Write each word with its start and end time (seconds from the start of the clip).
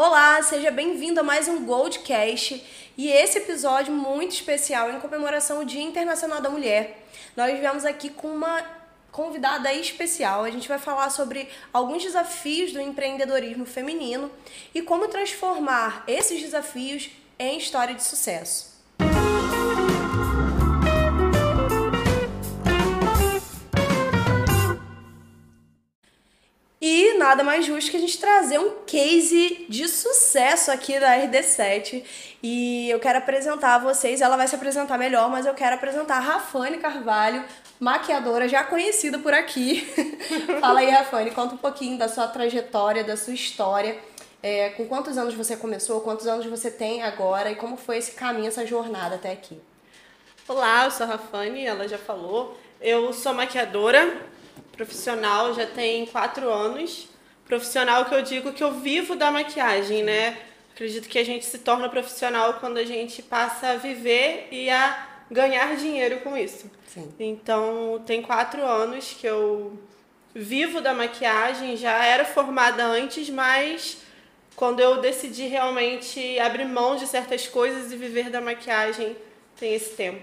Olá, 0.00 0.40
seja 0.44 0.70
bem-vindo 0.70 1.18
a 1.18 1.24
mais 1.24 1.48
um 1.48 1.64
Goldcast 1.64 2.64
e 2.96 3.10
esse 3.10 3.38
episódio 3.38 3.92
muito 3.92 4.30
especial 4.30 4.92
em 4.92 5.00
comemoração 5.00 5.56
ao 5.56 5.64
Dia 5.64 5.82
Internacional 5.82 6.40
da 6.40 6.48
Mulher. 6.48 7.04
Nós 7.36 7.58
viemos 7.58 7.84
aqui 7.84 8.08
com 8.08 8.28
uma 8.28 8.62
convidada 9.10 9.74
especial. 9.74 10.44
A 10.44 10.50
gente 10.50 10.68
vai 10.68 10.78
falar 10.78 11.10
sobre 11.10 11.48
alguns 11.72 12.04
desafios 12.04 12.72
do 12.72 12.80
empreendedorismo 12.80 13.66
feminino 13.66 14.30
e 14.72 14.82
como 14.82 15.08
transformar 15.08 16.04
esses 16.06 16.40
desafios 16.40 17.10
em 17.36 17.58
história 17.58 17.92
de 17.92 18.04
sucesso. 18.04 18.78
E 26.80 27.14
nada 27.14 27.42
mais 27.42 27.66
justo 27.66 27.90
que 27.90 27.96
a 27.96 28.00
gente 28.00 28.18
trazer 28.18 28.60
um 28.60 28.84
case 28.86 29.66
de 29.68 29.88
sucesso 29.88 30.70
aqui 30.70 31.00
da 31.00 31.16
RD7. 31.16 32.04
E 32.40 32.88
eu 32.88 33.00
quero 33.00 33.18
apresentar 33.18 33.74
a 33.74 33.78
vocês, 33.78 34.20
ela 34.20 34.36
vai 34.36 34.46
se 34.46 34.54
apresentar 34.54 34.96
melhor, 34.96 35.28
mas 35.28 35.44
eu 35.44 35.54
quero 35.54 35.74
apresentar 35.74 36.18
a 36.18 36.20
Rafane 36.20 36.78
Carvalho, 36.78 37.44
maquiadora 37.80 38.48
já 38.48 38.62
conhecida 38.62 39.18
por 39.18 39.34
aqui. 39.34 39.84
Fala 40.60 40.78
aí, 40.78 40.88
Rafane, 40.88 41.32
conta 41.32 41.56
um 41.56 41.58
pouquinho 41.58 41.98
da 41.98 42.08
sua 42.08 42.28
trajetória, 42.28 43.02
da 43.02 43.16
sua 43.16 43.34
história. 43.34 43.98
É, 44.40 44.68
com 44.70 44.86
quantos 44.86 45.18
anos 45.18 45.34
você 45.34 45.56
começou, 45.56 46.00
quantos 46.00 46.28
anos 46.28 46.46
você 46.46 46.70
tem 46.70 47.02
agora 47.02 47.50
e 47.50 47.56
como 47.56 47.76
foi 47.76 47.96
esse 47.96 48.12
caminho, 48.12 48.46
essa 48.46 48.64
jornada 48.64 49.16
até 49.16 49.32
aqui? 49.32 49.60
Olá, 50.46 50.84
eu 50.84 50.92
sou 50.92 51.04
a 51.06 51.08
Rafane, 51.08 51.66
ela 51.66 51.88
já 51.88 51.98
falou. 51.98 52.56
Eu 52.80 53.12
sou 53.12 53.34
maquiadora, 53.34 54.16
profissional 54.78 55.52
já 55.52 55.66
tem 55.66 56.06
quatro 56.06 56.48
anos. 56.48 57.08
Profissional 57.44 58.04
que 58.04 58.14
eu 58.14 58.22
digo 58.22 58.52
que 58.52 58.62
eu 58.62 58.72
vivo 58.72 59.16
da 59.16 59.30
maquiagem, 59.30 60.02
né? 60.04 60.38
Acredito 60.72 61.08
que 61.08 61.18
a 61.18 61.24
gente 61.24 61.44
se 61.44 61.58
torna 61.58 61.88
profissional 61.88 62.54
quando 62.54 62.78
a 62.78 62.84
gente 62.84 63.20
passa 63.20 63.70
a 63.70 63.76
viver 63.76 64.48
e 64.52 64.70
a 64.70 65.08
ganhar 65.28 65.76
dinheiro 65.76 66.20
com 66.20 66.36
isso. 66.36 66.70
Sim. 66.86 67.12
Então, 67.18 68.02
tem 68.06 68.22
quatro 68.22 68.64
anos 68.64 69.16
que 69.18 69.26
eu 69.26 69.76
vivo 70.32 70.80
da 70.80 70.94
maquiagem, 70.94 71.76
já 71.76 72.04
era 72.04 72.24
formada 72.24 72.84
antes, 72.84 73.28
mas 73.28 73.98
quando 74.54 74.78
eu 74.78 75.00
decidi 75.00 75.46
realmente 75.46 76.38
abrir 76.38 76.66
mão 76.66 76.94
de 76.94 77.06
certas 77.06 77.48
coisas 77.48 77.90
e 77.90 77.96
viver 77.96 78.30
da 78.30 78.40
maquiagem, 78.40 79.16
tem 79.58 79.74
esse 79.74 79.96
tempo. 79.96 80.22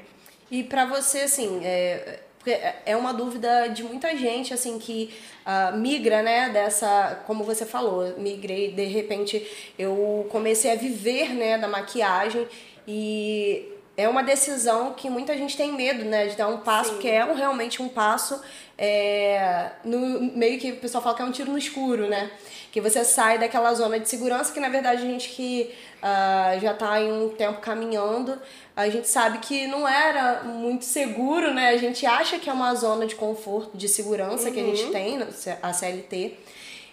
E 0.49 0.63
para 0.63 0.85
você, 0.85 1.21
assim, 1.21 1.61
é, 1.65 2.19
porque 2.45 2.61
é 2.85 2.95
uma 2.95 3.11
dúvida 3.11 3.69
de 3.69 3.83
muita 3.83 4.15
gente, 4.15 4.53
assim, 4.53 4.77
que 4.77 5.11
uh, 5.47 5.75
migra, 5.75 6.21
né, 6.21 6.49
dessa, 6.49 7.23
como 7.25 7.43
você 7.43 7.65
falou, 7.65 8.13
migrei, 8.19 8.71
de 8.71 8.85
repente 8.85 9.73
eu 9.79 10.27
comecei 10.29 10.71
a 10.71 10.75
viver, 10.75 11.29
né, 11.29 11.57
da 11.57 11.67
maquiagem 11.67 12.47
e 12.87 13.65
é 13.97 14.09
uma 14.09 14.23
decisão 14.23 14.93
que 14.93 15.09
muita 15.09 15.37
gente 15.37 15.55
tem 15.55 15.71
medo, 15.71 16.03
né, 16.03 16.27
de 16.27 16.35
dar 16.35 16.47
um 16.47 16.57
passo, 16.57 16.93
Sim. 16.93 16.99
que 16.99 17.09
é 17.09 17.23
um, 17.23 17.33
realmente 17.33 17.81
um 17.81 17.87
passo 17.87 18.41
é, 18.77 19.71
no 19.85 20.21
meio 20.35 20.59
que 20.59 20.71
o 20.71 20.77
pessoal 20.77 21.01
fala 21.01 21.15
que 21.15 21.21
é 21.21 21.25
um 21.25 21.31
tiro 21.31 21.51
no 21.51 21.57
escuro, 21.57 22.07
né? 22.09 22.29
Que 22.71 22.81
você 22.81 23.05
sai 23.05 23.37
daquela 23.37 23.73
zona 23.73 23.97
de 23.97 24.09
segurança 24.09 24.51
que 24.53 24.59
na 24.59 24.67
verdade 24.67 25.01
a 25.01 25.05
gente 25.05 25.29
que 25.29 25.73
uh, 26.03 26.59
já 26.59 26.73
está 26.73 26.99
em 26.99 27.09
um 27.09 27.29
tempo 27.29 27.61
caminhando, 27.61 28.37
a 28.75 28.89
gente 28.89 29.07
sabe 29.07 29.37
que 29.37 29.65
não 29.67 29.87
era 29.87 30.43
muito 30.43 30.83
seguro, 30.83 31.53
né? 31.53 31.69
A 31.69 31.77
gente 31.77 32.05
acha 32.05 32.37
que 32.37 32.49
é 32.49 32.53
uma 32.53 32.75
zona 32.75 33.05
de 33.05 33.15
conforto, 33.15 33.77
de 33.77 33.87
segurança 33.87 34.49
uhum. 34.49 34.53
que 34.53 34.59
a 34.59 34.63
gente 34.63 34.83
uhum. 34.83 34.91
tem, 34.91 35.19
a 35.61 35.71
CLT. 35.71 36.37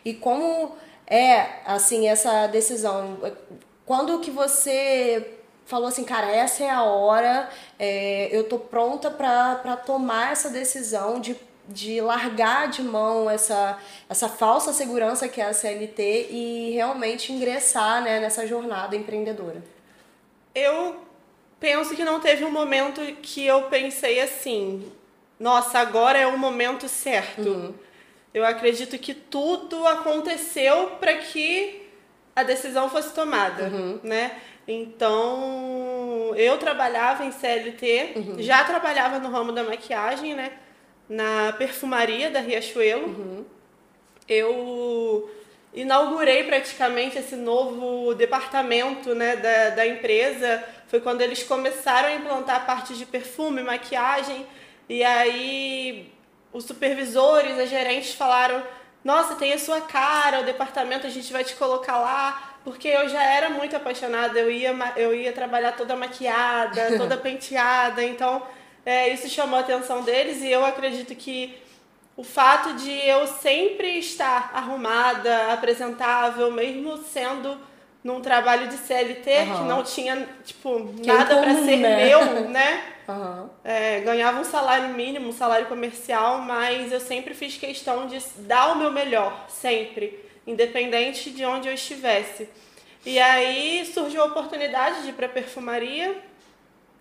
E 0.04 0.14
como 0.14 0.76
é, 1.04 1.46
assim, 1.66 2.06
essa 2.06 2.46
decisão? 2.46 3.18
Quando 3.84 4.20
que 4.20 4.30
você 4.30 5.41
falou 5.66 5.88
assim, 5.88 6.04
cara, 6.04 6.30
essa 6.30 6.64
é 6.64 6.70
a 6.70 6.82
hora, 6.82 7.48
é, 7.78 8.28
eu 8.30 8.44
tô 8.44 8.58
pronta 8.58 9.10
para 9.10 9.76
tomar 9.76 10.32
essa 10.32 10.50
decisão 10.50 11.20
de, 11.20 11.36
de 11.68 12.00
largar 12.00 12.68
de 12.68 12.82
mão 12.82 13.30
essa, 13.30 13.78
essa 14.08 14.28
falsa 14.28 14.72
segurança 14.72 15.28
que 15.28 15.40
é 15.40 15.46
a 15.46 15.52
CLT 15.52 16.28
e 16.30 16.70
realmente 16.72 17.32
ingressar 17.32 18.02
né, 18.02 18.20
nessa 18.20 18.46
jornada 18.46 18.96
empreendedora? 18.96 19.62
Eu 20.54 20.96
penso 21.58 21.94
que 21.94 22.04
não 22.04 22.20
teve 22.20 22.44
um 22.44 22.50
momento 22.50 23.00
que 23.22 23.46
eu 23.46 23.62
pensei 23.62 24.20
assim, 24.20 24.92
nossa, 25.38 25.78
agora 25.78 26.18
é 26.18 26.26
o 26.26 26.36
momento 26.36 26.88
certo. 26.88 27.48
Uhum. 27.48 27.74
Eu 28.34 28.44
acredito 28.44 28.98
que 28.98 29.12
tudo 29.12 29.86
aconteceu 29.86 30.92
para 30.98 31.16
que 31.16 31.82
a 32.34 32.42
decisão 32.42 32.88
fosse 32.88 33.12
tomada, 33.12 33.64
uhum. 33.64 34.00
né? 34.02 34.40
Então, 34.66 36.32
eu 36.36 36.56
trabalhava 36.58 37.24
em 37.24 37.32
CLT, 37.32 38.12
uhum. 38.16 38.34
já 38.38 38.62
trabalhava 38.64 39.18
no 39.18 39.30
ramo 39.30 39.52
da 39.52 39.64
maquiagem, 39.64 40.34
né? 40.34 40.52
Na 41.08 41.52
perfumaria 41.52 42.30
da 42.30 42.40
Riachuelo. 42.40 43.06
Uhum. 43.06 43.44
Eu 44.28 45.30
inaugurei 45.74 46.44
praticamente 46.44 47.18
esse 47.18 47.34
novo 47.34 48.14
departamento 48.14 49.14
né, 49.14 49.36
da, 49.36 49.70
da 49.70 49.86
empresa. 49.86 50.62
Foi 50.86 51.00
quando 51.00 51.22
eles 51.22 51.42
começaram 51.42 52.08
a 52.08 52.14
implantar 52.14 52.56
a 52.56 52.60
parte 52.60 52.94
de 52.94 53.04
perfume, 53.04 53.62
maquiagem, 53.62 54.46
e 54.88 55.02
aí 55.02 56.12
os 56.52 56.64
supervisores, 56.64 57.58
as 57.58 57.70
gerentes 57.70 58.14
falaram: 58.14 58.62
Nossa, 59.02 59.34
tem 59.34 59.52
a 59.52 59.58
sua 59.58 59.80
cara, 59.80 60.40
o 60.40 60.44
departamento, 60.44 61.06
a 61.06 61.10
gente 61.10 61.32
vai 61.32 61.42
te 61.42 61.56
colocar 61.56 61.98
lá. 61.98 62.51
Porque 62.64 62.88
eu 62.88 63.08
já 63.08 63.22
era 63.22 63.50
muito 63.50 63.74
apaixonada, 63.74 64.38
eu 64.38 64.50
ia, 64.50 64.72
eu 64.96 65.14
ia 65.14 65.32
trabalhar 65.32 65.72
toda 65.72 65.96
maquiada, 65.96 66.96
toda 66.98 67.16
penteada, 67.16 68.02
então 68.04 68.42
é, 68.86 69.08
isso 69.08 69.28
chamou 69.28 69.58
a 69.58 69.62
atenção 69.62 70.02
deles 70.02 70.42
e 70.42 70.50
eu 70.50 70.64
acredito 70.64 71.14
que 71.14 71.60
o 72.16 72.22
fato 72.22 72.74
de 72.74 72.90
eu 72.90 73.26
sempre 73.26 73.98
estar 73.98 74.50
arrumada, 74.54 75.52
apresentável, 75.52 76.50
mesmo 76.50 76.98
sendo 76.98 77.56
num 78.04 78.20
trabalho 78.20 78.68
de 78.68 78.76
CLT 78.76 79.30
uhum. 79.30 79.56
que 79.56 79.62
não 79.64 79.82
tinha, 79.82 80.28
tipo, 80.44 80.92
que 81.00 81.06
nada 81.06 81.36
para 81.36 81.54
ser 81.54 81.76
né? 81.76 82.04
meu, 82.04 82.24
né? 82.50 82.84
Uhum. 83.08 83.48
É, 83.64 84.00
ganhava 84.00 84.40
um 84.40 84.44
salário 84.44 84.88
mínimo, 84.88 85.28
um 85.28 85.32
salário 85.32 85.66
comercial, 85.66 86.38
mas 86.38 86.92
eu 86.92 87.00
sempre 87.00 87.34
fiz 87.34 87.56
questão 87.56 88.06
de 88.06 88.18
dar 88.38 88.72
o 88.72 88.78
meu 88.78 88.90
melhor, 88.90 89.46
sempre, 89.48 90.18
independente 90.46 91.30
de 91.30 91.44
onde 91.44 91.68
eu 91.68 91.74
estivesse. 91.74 92.48
E 93.04 93.18
aí 93.18 93.84
surgiu 93.92 94.22
a 94.22 94.26
oportunidade 94.26 95.02
de 95.02 95.10
ir 95.10 95.12
para 95.12 95.28
perfumaria 95.28 96.16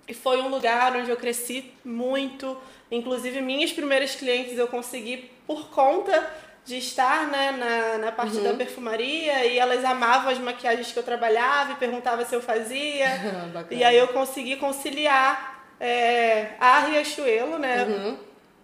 e 0.08 0.14
foi 0.14 0.42
um 0.42 0.48
lugar 0.48 0.96
onde 0.96 1.10
eu 1.10 1.18
cresci 1.18 1.72
muito, 1.86 2.58
Inclusive, 2.92 3.42
minhas 3.42 3.72
primeiras 3.72 4.16
clientes 4.16 4.58
eu 4.58 4.68
consegui 4.68 5.32
por 5.48 5.70
conta 5.70 6.30
de 6.66 6.78
estar 6.78 7.28
né, 7.28 7.52
na, 7.52 7.98
na 8.06 8.12
parte 8.12 8.36
uhum. 8.36 8.44
da 8.44 8.54
perfumaria 8.54 9.46
e 9.46 9.58
elas 9.58 9.84
amavam 9.86 10.30
as 10.30 10.38
maquiagens 10.38 10.92
que 10.92 11.00
eu 11.00 11.04
trabalhava 11.04 11.72
e 11.72 11.76
perguntavam 11.76 12.26
se 12.26 12.36
eu 12.36 12.42
fazia. 12.42 13.08
e 13.72 13.82
aí 13.82 13.98
eu 13.98 14.10
consegui 14.10 14.58
conciliar 14.58 15.66
é, 15.80 16.50
a 16.60 16.80
Riachuelo, 16.80 17.58
né? 17.58 17.86
Uhum. 17.86 18.18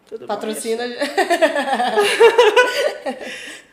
Tudo 0.08 0.26
Patrocina. 0.28 0.84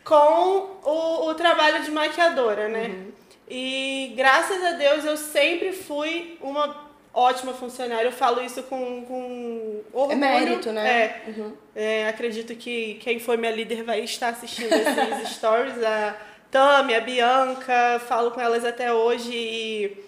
com 0.03 0.79
o, 0.83 1.29
o 1.29 1.35
trabalho 1.35 1.83
de 1.83 1.91
maquiadora, 1.91 2.67
né? 2.67 2.87
Uhum. 2.87 3.11
E 3.49 4.13
graças 4.15 4.63
a 4.63 4.71
Deus 4.71 5.05
eu 5.05 5.17
sempre 5.17 5.71
fui 5.71 6.37
uma 6.41 6.85
ótima 7.13 7.53
funcionária. 7.53 8.05
Eu 8.05 8.11
falo 8.11 8.41
isso 8.41 8.61
com, 8.63 9.05
com 9.05 9.81
orgulho. 9.93 10.11
É 10.11 10.15
mérito, 10.15 10.71
né? 10.71 10.87
É, 10.87 11.21
uhum. 11.27 11.53
é, 11.75 12.07
acredito 12.07 12.55
que 12.55 12.95
quem 12.95 13.19
foi 13.19 13.37
minha 13.37 13.51
líder 13.51 13.83
vai 13.83 14.01
estar 14.01 14.29
assistindo 14.29 14.73
esses 14.73 15.29
stories. 15.35 15.81
A 15.83 16.15
Tami, 16.51 16.93
a 16.93 17.01
Bianca, 17.01 17.99
falo 18.07 18.31
com 18.31 18.41
elas 18.41 18.63
até 18.63 18.93
hoje 18.93 19.31
e 19.33 20.05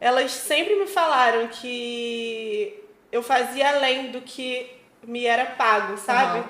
elas 0.00 0.30
sempre 0.32 0.74
me 0.76 0.86
falaram 0.86 1.48
que 1.48 2.82
eu 3.12 3.22
fazia 3.22 3.68
além 3.68 4.10
do 4.10 4.20
que 4.20 4.79
me 5.02 5.24
era 5.24 5.46
pago, 5.46 5.96
sabe? 5.98 6.40
Uhum. 6.40 6.44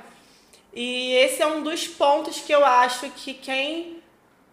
E 0.72 1.12
esse 1.14 1.42
é 1.42 1.46
um 1.46 1.62
dos 1.62 1.86
pontos 1.88 2.40
que 2.40 2.52
eu 2.52 2.64
acho 2.64 3.10
que 3.10 3.34
quem 3.34 4.00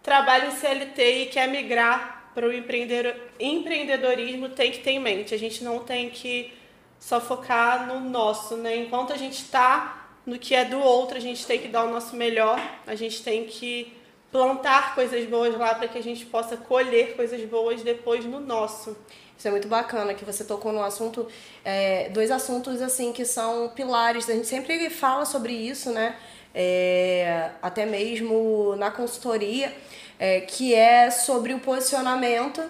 trabalha 0.02 0.48
em 0.48 0.52
CLT 0.52 1.24
e 1.24 1.26
quer 1.28 1.48
migrar 1.48 2.32
para 2.34 2.48
o 2.48 2.54
empreendedorismo 2.54 4.50
tem 4.50 4.72
que 4.72 4.80
ter 4.80 4.92
em 4.92 5.00
mente. 5.00 5.34
A 5.34 5.40
gente 5.40 5.64
não 5.64 5.80
tem 5.80 6.10
que 6.10 6.54
só 7.00 7.20
focar 7.20 7.88
no 7.88 8.00
nosso, 8.00 8.56
né? 8.58 8.76
Enquanto 8.78 9.14
a 9.14 9.18
gente 9.18 9.42
está 9.42 10.08
no 10.26 10.38
que 10.38 10.54
é 10.54 10.66
do 10.66 10.80
outro, 10.80 11.18
a 11.18 11.22
gente 11.22 11.46
tem 11.46 11.60
que 11.60 11.68
dar 11.68 11.86
o 11.86 11.90
nosso 11.90 12.16
melhor, 12.16 12.60
a 12.86 12.96
gente 12.96 13.24
tem 13.24 13.46
que 13.46 13.94
plantar 14.32 14.94
coisas 14.94 15.26
boas 15.26 15.58
lá 15.58 15.74
para 15.74 15.88
que 15.88 15.98
a 15.98 16.04
gente 16.04 16.26
possa 16.26 16.58
colher 16.58 17.16
coisas 17.16 17.42
boas 17.46 17.82
depois 17.82 18.26
no 18.26 18.40
nosso. 18.40 18.98
Isso 19.38 19.48
é 19.48 19.52
muito 19.52 19.68
bacana 19.68 20.14
que 20.16 20.26
você 20.26 20.44
tocou 20.44 20.72
no 20.72 20.82
assunto, 20.82 21.28
é, 21.64 22.10
dois 22.10 22.32
assuntos 22.32 22.82
assim 22.82 23.14
que 23.14 23.24
são 23.24 23.70
pilares. 23.70 24.28
A 24.28 24.34
gente 24.34 24.48
sempre 24.48 24.90
fala 24.90 25.26
sobre 25.26 25.54
isso, 25.54 25.92
né? 25.92 26.16
É, 26.56 27.52
até 27.62 27.86
mesmo 27.86 28.76
na 28.78 28.90
consultoria 28.90 29.72
é, 30.18 30.42
que 30.42 30.74
é 30.74 31.12
sobre 31.12 31.54
o 31.54 31.60
posicionamento, 31.60 32.64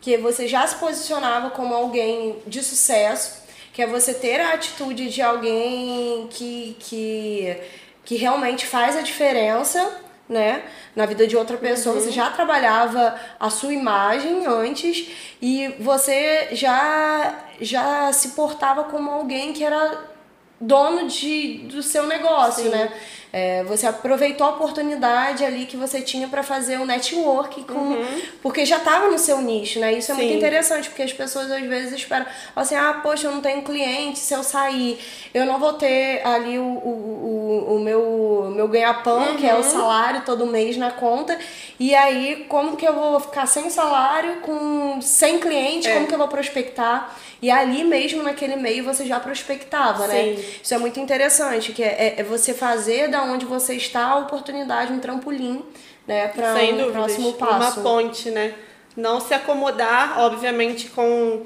que 0.00 0.16
você 0.16 0.48
já 0.48 0.66
se 0.66 0.76
posicionava 0.76 1.50
como 1.50 1.74
alguém 1.74 2.36
de 2.46 2.62
sucesso, 2.62 3.42
que 3.74 3.82
é 3.82 3.86
você 3.86 4.14
ter 4.14 4.40
a 4.40 4.54
atitude 4.54 5.10
de 5.10 5.20
alguém 5.20 6.26
que, 6.28 6.76
que, 6.80 7.56
que 8.04 8.16
realmente 8.16 8.66
faz 8.66 8.96
a 8.96 9.02
diferença 9.02 10.03
né, 10.28 10.64
na 10.96 11.06
vida 11.06 11.26
de 11.26 11.36
outra 11.36 11.56
pessoa. 11.56 11.94
Uhum. 11.94 12.00
Você 12.00 12.10
já 12.10 12.30
trabalhava 12.30 13.18
a 13.38 13.50
sua 13.50 13.72
imagem 13.72 14.46
antes 14.46 15.10
e 15.40 15.68
você 15.80 16.48
já 16.52 17.40
já 17.60 18.12
se 18.12 18.30
portava 18.30 18.84
como 18.84 19.10
alguém 19.10 19.52
que 19.52 19.62
era 19.62 20.13
dono 20.60 21.08
de, 21.08 21.58
do 21.68 21.82
seu 21.82 22.06
negócio, 22.06 22.64
Sim. 22.64 22.70
né? 22.70 22.92
É, 23.36 23.64
você 23.64 23.84
aproveitou 23.84 24.46
a 24.46 24.50
oportunidade 24.50 25.44
ali 25.44 25.66
que 25.66 25.76
você 25.76 26.00
tinha 26.00 26.28
para 26.28 26.44
fazer 26.44 26.78
um 26.78 26.86
network 26.86 27.64
com. 27.64 27.74
Uhum. 27.74 28.22
Porque 28.40 28.64
já 28.64 28.76
estava 28.76 29.10
no 29.10 29.18
seu 29.18 29.42
nicho, 29.42 29.80
né? 29.80 29.92
Isso 29.92 30.12
é 30.12 30.14
Sim. 30.14 30.20
muito 30.22 30.36
interessante, 30.36 30.88
porque 30.88 31.02
as 31.02 31.12
pessoas 31.12 31.50
às 31.50 31.62
vezes 31.62 31.92
esperam 31.94 32.26
assim, 32.54 32.76
ah, 32.76 33.00
poxa, 33.02 33.26
eu 33.26 33.32
não 33.32 33.40
tenho 33.40 33.62
cliente, 33.62 34.20
se 34.20 34.32
eu 34.32 34.44
sair, 34.44 35.00
eu 35.34 35.44
não 35.46 35.58
vou 35.58 35.72
ter 35.72 36.24
ali 36.24 36.60
o, 36.60 36.62
o, 36.62 37.64
o, 37.70 37.74
o 37.74 37.80
meu, 37.80 38.52
meu 38.54 38.68
ganha-pão, 38.68 39.30
uhum. 39.30 39.36
que 39.36 39.48
é 39.48 39.54
o 39.54 39.56
uhum. 39.56 39.62
salário 39.64 40.22
todo 40.24 40.46
mês 40.46 40.76
na 40.76 40.92
conta. 40.92 41.36
E 41.80 41.92
aí, 41.92 42.46
como 42.48 42.76
que 42.76 42.86
eu 42.86 42.94
vou 42.94 43.18
ficar 43.18 43.46
sem 43.46 43.68
salário, 43.68 44.42
com 44.42 45.00
sem 45.02 45.40
cliente, 45.40 45.88
é. 45.88 45.94
como 45.94 46.06
que 46.06 46.14
eu 46.14 46.18
vou 46.18 46.28
prospectar? 46.28 47.12
E 47.44 47.50
ali 47.50 47.84
mesmo 47.84 48.22
naquele 48.22 48.56
meio 48.56 48.82
você 48.82 49.04
já 49.04 49.20
prospectava, 49.20 50.06
né? 50.06 50.14
Sim. 50.14 50.30
né? 50.30 50.44
Isso 50.62 50.72
é 50.72 50.78
muito 50.78 50.98
interessante, 50.98 51.72
que 51.72 51.82
é, 51.82 52.14
é 52.16 52.22
você 52.22 52.54
fazer 52.54 53.08
da 53.08 53.22
onde 53.22 53.44
você 53.44 53.74
está 53.74 54.06
a 54.06 54.16
oportunidade, 54.16 54.90
um 54.90 54.98
trampolim, 54.98 55.62
né, 56.06 56.28
para 56.28 56.54
um 56.54 56.68
dúvidas. 56.68 56.92
próximo 56.92 57.32
passo. 57.34 57.80
Uma 57.80 57.90
ponte, 57.90 58.30
né? 58.30 58.54
Não 58.96 59.20
se 59.20 59.34
acomodar, 59.34 60.20
obviamente, 60.20 60.88
com 60.88 61.44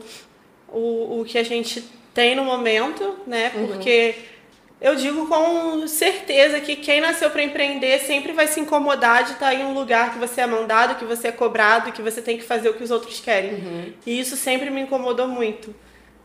o, 0.68 1.20
o 1.20 1.24
que 1.26 1.36
a 1.36 1.42
gente 1.42 1.84
tem 2.14 2.36
no 2.36 2.44
momento, 2.44 3.18
né? 3.26 3.50
Uhum. 3.56 3.66
Porque 3.66 4.14
uhum. 4.16 4.76
eu 4.80 4.94
digo 4.94 5.26
com 5.26 5.84
certeza 5.88 6.60
que 6.60 6.76
quem 6.76 7.00
nasceu 7.00 7.28
para 7.28 7.42
empreender 7.42 7.98
sempre 7.98 8.30
vai 8.30 8.46
se 8.46 8.60
incomodar 8.60 9.24
de 9.24 9.32
estar 9.32 9.52
em 9.52 9.64
um 9.64 9.74
lugar 9.74 10.12
que 10.12 10.20
você 10.20 10.42
é 10.42 10.46
mandado, 10.46 10.94
que 10.94 11.04
você 11.04 11.26
é 11.26 11.32
cobrado, 11.32 11.90
que 11.90 12.02
você 12.02 12.22
tem 12.22 12.38
que 12.38 12.44
fazer 12.44 12.68
o 12.68 12.74
que 12.74 12.84
os 12.84 12.92
outros 12.92 13.18
querem. 13.18 13.54
Uhum. 13.54 13.92
E 14.06 14.20
isso 14.20 14.36
sempre 14.36 14.70
me 14.70 14.82
incomodou 14.82 15.26
muito, 15.26 15.74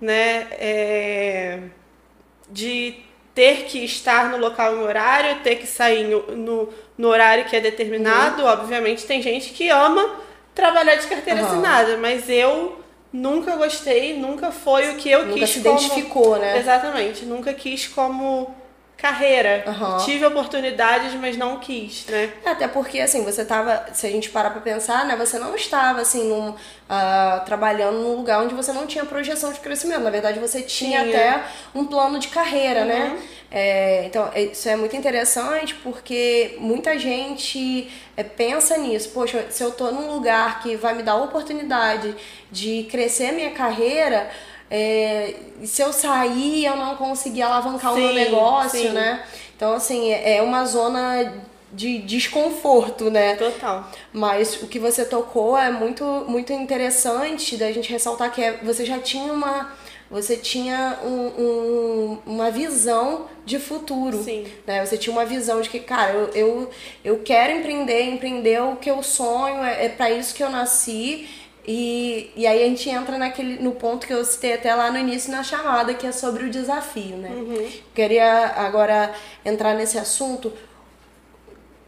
né? 0.04 0.48
É... 0.52 1.60
De 2.50 2.96
ter 3.34 3.64
que 3.64 3.84
estar 3.84 4.30
no 4.30 4.38
local 4.38 4.76
em 4.76 4.80
horário, 4.80 5.42
ter 5.42 5.56
que 5.56 5.66
sair 5.66 6.04
no, 6.04 6.36
no, 6.36 6.70
no 6.98 7.08
horário 7.08 7.46
que 7.46 7.56
é 7.56 7.60
determinado. 7.60 8.44
Uhum. 8.44 8.48
Obviamente, 8.48 9.06
tem 9.06 9.22
gente 9.22 9.52
que 9.52 9.70
ama 9.70 10.18
trabalhar 10.54 10.96
de 10.96 11.08
carteira 11.08 11.42
uhum. 11.42 11.48
assinada, 11.48 11.98
mas 11.98 12.30
eu 12.30 12.80
nunca 13.12 13.56
gostei, 13.56 14.18
nunca 14.18 14.52
foi 14.52 14.92
o 14.92 14.96
que 14.98 15.10
eu 15.10 15.26
nunca 15.26 15.40
quis. 15.40 15.50
se 15.50 15.60
identificou, 15.60 16.24
como... 16.24 16.38
né? 16.38 16.58
Exatamente, 16.60 17.26
nunca 17.26 17.54
quis 17.54 17.88
como 17.88 18.54
carreira. 18.98 19.66
Uhum. 19.68 19.98
Tive 20.06 20.26
oportunidades, 20.26 21.14
mas 21.16 21.36
não 21.36 21.60
quis, 21.60 22.06
né? 22.08 22.32
Até 22.46 22.68
porque, 22.68 23.00
assim, 23.00 23.24
você 23.24 23.44
tava, 23.44 23.88
se 23.94 24.08
a 24.08 24.10
gente 24.10 24.30
parar 24.30 24.52
pra 24.52 24.62
pensar, 24.62 25.06
né, 25.06 25.16
você 25.16 25.38
não 25.38 25.56
estava, 25.56 26.02
assim, 26.02 26.30
num, 26.30 26.50
uh, 26.52 27.46
trabalhando 27.46 27.98
num 27.98 28.16
lugar 28.16 28.42
onde 28.42 28.54
você 28.54 28.72
não 28.72 28.88
tinha 28.88 29.06
projeção 29.06 29.52
de 29.52 29.60
crescimento. 29.60 30.02
Na 30.02 30.10
verdade, 30.10 30.40
você 30.40 30.62
tinha, 30.62 31.04
tinha. 31.04 31.16
até 31.16 31.44
um 31.76 31.86
plano 31.86 32.18
de 32.18 32.30
carreira, 32.30 32.86
né? 32.86 33.04
uhum. 33.04 33.14
né? 33.16 33.24
É, 33.56 34.06
então, 34.06 34.32
é, 34.34 34.46
isso 34.46 34.68
é 34.68 34.76
muito 34.76 34.96
interessante 34.96 35.76
porque 35.76 36.56
muita 36.60 36.98
gente 36.98 37.88
é, 38.18 38.24
pensa 38.24 38.78
nisso. 38.80 39.10
Poxa, 39.10 39.46
se 39.52 39.64
eu 39.64 39.72
tô 39.72 39.92
num 39.92 40.12
lugar 40.12 40.64
que 40.64 40.76
vai 40.76 40.96
me 40.96 41.04
dar 41.04 41.12
a 41.12 41.24
oportunidade 41.24 42.16
de 42.52 42.88
crescer 42.90 43.32
minha 43.32 43.52
carreira 43.52 44.28
é, 44.76 45.36
se 45.64 45.84
eu 45.84 45.94
sair, 45.94 46.66
eu 46.66 46.76
não 46.76 46.96
conseguir 46.96 47.44
alavancar 47.44 47.94
sim, 47.94 48.00
o 48.00 48.04
meu 48.06 48.14
negócio, 48.16 48.80
sim. 48.80 48.90
né? 48.90 49.24
Então, 49.56 49.72
assim, 49.72 50.12
é, 50.12 50.38
é 50.38 50.42
uma 50.42 50.66
zona 50.66 51.32
de 51.72 52.00
desconforto, 52.00 53.12
né? 53.12 53.36
Total. 53.36 53.88
Mas 54.12 54.64
o 54.64 54.68
que 54.68 54.80
você 54.80 55.06
tocou 55.06 55.56
é 55.56 55.72
muito, 55.72 56.04
muito 56.28 56.52
interessante 56.52 57.56
da 57.56 57.72
gente 57.72 57.92
ressaltar 57.92 58.32
que 58.32 58.42
é, 58.42 58.58
você 58.64 58.84
já 58.84 58.98
tinha 58.98 59.32
uma 59.32 59.72
você 60.10 60.38
tinha 60.38 61.00
um, 61.04 61.10
um, 61.10 62.18
uma 62.26 62.52
visão 62.52 63.26
de 63.46 63.58
futuro. 63.58 64.22
Sim. 64.24 64.46
Né? 64.66 64.86
Você 64.86 64.96
tinha 64.96 65.12
uma 65.12 65.26
visão 65.26 65.60
de 65.60 65.70
que, 65.70 65.80
cara, 65.80 66.12
eu, 66.12 66.30
eu, 66.36 66.70
eu 67.04 67.20
quero 67.24 67.52
empreender, 67.54 68.04
empreender 68.04 68.62
o 68.62 68.76
que 68.76 68.92
eu 68.92 69.02
sonho, 69.02 69.64
é, 69.64 69.86
é 69.86 69.90
para 69.90 70.12
isso 70.12 70.36
que 70.36 70.44
eu 70.44 70.52
nasci 70.52 71.28
e, 71.66 72.32
e 72.36 72.46
aí 72.46 72.64
a 72.64 72.68
gente 72.68 72.90
entra 72.90 73.18
naquele, 73.18 73.62
no 73.62 73.72
ponto 73.72 74.06
que 74.06 74.14
eu 74.14 74.24
citei 74.26 74.54
até 74.54 74.74
lá 74.76 74.92
no 74.92 74.98
início 74.98 75.32
na 75.32 75.44
chamada, 75.44 75.94
que 75.94 76.06
é 76.06 76.12
sobre 76.12 76.46
o 76.46 76.50
desafio, 76.50 77.16
né? 77.16 77.30
Uhum. 77.30 77.72
Queria 77.96 78.54
agora 78.58 79.14
entrar 79.46 79.74
nesse 79.74 79.98
assunto 79.98 80.52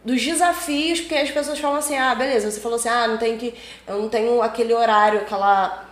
dos 0.04 0.22
desafios, 0.22 1.00
porque 1.00 1.16
as 1.16 1.30
pessoas 1.30 1.58
falam 1.58 1.78
assim, 1.78 1.96
ah, 1.96 2.14
beleza, 2.14 2.50
você 2.50 2.60
falou 2.60 2.76
assim, 2.76 2.88
ah, 2.88 3.06
não 3.06 3.18
tem 3.18 3.36
que. 3.36 3.54
Eu 3.86 4.00
não 4.00 4.08
tenho 4.08 4.40
aquele 4.40 4.72
horário, 4.72 5.20
aquela 5.20 5.85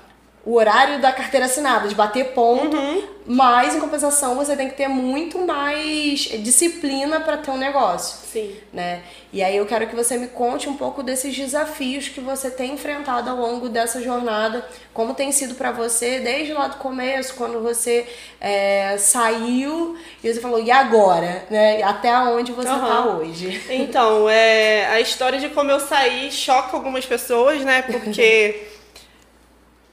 o 0.46 0.56
horário 0.56 1.00
da 1.00 1.11
carteira 1.11 1.46
assinada, 1.46 1.88
de 1.88 1.94
bater 1.94 2.32
ponto, 2.32 2.76
uhum. 2.76 3.02
mas 3.26 3.75
em 3.75 3.81
compensação 3.81 4.35
você 4.35 4.55
tem 4.55 4.69
que 4.69 4.76
ter 4.76 4.88
muito 4.88 5.38
mais 5.38 6.20
disciplina 6.43 7.19
para 7.20 7.38
ter 7.38 7.50
um 7.50 7.56
negócio. 7.56 8.19
Sim. 8.31 8.55
Né? 8.70 9.00
E 9.32 9.43
aí 9.43 9.56
eu 9.56 9.64
quero 9.64 9.87
que 9.87 9.96
você 9.96 10.19
me 10.19 10.26
conte 10.26 10.69
um 10.69 10.76
pouco 10.76 11.02
desses 11.02 11.35
desafios 11.35 12.08
que 12.08 12.20
você 12.20 12.50
tem 12.50 12.75
enfrentado 12.75 13.31
ao 13.31 13.37
longo 13.38 13.70
dessa 13.70 14.02
jornada, 14.02 14.67
como 14.93 15.14
tem 15.14 15.32
sido 15.32 15.55
para 15.55 15.73
você 15.73 16.20
desde 16.20 16.52
lá 16.52 16.69
do 16.69 16.76
começo, 16.76 17.35
quando 17.37 17.62
você 17.62 18.06
é, 18.38 18.96
saiu 18.99 19.96
e 20.23 20.31
você 20.31 20.41
falou, 20.41 20.61
e 20.61 20.70
agora? 20.70 21.46
Né? 21.49 21.82
Até 21.82 22.14
onde 22.19 22.52
você 22.52 22.69
está 22.69 23.06
uhum. 23.06 23.17
hoje? 23.20 23.62
Então, 23.70 24.29
é, 24.29 24.88
a 24.88 25.00
história 25.00 25.41
de 25.41 25.49
como 25.49 25.70
eu 25.70 25.81
saí 25.81 26.31
choca 26.31 26.76
algumas 26.76 27.06
pessoas, 27.06 27.62
né? 27.62 27.81
Porque. 27.91 28.74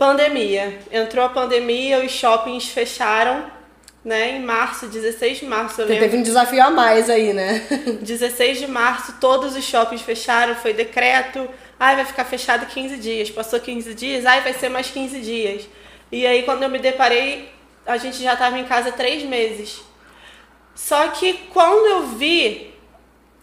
Pandemia. 0.01 0.80
Entrou 0.92 1.24
a 1.24 1.30
pandemia, 1.30 2.03
os 2.03 2.12
shoppings 2.12 2.69
fecharam, 2.69 3.45
né? 4.03 4.31
Em 4.31 4.42
março, 4.42 4.88
16 4.88 5.42
de 5.42 5.45
março, 5.45 5.80
eu 5.80 5.86
lembro. 5.86 6.01
Teve 6.01 6.18
um 6.18 6.24
desafio 6.24 6.63
a 6.63 6.71
mais 6.71 7.07
aí, 7.07 7.33
né? 7.33 7.59
16 8.01 8.57
de 8.57 8.65
março, 8.65 9.18
todos 9.21 9.56
os 9.56 9.63
shoppings 9.63 10.01
fecharam, 10.01 10.56
foi 10.56 10.74
decreto. 10.74 11.48
Ai, 11.80 11.98
vai 11.98 12.06
ficar 12.06 12.25
fechado 12.25 12.65
15 12.65 12.98
dias. 12.98 13.30
Passou 13.30 13.59
15 13.59 13.94
dias, 13.94 14.25
ai, 14.25 14.42
vai 14.42 14.53
ser 14.53 14.69
mais 14.69 14.89
15 14.89 15.20
dias. 15.20 15.70
E 16.12 16.25
aí, 16.25 16.41
quando 16.41 16.63
eu 16.63 16.70
me 16.70 16.79
deparei, 16.79 17.51
a 17.86 17.98
gente 17.98 18.24
já 18.24 18.34
estava 18.34 18.58
em 18.58 18.65
casa 18.65 18.91
três 18.91 19.22
meses. 19.22 19.84
Só 20.74 21.10
que 21.10 21.34
quando 21.53 21.86
eu 21.86 22.08
vi 22.08 22.71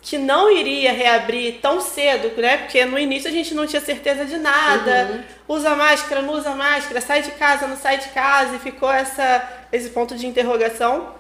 que 0.09 0.17
não 0.17 0.50
iria 0.50 0.91
reabrir 0.91 1.59
tão 1.61 1.83
cedo, 1.83 2.31
né? 2.41 2.57
Porque 2.57 2.83
no 2.87 2.99
início 2.99 3.29
a 3.29 3.33
gente 3.33 3.55
não 3.55 3.67
tinha 3.67 3.83
certeza 3.83 4.25
de 4.25 4.38
nada. 4.38 5.11
Uhum. 5.12 5.57
Usa 5.57 5.77
máscara, 5.77 6.23
não 6.23 6.33
usa 6.33 6.55
máscara, 6.55 6.99
sai 7.03 7.21
de 7.21 7.33
casa, 7.33 7.67
não 7.67 7.77
sai 7.77 7.99
de 7.99 8.09
casa, 8.09 8.57
e 8.57 8.59
ficou 8.59 8.91
essa, 8.91 9.47
esse 9.71 9.91
ponto 9.91 10.17
de 10.17 10.27
interrogação. 10.27 11.15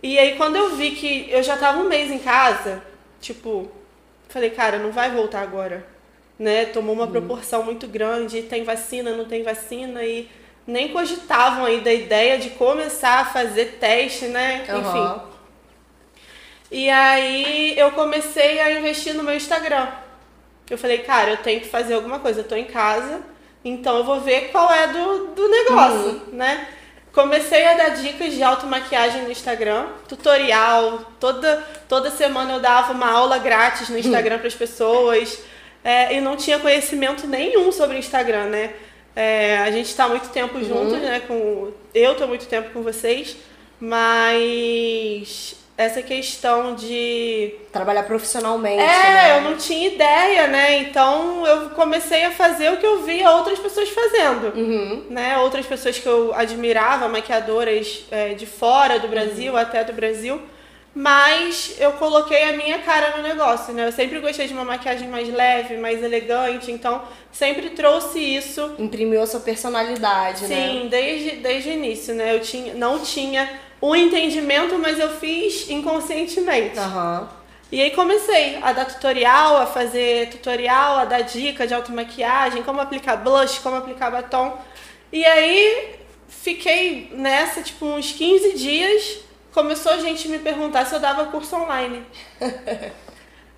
E 0.00 0.16
aí 0.16 0.36
quando 0.36 0.54
eu 0.54 0.76
vi 0.76 0.92
que 0.92 1.28
eu 1.28 1.42
já 1.42 1.56
tava 1.56 1.80
um 1.80 1.88
mês 1.88 2.08
em 2.08 2.20
casa, 2.20 2.80
tipo, 3.20 3.68
falei, 4.28 4.50
cara, 4.50 4.78
não 4.78 4.92
vai 4.92 5.10
voltar 5.10 5.40
agora. 5.40 5.84
Né? 6.38 6.66
Tomou 6.66 6.94
uma 6.94 7.06
uhum. 7.06 7.10
proporção 7.10 7.64
muito 7.64 7.88
grande, 7.88 8.42
tem 8.42 8.62
vacina, 8.62 9.10
não 9.10 9.24
tem 9.24 9.42
vacina, 9.42 10.04
e 10.04 10.30
nem 10.64 10.92
cogitavam 10.92 11.64
aí 11.64 11.80
da 11.80 11.92
ideia 11.92 12.38
de 12.38 12.50
começar 12.50 13.22
a 13.22 13.24
fazer 13.24 13.78
teste, 13.80 14.26
né? 14.26 14.64
Uhum. 14.68 14.78
Enfim. 14.78 15.29
E 16.70 16.88
aí 16.88 17.74
eu 17.76 17.90
comecei 17.92 18.60
a 18.60 18.72
investir 18.72 19.14
no 19.14 19.22
meu 19.22 19.34
Instagram. 19.34 19.88
Eu 20.68 20.78
falei, 20.78 20.98
cara, 20.98 21.32
eu 21.32 21.36
tenho 21.38 21.60
que 21.60 21.68
fazer 21.68 21.94
alguma 21.94 22.20
coisa, 22.20 22.40
eu 22.40 22.44
tô 22.44 22.54
em 22.54 22.64
casa, 22.64 23.22
então 23.64 23.98
eu 23.98 24.04
vou 24.04 24.20
ver 24.20 24.50
qual 24.52 24.70
é 24.72 24.86
do, 24.86 25.26
do 25.34 25.48
negócio, 25.48 26.10
uhum. 26.10 26.20
né? 26.32 26.68
Comecei 27.12 27.66
a 27.66 27.74
dar 27.74 27.88
dicas 27.88 28.34
de 28.34 28.42
automaquiagem 28.42 29.22
no 29.22 29.32
Instagram, 29.32 29.88
tutorial, 30.08 31.00
toda, 31.18 31.56
toda 31.88 32.08
semana 32.08 32.52
eu 32.52 32.60
dava 32.60 32.92
uma 32.92 33.10
aula 33.10 33.36
grátis 33.38 33.88
no 33.88 33.98
Instagram 33.98 34.34
uhum. 34.34 34.38
para 34.38 34.48
as 34.48 34.54
pessoas. 34.54 35.42
É, 35.82 36.14
e 36.14 36.20
não 36.20 36.36
tinha 36.36 36.58
conhecimento 36.58 37.26
nenhum 37.26 37.72
sobre 37.72 37.98
Instagram, 37.98 38.44
né? 38.44 38.74
É, 39.16 39.58
a 39.58 39.70
gente 39.72 39.86
está 39.86 40.06
muito 40.06 40.28
tempo 40.28 40.58
uhum. 40.58 40.64
juntos, 40.64 41.00
né? 41.00 41.20
Com, 41.26 41.72
eu 41.92 42.12
estou 42.12 42.28
muito 42.28 42.46
tempo 42.46 42.70
com 42.70 42.82
vocês, 42.82 43.36
mas 43.80 45.56
essa 45.80 46.02
questão 46.02 46.74
de 46.74 47.54
trabalhar 47.72 48.02
profissionalmente. 48.02 48.82
É, 48.82 49.12
né? 49.12 49.38
eu 49.38 49.40
não 49.40 49.56
tinha 49.56 49.88
ideia, 49.88 50.46
né? 50.46 50.78
Então 50.80 51.46
eu 51.46 51.70
comecei 51.70 52.22
a 52.24 52.30
fazer 52.30 52.70
o 52.70 52.76
que 52.76 52.84
eu 52.84 53.02
via 53.02 53.30
outras 53.30 53.58
pessoas 53.58 53.88
fazendo, 53.88 54.52
uhum. 54.54 55.06
né? 55.08 55.38
Outras 55.38 55.64
pessoas 55.64 55.98
que 55.98 56.06
eu 56.06 56.34
admirava, 56.34 57.08
maquiadoras 57.08 58.04
é, 58.10 58.34
de 58.34 58.44
fora 58.44 58.98
do 58.98 59.08
Brasil, 59.08 59.54
uhum. 59.54 59.58
até 59.58 59.82
do 59.82 59.94
Brasil. 59.94 60.38
mas 60.94 61.76
eu 61.78 61.92
coloquei 61.92 62.42
a 62.50 62.52
minha 62.52 62.80
cara 62.80 63.16
no 63.16 63.22
negócio, 63.22 63.72
né? 63.72 63.86
Eu 63.86 63.92
sempre 63.92 64.18
gostei 64.18 64.46
de 64.46 64.52
uma 64.52 64.66
maquiagem 64.66 65.08
mais 65.08 65.32
leve, 65.32 65.78
mais 65.78 66.02
elegante, 66.02 66.70
então 66.70 67.00
sempre 67.32 67.70
trouxe 67.70 68.18
isso. 68.18 68.74
Imprimiu 68.78 69.22
a 69.22 69.26
sua 69.26 69.40
personalidade, 69.40 70.40
Sim, 70.40 70.48
né? 70.48 70.68
Sim, 70.68 70.88
desde, 70.90 71.30
desde 71.36 71.70
o 71.70 71.72
início, 71.72 72.14
né? 72.14 72.34
Eu 72.34 72.40
tinha, 72.40 72.74
não 72.74 72.98
tinha 72.98 73.48
o 73.80 73.96
entendimento, 73.96 74.78
mas 74.78 74.98
eu 74.98 75.08
fiz 75.18 75.68
inconscientemente. 75.70 76.78
Aham. 76.78 77.28
E 77.72 77.80
aí 77.80 77.92
comecei 77.92 78.58
a 78.60 78.72
dar 78.72 78.84
tutorial, 78.84 79.56
a 79.58 79.66
fazer 79.66 80.28
tutorial, 80.30 80.98
a 80.98 81.04
dar 81.04 81.20
dica 81.20 81.66
de 81.66 81.72
automaquiagem, 81.72 82.64
como 82.64 82.80
aplicar 82.80 83.16
blush, 83.16 83.60
como 83.60 83.76
aplicar 83.76 84.10
batom. 84.10 84.58
E 85.12 85.24
aí 85.24 85.94
fiquei 86.28 87.10
nessa, 87.12 87.62
tipo, 87.62 87.86
uns 87.86 88.10
15 88.12 88.54
dias, 88.54 89.18
começou 89.52 89.92
a 89.92 89.98
gente 89.98 90.28
me 90.28 90.40
perguntar 90.40 90.84
se 90.84 90.94
eu 90.94 91.00
dava 91.00 91.26
curso 91.26 91.56
online. 91.56 92.04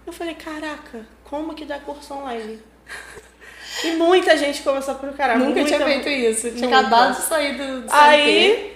Eu 0.05 0.12
falei, 0.12 0.35
caraca, 0.35 1.07
como 1.23 1.55
que 1.55 1.64
dá 1.64 1.79
curso 1.79 2.12
online? 2.12 2.61
E 3.85 3.93
muita 3.93 4.37
gente 4.37 4.61
começou 4.62 4.95
a 4.95 4.99
procurar. 4.99 5.38
Nunca 5.38 5.61
muita, 5.61 5.76
tinha 5.76 5.81
feito 5.81 6.09
isso. 6.09 6.50
Tinha 6.50 6.69
Nunca. 6.69 6.81
acabado 6.81 7.17
de 7.17 7.23
sair 7.23 7.57
do, 7.57 7.83
do. 7.83 7.88
Aí, 7.88 8.72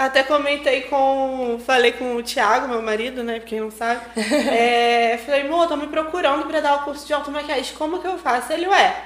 até 0.00 0.22
comentei 0.22 0.82
com. 0.82 1.60
Falei 1.66 1.92
com 1.92 2.16
o 2.16 2.22
Thiago, 2.22 2.68
meu 2.68 2.80
marido, 2.80 3.22
né? 3.22 3.38
Pra 3.38 3.48
quem 3.48 3.60
não 3.60 3.70
sabe. 3.70 4.00
É, 4.50 5.18
falei, 5.18 5.42
amor, 5.42 5.68
tô 5.68 5.76
me 5.76 5.88
procurando 5.88 6.46
pra 6.46 6.60
dar 6.60 6.76
o 6.76 6.84
curso 6.84 7.06
de 7.06 7.12
automaquiagem. 7.12 7.74
Como 7.76 7.98
que 7.98 8.06
eu 8.06 8.16
faço? 8.18 8.52
Ele, 8.52 8.66
ué, 8.66 8.96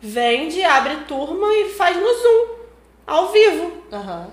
vende, 0.00 0.62
abre 0.62 0.96
turma 1.08 1.46
e 1.54 1.70
faz 1.70 1.96
no 1.96 2.06
Zoom, 2.06 2.48
ao 3.06 3.32
vivo. 3.32 3.72
Aham. 3.92 4.28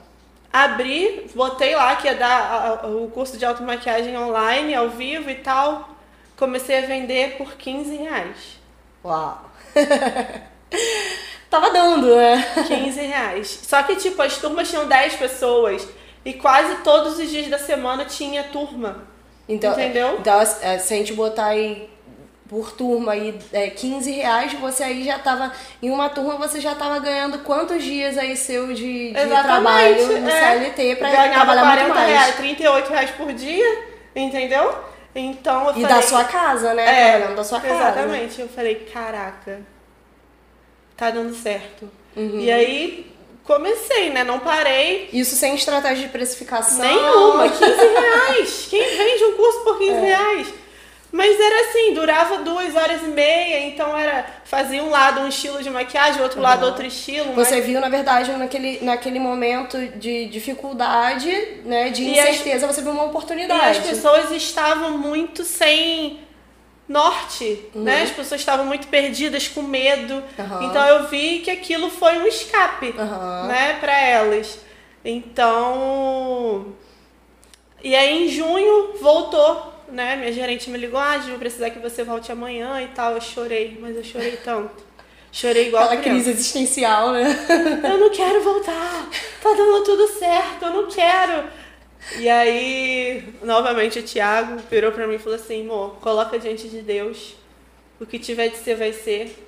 Abri, 0.53 1.27
botei 1.33 1.73
lá 1.75 1.95
que 1.95 2.07
ia 2.07 2.15
dar 2.15 2.85
o 2.85 3.09
curso 3.09 3.37
de 3.37 3.45
automaquiagem 3.45 4.17
online, 4.17 4.75
ao 4.75 4.89
vivo 4.89 5.29
e 5.29 5.35
tal. 5.35 5.89
Comecei 6.37 6.79
a 6.79 6.87
vender 6.87 7.37
por 7.37 7.53
15 7.53 7.95
reais. 7.95 8.59
Uau. 9.03 9.49
Tava 11.49 11.69
dando, 11.71 12.15
né? 12.15 12.43
15 12.67 13.01
reais. 13.01 13.59
Só 13.63 13.81
que, 13.83 13.95
tipo, 13.95 14.21
as 14.21 14.37
turmas 14.37 14.69
tinham 14.69 14.87
10 14.87 15.15
pessoas. 15.15 15.87
E 16.23 16.33
quase 16.33 16.75
todos 16.83 17.17
os 17.19 17.29
dias 17.29 17.47
da 17.47 17.57
semana 17.57 18.05
tinha 18.05 18.43
turma. 18.45 19.03
Então, 19.49 19.73
Entendeu? 19.73 20.17
Então, 20.19 20.39
é, 20.61 20.77
se 20.77 20.93
a 20.93 20.97
gente 20.97 21.13
botar 21.13 21.47
aí 21.47 21.89
por 22.47 22.71
turma 22.73 23.13
aí 23.13 23.37
é, 23.51 23.69
15 23.69 24.11
reais, 24.11 24.53
você 24.53 24.83
aí 24.83 25.03
já 25.03 25.17
tava. 25.17 25.51
Em 25.81 25.89
uma 25.89 26.09
turma 26.09 26.35
você 26.35 26.59
já 26.59 26.75
tava 26.75 26.99
ganhando 26.99 27.39
quantos 27.39 27.81
dias 27.83 28.17
aí 28.17 28.35
seu 28.37 28.67
de, 28.73 29.11
de 29.11 29.17
Exatamente, 29.17 29.43
trabalho 29.43 30.21
no 30.21 30.29
é. 30.29 30.53
CLT 30.59 30.95
pra 30.97 31.09
Ganhava 31.09 31.33
trabalhar 31.33 31.61
40 31.61 31.83
muito 31.83 31.95
mais. 31.95 32.09
reais, 32.09 32.35
38 32.35 32.89
reais 32.89 33.11
por 33.11 33.33
dia, 33.33 33.83
entendeu? 34.15 34.75
Então 35.15 35.65
eu 35.65 35.71
E 35.71 35.81
falei. 35.81 35.87
da 35.87 36.01
sua 36.01 36.23
casa, 36.25 36.73
né? 36.73 36.83
É, 36.83 37.09
Trabalhando 37.11 37.35
da 37.37 37.43
sua 37.43 37.59
casa. 37.61 37.73
Exatamente. 37.75 38.41
Eu 38.41 38.47
falei, 38.47 38.75
caraca, 38.93 39.61
tá 40.95 41.09
dando 41.09 41.33
certo. 41.33 41.89
Uhum. 42.15 42.39
E 42.39 42.51
aí 42.51 43.10
comecei, 43.43 44.09
né? 44.09 44.23
Não 44.23 44.39
parei. 44.39 45.09
Isso 45.13 45.35
sem 45.35 45.55
estratégia 45.55 46.05
de 46.05 46.11
precificação. 46.11 46.79
Nenhuma, 46.85 47.49
15 47.49 47.63
reais. 47.65 48.67
Quem 48.69 48.97
vende 48.97 49.23
um 49.25 49.33
curso 49.37 49.59
por 49.61 49.75
É. 49.75 49.79
15 49.79 49.99
reais? 50.01 50.47
Mas 51.13 51.37
era 51.37 51.67
assim, 51.69 51.93
durava 51.93 52.37
duas 52.37 52.73
horas 52.73 53.01
e 53.03 53.07
meia, 53.09 53.67
então 53.67 53.97
era 53.97 54.25
fazia 54.45 54.81
um 54.81 54.89
lado 54.89 55.19
um 55.19 55.27
estilo 55.27 55.61
de 55.61 55.69
maquiagem, 55.69 56.21
outro 56.21 56.39
lado 56.39 56.65
outro 56.65 56.85
estilo. 56.85 57.33
Você 57.33 57.55
mas- 57.57 57.65
viu, 57.65 57.81
na 57.81 57.89
verdade, 57.89 58.31
naquele, 58.31 58.79
naquele 58.81 59.19
momento 59.19 59.77
de 59.97 60.27
dificuldade, 60.27 61.59
né? 61.65 61.89
De 61.89 62.03
E 62.03 62.17
as- 62.17 62.29
incerteza, 62.29 62.65
você 62.65 62.81
viu 62.81 62.91
uma 62.91 63.03
E 63.03 63.07
oportunidade. 63.07 63.79
as 63.79 63.85
pessoas 63.85 64.31
estavam 64.31 64.97
muito 64.97 65.43
sem 65.43 66.21
norte, 66.91 67.65
né? 67.73 68.03
As 68.03 68.11
pessoas 68.11 68.41
estavam 68.41 68.65
muito 68.65 68.87
perdidas, 68.87 69.47
com 69.47 69.61
medo. 69.61 70.15
Uhum. 70.15 70.63
Então 70.63 70.85
eu 70.87 71.07
vi 71.07 71.39
que 71.39 71.49
aquilo 71.49 71.89
foi 71.89 72.17
um 72.19 72.27
escape, 72.27 72.93
Aham. 72.97 73.47
né, 73.47 73.77
para 73.79 73.97
elas. 73.99 74.59
Então, 75.03 76.67
e 77.83 77.95
aí 77.95 78.25
em 78.25 78.27
junho 78.29 78.93
voltou, 79.01 79.73
né? 79.91 80.15
Minha 80.17 80.31
gerente 80.31 80.69
me 80.69 80.77
ligou, 80.77 80.99
ah, 80.99 81.17
vou 81.17 81.39
precisar 81.39 81.69
que 81.71 81.79
você 81.79 82.03
volte 82.03 82.31
amanhã 82.31 82.81
e 82.81 82.87
tal. 82.89 83.13
Eu 83.13 83.21
chorei, 83.21 83.77
mas 83.81 83.95
eu 83.95 84.03
chorei 84.03 84.37
tanto. 84.43 84.83
Chorei 85.31 85.69
igual 85.69 85.85
Aquela 85.85 86.01
criança. 86.01 86.23
crise 86.25 86.31
existencial, 86.39 87.13
né? 87.13 87.23
Eu 87.83 87.97
não 87.97 88.09
quero 88.09 88.43
voltar. 88.43 89.07
Tá 89.41 89.49
dando 89.53 89.81
tudo 89.83 90.05
certo, 90.07 90.65
eu 90.65 90.71
não 90.73 90.87
quero. 90.87 91.45
E 92.17 92.27
aí, 92.27 93.33
novamente, 93.43 93.99
o 93.99 94.03
Thiago 94.03 94.57
virou 94.69 94.91
pra 94.91 95.07
mim 95.07 95.15
e 95.15 95.19
falou 95.19 95.35
assim: 95.35 95.61
amor, 95.61 95.97
coloca 96.01 96.39
diante 96.39 96.67
de 96.67 96.81
Deus. 96.81 97.35
O 97.99 98.05
que 98.05 98.17
tiver 98.17 98.49
de 98.49 98.57
ser, 98.57 98.75
vai 98.75 98.91
ser. 98.91 99.47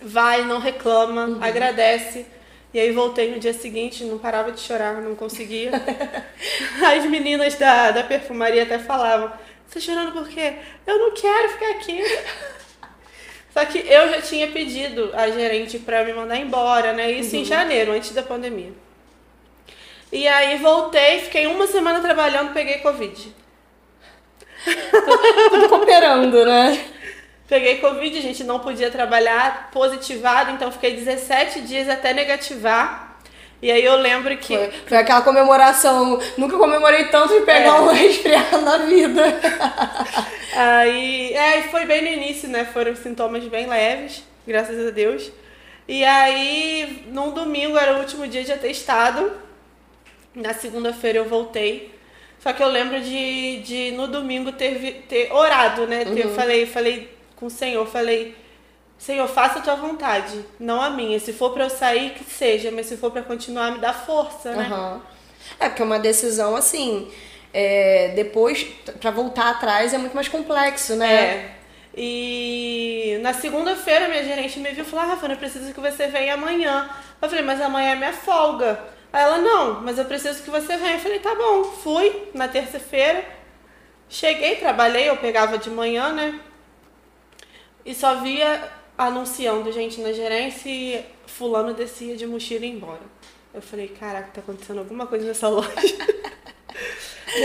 Vai, 0.00 0.44
não 0.44 0.58
reclama, 0.58 1.38
agradece. 1.40 2.26
E 2.74 2.80
aí 2.80 2.90
voltei 2.90 3.30
no 3.30 3.38
dia 3.38 3.52
seguinte, 3.52 4.04
não 4.04 4.18
parava 4.18 4.50
de 4.50 4.60
chorar, 4.60 5.00
não 5.00 5.14
conseguia. 5.14 5.70
As 6.84 7.04
meninas 7.06 7.54
da, 7.54 7.90
da 7.92 8.02
perfumaria 8.02 8.64
até 8.64 8.78
falavam: 8.78 9.32
Você 9.66 9.74
tá 9.74 9.80
chorando 9.80 10.12
por 10.12 10.28
quê? 10.28 10.54
Eu 10.86 10.98
não 10.98 11.14
quero 11.14 11.48
ficar 11.50 11.70
aqui. 11.70 12.02
Só 13.52 13.64
que 13.66 13.78
eu 13.78 14.08
já 14.08 14.22
tinha 14.22 14.48
pedido 14.48 15.10
a 15.12 15.28
gerente 15.30 15.78
pra 15.78 16.04
me 16.04 16.12
mandar 16.12 16.38
embora, 16.38 16.94
né? 16.94 17.10
Isso 17.10 17.36
em 17.36 17.44
janeiro, 17.44 17.92
antes 17.92 18.12
da 18.12 18.22
pandemia. 18.22 18.72
E 20.12 20.28
aí 20.28 20.58
voltei, 20.58 21.20
fiquei 21.20 21.46
uma 21.46 21.66
semana 21.66 22.00
trabalhando, 22.00 22.52
peguei 22.52 22.78
Covid. 22.78 23.34
Tudo 25.50 25.68
cooperando, 25.68 26.44
né? 26.44 26.84
Peguei 27.48 27.78
Covid, 27.78 28.18
a 28.18 28.22
gente 28.22 28.44
não 28.44 28.60
podia 28.60 28.90
trabalhar 28.90 29.70
positivado, 29.72 30.50
então 30.52 30.70
fiquei 30.70 30.94
17 30.94 31.62
dias 31.62 31.88
até 31.88 32.12
negativar. 32.12 33.16
E 33.60 33.70
aí 33.70 33.84
eu 33.84 33.96
lembro 33.96 34.36
que. 34.38 34.56
Foi, 34.56 34.70
foi 34.86 34.96
aquela 34.98 35.22
comemoração. 35.22 36.20
Nunca 36.36 36.58
comemorei 36.58 37.04
tanto 37.04 37.32
de 37.32 37.40
pegar 37.46 37.76
É. 37.76 37.80
um 37.80 37.88
resfriado 37.92 38.60
na 38.60 38.78
vida. 38.78 39.22
Aí, 40.54 41.32
é, 41.32 41.62
foi 41.64 41.84
bem 41.86 42.02
no 42.02 42.08
início, 42.08 42.48
né? 42.48 42.64
Foram 42.72 42.94
sintomas 42.96 43.44
bem 43.44 43.66
leves, 43.66 44.24
graças 44.46 44.86
a 44.86 44.90
Deus. 44.90 45.30
E 45.86 46.04
aí, 46.04 47.04
num 47.08 47.30
domingo, 47.30 47.76
era 47.76 47.94
o 47.94 48.00
último 48.00 48.26
dia 48.26 48.42
de 48.44 48.52
atestado. 48.52 49.30
Na 50.34 50.54
segunda-feira 50.54 51.18
eu 51.18 51.24
voltei. 51.28 51.94
Só 52.38 52.52
que 52.52 52.62
eu 52.62 52.68
lembro 52.68 53.00
de, 53.00 53.60
de 53.62 53.92
no 53.92 54.06
domingo 54.08 54.52
ter, 54.52 55.04
ter 55.08 55.32
orado, 55.32 55.86
né? 55.86 56.04
Ter, 56.04 56.28
falei, 56.28 56.66
falei 56.66 57.16
com 57.36 57.46
o 57.46 57.50
Senhor, 57.50 57.86
falei, 57.86 58.36
Senhor, 58.98 59.28
faça 59.28 59.58
a 59.60 59.62
tua 59.62 59.76
vontade, 59.76 60.44
não 60.58 60.80
a 60.80 60.90
minha. 60.90 61.18
Se 61.20 61.32
for 61.32 61.52
pra 61.52 61.64
eu 61.64 61.70
sair, 61.70 62.10
que 62.14 62.24
seja, 62.24 62.70
mas 62.70 62.86
se 62.86 62.96
for 62.96 63.10
pra 63.12 63.22
continuar, 63.22 63.72
me 63.72 63.78
dá 63.78 63.92
força, 63.92 64.56
né? 64.56 64.66
Aham. 64.66 65.02
É, 65.58 65.68
porque 65.68 65.82
é 65.82 65.84
uma 65.84 65.98
decisão 65.98 66.56
assim. 66.56 67.10
é, 67.52 68.12
depois, 68.14 68.64
pra 69.00 69.10
voltar 69.10 69.50
atrás, 69.50 69.92
é 69.94 69.98
muito 69.98 70.14
mais 70.14 70.28
complexo, 70.28 70.96
né? 70.96 71.14
É. 71.14 71.56
E 71.94 73.18
na 73.22 73.34
segunda-feira 73.34 74.08
minha 74.08 74.24
gerente 74.24 74.58
me 74.58 74.70
viu 74.70 74.82
e 74.82 74.86
falou: 74.86 75.04
ah, 75.04 75.08
Rafa, 75.10 75.26
eu 75.26 75.36
preciso 75.36 75.72
que 75.74 75.80
você 75.80 76.06
venha 76.08 76.34
amanhã. 76.34 76.88
Eu 77.20 77.28
falei, 77.28 77.44
mas 77.44 77.60
amanhã 77.60 77.92
é 77.92 77.96
minha 77.96 78.12
folga. 78.12 78.80
Aí 79.12 79.22
ela, 79.22 79.38
não, 79.38 79.82
mas 79.82 79.98
eu 79.98 80.04
preciso 80.06 80.42
que 80.42 80.50
você 80.50 80.76
venha. 80.76 80.94
Eu 80.94 81.00
falei, 81.00 81.18
tá 81.18 81.34
bom. 81.34 81.64
Fui 81.64 82.28
na 82.32 82.48
terça-feira. 82.48 83.24
Cheguei, 84.08 84.56
trabalhei, 84.56 85.08
eu 85.08 85.16
pegava 85.16 85.58
de 85.58 85.70
manhã, 85.70 86.12
né? 86.12 86.40
E 87.84 87.94
só 87.94 88.16
via 88.16 88.70
anunciando 88.96 89.72
gente 89.72 90.00
na 90.00 90.12
gerência 90.12 90.68
e 90.68 91.04
fulano 91.26 91.74
descia 91.74 92.16
de 92.16 92.26
mochila 92.26 92.64
e 92.64 92.70
embora. 92.70 93.00
Eu 93.52 93.60
falei, 93.60 93.88
caraca, 93.88 94.30
tá 94.32 94.40
acontecendo 94.40 94.78
alguma 94.78 95.06
coisa 95.06 95.26
nessa 95.26 95.48
loja. 95.50 95.68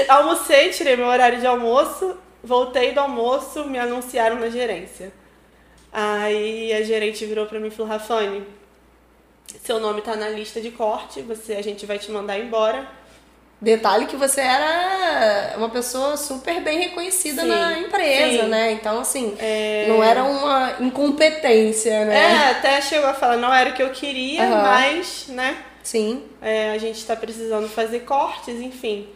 Almocei, 0.07 0.69
tirei 0.69 0.95
meu 0.95 1.07
horário 1.07 1.39
de 1.39 1.47
almoço, 1.47 2.17
voltei 2.43 2.93
do 2.93 2.99
almoço, 2.99 3.65
me 3.65 3.79
anunciaram 3.79 4.39
na 4.39 4.49
gerência. 4.49 5.11
Aí 5.91 6.73
a 6.73 6.83
gerente 6.83 7.25
virou 7.25 7.45
pra 7.45 7.59
mim 7.59 7.67
e 7.67 7.71
falou, 7.71 7.91
Rafane, 7.91 8.45
seu 9.67 9.79
nome 9.81 10.01
tá 10.01 10.15
na 10.15 10.29
lista 10.29 10.61
de 10.61 10.71
corte, 10.71 11.21
você, 11.21 11.53
a 11.55 11.61
gente 11.61 11.85
vai 11.85 11.99
te 11.99 12.09
mandar 12.09 12.39
embora. 12.39 12.87
Detalhe 13.59 14.05
que 14.05 14.15
você 14.15 14.39
era 14.39 15.55
uma 15.57 15.67
pessoa 15.69 16.15
super 16.15 16.61
bem 16.61 16.79
reconhecida 16.79 17.41
Sim, 17.41 17.47
na 17.49 17.79
empresa, 17.79 18.43
sim. 18.43 18.49
né? 18.49 18.71
Então, 18.71 18.99
assim, 18.99 19.35
É. 19.39 19.85
não 19.89 20.01
era 20.01 20.23
uma 20.23 20.75
incompetência, 20.79 21.89
É, 21.89 22.05
né? 22.05 22.51
até 22.51 22.79
chegou 22.81 23.09
a 23.09 23.13
falar, 23.13 23.35
não 23.37 23.53
era 23.53 23.71
o 23.71 23.73
que 23.73 23.83
eu 23.83 23.89
queria, 23.89 24.43
Aham. 24.43 24.61
mas, 24.63 25.25
né, 25.29 25.57
Sim. 25.83 26.23
é, 26.41 26.71
a 26.71 26.77
gente 26.77 27.03
tá 27.05 27.15
precisando 27.15 27.67
fazer 27.67 28.01
cortes, 28.01 28.61
enfim. 28.61 29.09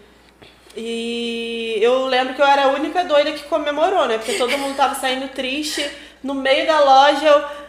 E 0.75 1.77
eu 1.81 2.05
lembro 2.07 2.33
que 2.33 2.41
eu 2.41 2.45
era 2.45 2.63
a 2.65 2.67
única 2.69 3.03
doida 3.03 3.31
que 3.31 3.43
comemorou, 3.43 4.05
né? 4.07 4.17
Porque 4.17 4.33
todo 4.33 4.57
mundo 4.57 4.75
tava 4.75 4.95
saindo 4.95 5.27
triste. 5.29 5.89
No 6.23 6.33
meio 6.33 6.65
da 6.67 6.79
loja, 6.79 7.25
eu. 7.25 7.60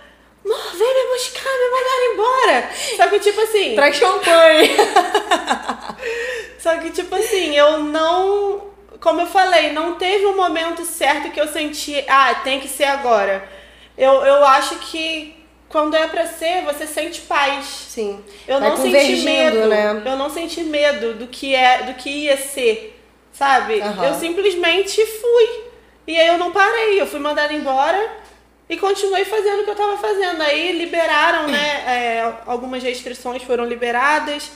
Amor, 0.45 0.77
vem 0.77 0.95
me 0.95 1.13
buscar, 1.13 1.51
me 1.51 1.71
mandaram 1.71 2.13
embora. 2.13 2.71
Só 2.97 3.09
que, 3.09 3.21
tipo 3.21 3.41
assim. 3.41 3.75
Traz 3.75 3.97
champanhe. 3.97 4.71
Só 6.59 6.77
que, 6.79 6.91
tipo 6.91 7.15
assim, 7.15 7.57
eu 7.57 7.79
não 7.79 8.73
como 9.03 9.21
eu 9.21 9.27
falei, 9.27 9.73
não 9.73 9.97
teve 9.97 10.25
um 10.27 10.37
momento 10.37 10.85
certo 10.85 11.33
que 11.33 11.41
eu 11.41 11.49
senti, 11.49 12.05
ah, 12.09 12.37
tem 12.37 12.61
que 12.61 12.69
ser 12.69 12.85
agora. 12.85 13.47
Eu, 13.99 14.25
eu 14.25 14.45
acho 14.47 14.77
que 14.77 15.35
quando 15.69 15.97
é 15.97 16.07
pra 16.07 16.25
ser, 16.27 16.63
você 16.63 16.87
sente 16.87 17.23
paz. 17.23 17.67
Sim. 17.89 18.23
Eu 18.47 18.61
Vai 18.61 18.69
não 18.71 18.77
senti 18.77 19.25
medo. 19.25 19.67
né? 19.67 20.03
Eu 20.05 20.17
não 20.17 20.31
senti 20.31 20.63
medo 20.63 21.15
do 21.15 21.27
que 21.27 21.53
é, 21.53 21.83
do 21.83 21.95
que 21.95 22.11
ia 22.11 22.37
ser, 22.37 22.97
sabe? 23.33 23.81
Aham. 23.81 24.07
Eu 24.07 24.15
simplesmente 24.15 25.05
fui. 25.05 25.65
E 26.07 26.17
aí 26.19 26.29
eu 26.29 26.39
não 26.39 26.53
parei, 26.53 27.01
eu 27.01 27.07
fui 27.07 27.19
mandada 27.19 27.53
embora 27.53 28.22
e 28.73 28.79
continuei 28.79 29.25
fazendo 29.27 29.61
o 29.61 29.65
que 29.65 29.71
eu 29.71 29.77
tava 29.77 29.99
fazendo. 29.99 30.41
Aí 30.41 30.73
liberaram, 30.73 31.47
né? 31.47 31.85
é, 31.87 32.35
algumas 32.47 32.83
restrições 32.83 33.43
foram 33.43 33.67
liberadas. 33.67 34.51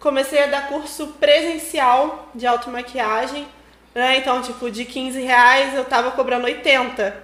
Comecei 0.00 0.42
a 0.42 0.46
dar 0.46 0.68
curso 0.68 1.08
presencial 1.20 2.30
de 2.34 2.46
automaquiagem. 2.46 3.46
Né? 3.94 4.16
Então, 4.16 4.40
tipo, 4.40 4.70
de 4.70 4.86
15 4.86 5.20
reais 5.20 5.74
eu 5.74 5.84
tava 5.84 6.12
cobrando 6.12 6.46
80 6.46 7.14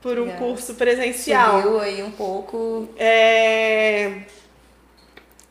por 0.00 0.20
um 0.20 0.30
curso 0.36 0.74
presencial. 0.74 1.62
Subiu 1.62 1.80
aí 1.80 2.00
um 2.00 2.12
pouco. 2.12 2.88
É... 2.96 4.20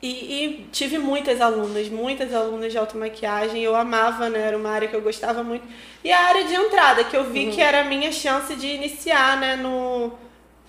E, 0.05 0.45
e 0.45 0.67
tive 0.71 0.99
muitas 0.99 1.41
alunas, 1.41 1.89
muitas 1.89 2.31
alunas 2.31 2.71
de 2.71 2.77
automaquiagem. 2.77 3.63
Eu 3.63 3.75
amava, 3.75 4.29
né? 4.29 4.39
Era 4.39 4.55
uma 4.55 4.69
área 4.69 4.87
que 4.87 4.95
eu 4.95 5.01
gostava 5.01 5.43
muito. 5.43 5.65
E 6.03 6.11
a 6.11 6.27
área 6.27 6.43
de 6.43 6.53
entrada, 6.53 7.03
que 7.03 7.17
eu 7.17 7.23
vi 7.23 7.47
que 7.47 7.59
era 7.59 7.81
a 7.81 7.83
minha 7.85 8.11
chance 8.11 8.55
de 8.55 8.67
iniciar, 8.67 9.39
né? 9.39 9.55
No, 9.55 10.13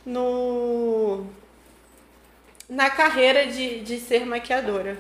no, 0.07 1.27
na 2.67 2.89
carreira 2.89 3.47
de, 3.47 3.81
de 3.81 4.01
ser 4.01 4.25
maquiadora. 4.25 4.97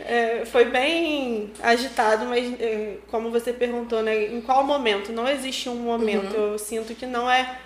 É, 0.00 0.46
foi 0.46 0.64
bem 0.64 1.52
agitado, 1.62 2.24
mas 2.24 2.58
é, 2.58 2.96
como 3.08 3.30
você 3.30 3.52
perguntou, 3.52 4.02
né? 4.02 4.24
Em 4.32 4.40
qual 4.40 4.64
momento? 4.64 5.12
Não 5.12 5.28
existe 5.28 5.68
um 5.68 5.74
momento. 5.74 6.34
Eu 6.34 6.58
sinto 6.58 6.94
que 6.94 7.04
não 7.04 7.30
é 7.30 7.58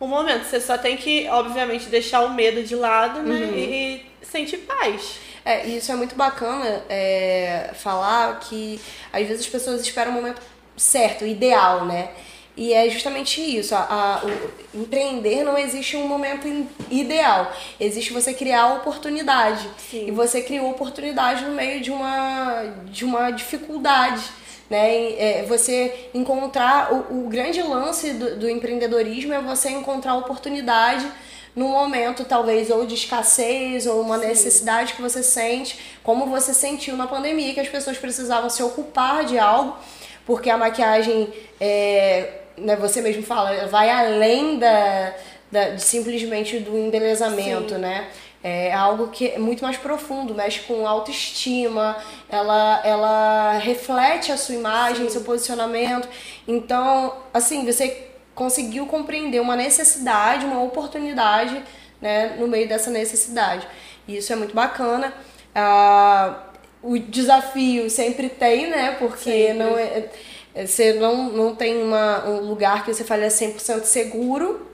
um 0.00 0.06
momento. 0.06 0.44
Você 0.44 0.58
só 0.58 0.78
tem 0.78 0.96
que, 0.96 1.28
obviamente, 1.28 1.90
deixar 1.90 2.22
o 2.22 2.32
medo 2.32 2.62
de 2.62 2.74
lado, 2.74 3.22
né? 3.22 3.52
E, 3.54 3.60
e 3.60 4.11
sentir 4.32 4.58
paz. 4.58 5.16
É, 5.44 5.66
e 5.66 5.76
isso 5.78 5.90
é 5.92 5.94
muito 5.96 6.14
bacana 6.14 6.82
é, 6.88 7.70
falar 7.74 8.38
que 8.40 8.80
às 9.12 9.26
vezes 9.26 9.44
as 9.46 9.50
pessoas 9.50 9.80
esperam 9.80 10.12
o 10.12 10.14
momento 10.14 10.40
certo, 10.76 11.26
ideal, 11.26 11.84
né? 11.84 12.10
E 12.56 12.72
é 12.74 12.88
justamente 12.90 13.40
isso. 13.40 13.74
A, 13.74 13.78
a- 13.80 14.26
o, 14.26 14.82
empreender 14.82 15.42
não 15.42 15.56
existe 15.56 15.96
um 15.96 16.06
momento 16.06 16.46
in- 16.46 16.68
ideal. 16.90 17.50
Existe 17.80 18.12
você 18.12 18.34
criar 18.34 18.74
oportunidade. 18.74 19.66
Sim. 19.90 20.08
E 20.08 20.10
você 20.10 20.42
criou 20.42 20.70
oportunidade 20.70 21.44
no 21.46 21.52
meio 21.54 21.80
de 21.80 21.90
uma, 21.90 22.62
de 22.86 23.04
uma 23.06 23.30
dificuldade. 23.30 24.22
Né? 24.68 25.12
É, 25.18 25.44
você 25.48 26.08
encontrar. 26.12 26.92
O, 26.92 27.24
o 27.24 27.28
grande 27.28 27.62
lance 27.62 28.12
do, 28.12 28.36
do 28.40 28.50
empreendedorismo 28.50 29.32
é 29.32 29.40
você 29.40 29.70
encontrar 29.70 30.14
oportunidade 30.16 31.06
num 31.54 31.68
momento, 31.68 32.24
talvez, 32.24 32.70
ou 32.70 32.86
de 32.86 32.94
escassez, 32.94 33.86
ou 33.86 34.00
uma 34.00 34.16
necessidade 34.16 34.94
que 34.94 35.02
você 35.02 35.22
sente, 35.22 35.78
como 36.02 36.26
você 36.26 36.54
sentiu 36.54 36.96
na 36.96 37.06
pandemia, 37.06 37.52
que 37.52 37.60
as 37.60 37.68
pessoas 37.68 37.98
precisavam 37.98 38.48
se 38.48 38.62
ocupar 38.62 39.24
de 39.24 39.38
algo, 39.38 39.76
porque 40.24 40.48
a 40.48 40.56
maquiagem, 40.56 41.32
é, 41.60 42.40
né, 42.56 42.76
você 42.76 43.00
mesmo 43.02 43.22
fala, 43.22 43.66
vai 43.68 43.90
além 43.90 44.58
da, 44.58 45.12
da- 45.50 45.68
de 45.70 45.82
simplesmente 45.82 46.58
do 46.58 46.78
embelezamento, 46.78 47.74
Sim. 47.74 47.80
né? 47.80 48.08
É 48.44 48.72
algo 48.72 49.06
que 49.08 49.28
é 49.28 49.38
muito 49.38 49.62
mais 49.62 49.76
profundo, 49.76 50.34
mexe 50.34 50.60
com 50.60 50.84
autoestima, 50.84 51.96
ela, 52.28 52.80
ela 52.84 53.52
reflete 53.58 54.32
a 54.32 54.36
sua 54.36 54.56
imagem, 54.56 55.08
seu 55.08 55.20
posicionamento. 55.20 56.08
Então, 56.48 57.14
assim, 57.32 57.64
você 57.64 58.08
conseguiu 58.34 58.86
compreender 58.86 59.40
uma 59.40 59.56
necessidade, 59.56 60.44
uma 60.44 60.62
oportunidade, 60.62 61.62
né, 62.00 62.36
no 62.38 62.48
meio 62.48 62.68
dessa 62.68 62.90
necessidade. 62.90 63.66
E 64.06 64.16
isso 64.16 64.32
é 64.32 64.36
muito 64.36 64.54
bacana. 64.54 65.12
Ah, 65.54 66.44
o 66.82 66.98
desafio 66.98 67.88
sempre 67.88 68.28
tem, 68.28 68.68
né? 68.68 68.96
Porque 68.98 69.30
Sempre. 69.30 69.54
não 69.54 69.78
é, 69.78 70.08
é, 70.54 70.66
você 70.66 70.94
não, 70.94 71.30
não 71.30 71.54
tem 71.54 71.82
uma, 71.82 72.28
um 72.28 72.40
lugar 72.40 72.84
que 72.84 72.92
você 72.92 73.04
fale 73.04 73.24
é 73.24 73.28
100% 73.28 73.84
seguro. 73.84 74.68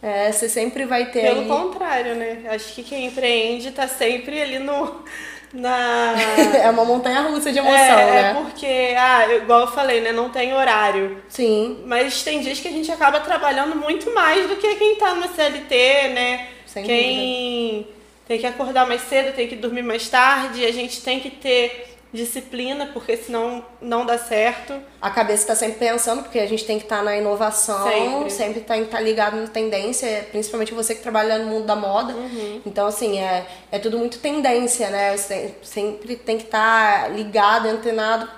É, 0.00 0.30
você 0.30 0.48
sempre 0.48 0.84
vai 0.84 1.10
ter 1.10 1.22
Pelo 1.22 1.40
aí... 1.40 1.48
contrário, 1.48 2.14
né? 2.14 2.44
Acho 2.50 2.72
que 2.72 2.84
quem 2.84 3.06
empreende 3.06 3.72
tá 3.72 3.88
sempre 3.88 4.40
ali 4.40 4.60
no. 4.60 5.02
Na. 5.52 6.14
é 6.62 6.68
uma 6.70 6.84
montanha 6.84 7.22
russa 7.22 7.50
de 7.50 7.58
emoção, 7.58 7.74
é, 7.76 8.10
né? 8.10 8.30
é 8.30 8.34
porque, 8.34 8.94
ah, 8.96 9.34
igual 9.36 9.60
eu 9.60 9.66
falei, 9.68 10.00
né? 10.00 10.12
Não 10.12 10.28
tem 10.28 10.52
horário. 10.52 11.22
Sim, 11.28 11.82
Mas 11.86 12.22
tem 12.22 12.40
dias 12.40 12.60
que 12.60 12.68
a 12.68 12.72
gente 12.72 12.90
acaba 12.92 13.20
trabalhando 13.20 13.76
muito 13.76 14.12
mais 14.14 14.48
do 14.48 14.56
que 14.56 14.74
quem 14.76 14.96
tá 14.96 15.14
no 15.14 15.28
CLT, 15.28 16.08
né? 16.14 16.48
Sem 16.66 16.84
quem 16.84 17.88
tem 18.26 18.38
que 18.38 18.46
acordar 18.46 18.86
mais 18.86 19.00
cedo, 19.02 19.34
tem 19.34 19.48
que 19.48 19.56
dormir 19.56 19.82
mais 19.82 20.06
tarde, 20.08 20.64
a 20.64 20.72
gente 20.72 21.00
tem 21.00 21.18
que 21.18 21.30
ter 21.30 21.97
disciplina, 22.12 22.86
porque 22.92 23.16
senão 23.16 23.62
não 23.80 24.06
dá 24.06 24.16
certo. 24.16 24.74
a 25.00 25.10
cabeça 25.10 25.42
está 25.42 25.54
sempre 25.54 25.78
pensando, 25.78 26.22
porque 26.22 26.38
a 26.38 26.46
gente 26.46 26.64
tem 26.64 26.78
que 26.78 26.84
estar 26.84 27.02
na 27.02 27.16
inovação, 27.16 27.86
Sempre. 27.86 28.30
sempre 28.30 28.60
tem 28.60 28.80
que 28.80 28.86
estar 28.86 29.00
ligado 29.00 29.36
na 29.36 29.46
tendência, 29.46 30.26
principalmente 30.30 30.72
você 30.72 30.94
que 30.94 31.02
trabalha 31.02 31.38
no 31.38 31.46
mundo 31.46 31.66
da 31.66 31.76
moda. 31.76 32.14
Uhum. 32.14 32.62
Então, 32.64 32.86
assim, 32.86 33.18
é, 33.20 33.46
é 33.70 33.78
tudo 33.78 33.98
muito 33.98 34.18
tendência, 34.18 34.88
né? 34.88 35.16
Você 35.16 35.54
sempre 35.62 36.16
tem 36.16 36.38
que 36.38 36.44
estar 36.44 37.10
ligado, 37.12 37.66
antenado 37.66 38.28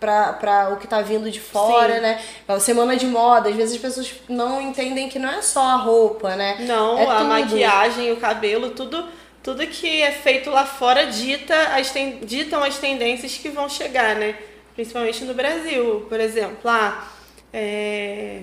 para 0.00 0.70
o 0.72 0.76
que 0.78 0.88
tá 0.88 1.00
vindo 1.00 1.30
de 1.30 1.38
fora, 1.38 1.94
Sim. 1.94 2.00
né? 2.00 2.20
É 2.48 2.58
semana 2.58 2.96
de 2.96 3.06
moda, 3.06 3.48
às 3.50 3.54
vezes 3.54 3.76
as 3.76 3.80
pessoas 3.80 4.12
não 4.28 4.60
entendem 4.60 5.08
que 5.08 5.18
não 5.18 5.28
é 5.30 5.40
só 5.42 5.62
a 5.62 5.76
roupa, 5.76 6.34
né? 6.34 6.56
Não, 6.60 6.98
é 6.98 7.06
a 7.06 7.16
tudo. 7.18 7.28
maquiagem, 7.28 8.10
o 8.10 8.16
cabelo, 8.16 8.70
tudo, 8.70 9.04
tudo 9.42 9.66
que 9.66 10.02
é 10.02 10.12
feito 10.12 10.50
lá 10.50 10.64
fora 10.64 11.06
dita 11.06 11.54
as 11.76 11.90
ten- 11.90 12.20
ditam 12.22 12.62
as 12.62 12.78
tendências 12.78 13.36
que 13.36 13.48
vão 13.48 13.68
chegar, 13.68 14.14
né? 14.16 14.36
Principalmente 14.74 15.24
no 15.24 15.34
Brasil, 15.34 16.06
por 16.08 16.18
exemplo, 16.20 16.58
lá, 16.64 17.12
é, 17.52 18.40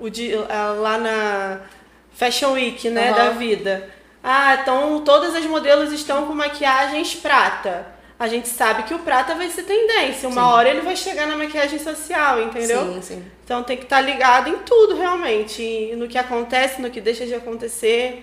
o 0.00 0.06
ah, 0.48 0.72
lá 0.78 0.98
na 0.98 1.60
Fashion 2.12 2.52
Week, 2.52 2.88
né, 2.90 3.08
Aham. 3.10 3.16
da 3.16 3.30
vida. 3.30 3.90
Ah, 4.22 4.58
então 4.62 5.02
todas 5.02 5.34
as 5.34 5.44
modelos 5.46 5.92
estão 5.92 6.26
com 6.26 6.34
maquiagens 6.34 7.14
prata. 7.14 7.86
A 8.18 8.28
gente 8.28 8.48
sabe 8.48 8.82
que 8.82 8.92
o 8.92 8.98
prata 8.98 9.34
vai 9.34 9.48
ser 9.48 9.62
tendência. 9.62 10.28
Uma 10.28 10.42
Sim. 10.42 10.48
hora 10.52 10.68
ele 10.68 10.82
vai 10.82 10.94
chegar 10.94 11.26
na 11.26 11.36
maquiagem 11.36 11.78
social, 11.78 12.42
entendeu? 12.42 12.92
Sim, 12.94 13.00
sim. 13.02 13.24
Então 13.42 13.62
tem 13.62 13.78
que 13.78 13.84
estar 13.84 14.02
ligado 14.02 14.50
em 14.50 14.58
tudo 14.58 14.94
realmente, 14.96 15.94
no 15.96 16.06
que 16.06 16.18
acontece, 16.18 16.82
no 16.82 16.90
que 16.90 17.00
deixa 17.00 17.24
de 17.24 17.34
acontecer. 17.34 18.22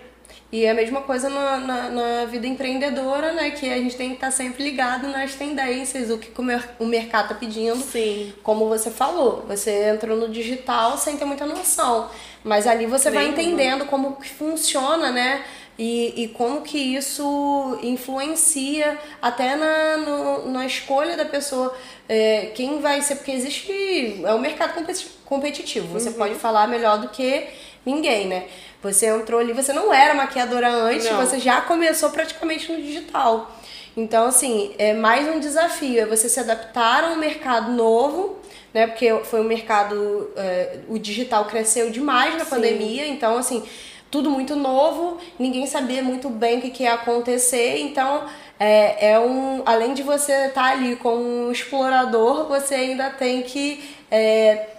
E 0.51 0.65
é 0.65 0.71
a 0.71 0.73
mesma 0.73 1.01
coisa 1.01 1.29
na, 1.29 1.57
na, 1.57 1.89
na 1.89 2.25
vida 2.25 2.47
empreendedora, 2.47 3.33
né? 3.33 3.51
Que 3.51 3.69
a 3.71 3.77
gente 3.77 3.95
tem 3.97 4.09
que 4.09 4.15
estar 4.15 4.31
sempre 4.31 4.63
ligado 4.63 5.07
nas 5.09 5.35
tendências, 5.35 6.09
o 6.09 6.17
que 6.17 6.31
o 6.39 6.43
mer- 6.43 6.69
o 6.79 6.85
mercado 6.85 7.29
tá 7.29 7.35
pedindo. 7.35 7.77
Sim. 7.83 8.33
Como 8.43 8.67
você 8.69 8.89
falou, 8.89 9.43
você 9.47 9.89
entrou 9.89 10.15
no 10.17 10.29
digital 10.29 10.97
sem 10.97 11.17
ter 11.17 11.25
muita 11.25 11.45
noção. 11.45 12.09
Mas 12.43 12.65
ali 12.65 12.85
você 12.85 13.11
vai 13.11 13.23
Nenhuma. 13.25 13.41
entendendo 13.41 13.85
como 13.87 14.15
que 14.15 14.29
funciona, 14.29 15.11
né? 15.11 15.43
E, 15.77 16.23
e 16.23 16.27
como 16.29 16.61
que 16.61 16.77
isso 16.77 17.77
influencia 17.83 18.97
até 19.21 19.55
na, 19.55 19.97
no- 19.97 20.49
na 20.51 20.65
escolha 20.65 21.15
da 21.17 21.25
pessoa. 21.25 21.75
é, 22.09 22.51
quem 22.55 22.79
vai 22.79 23.01
ser, 23.01 23.15
porque 23.17 23.31
existe. 23.31 24.21
É 24.23 24.33
um 24.33 24.39
mercado 24.39 24.73
competi- 24.73 25.07
competitivo. 25.25 25.87
Você 25.89 26.11
pode 26.11 26.35
falar 26.35 26.65
melhor 26.67 26.99
do 26.99 27.09
que 27.09 27.45
ninguém, 27.87 28.27
né? 28.27 28.47
Você 28.83 29.07
entrou 29.07 29.39
ali, 29.39 29.53
você 29.53 29.71
não 29.71 29.93
era 29.93 30.13
maquiadora 30.13 30.69
antes, 30.69 31.09
Não. 31.09 31.17
você 31.17 31.39
já 31.39 31.61
começou 31.61 32.09
praticamente 32.09 32.71
no 32.71 32.81
digital. 32.81 33.49
Então, 33.95 34.27
assim, 34.27 34.75
é 34.77 34.93
mais 34.93 35.27
um 35.27 35.39
desafio, 35.39 36.01
é 36.01 36.05
você 36.05 36.29
se 36.29 36.39
adaptar 36.39 37.05
a 37.05 37.07
um 37.07 37.15
mercado 37.15 37.71
novo, 37.71 38.37
né? 38.73 38.85
Porque 38.85 39.11
foi 39.23 39.39
um 39.41 39.45
mercado, 39.45 40.29
é, 40.35 40.79
o 40.87 40.99
digital 40.99 41.45
cresceu 41.45 41.89
demais 41.89 42.37
na 42.37 42.45
pandemia, 42.45 43.07
então, 43.07 43.37
assim, 43.37 43.63
tudo 44.11 44.29
muito 44.29 44.55
novo, 44.55 45.17
ninguém 45.39 45.65
sabia 45.65 46.03
muito 46.03 46.29
bem 46.29 46.59
o 46.59 46.61
que, 46.61 46.69
que 46.69 46.83
ia 46.83 46.93
acontecer, 46.93 47.79
então 47.79 48.25
é, 48.59 49.13
é 49.13 49.19
um. 49.19 49.63
Além 49.65 49.93
de 49.93 50.03
você 50.03 50.47
estar 50.47 50.71
ali 50.73 50.95
como 50.95 51.21
um 51.21 51.51
explorador, 51.51 52.47
você 52.47 52.75
ainda 52.75 53.09
tem 53.09 53.41
que 53.41 53.83
é, 54.09 54.76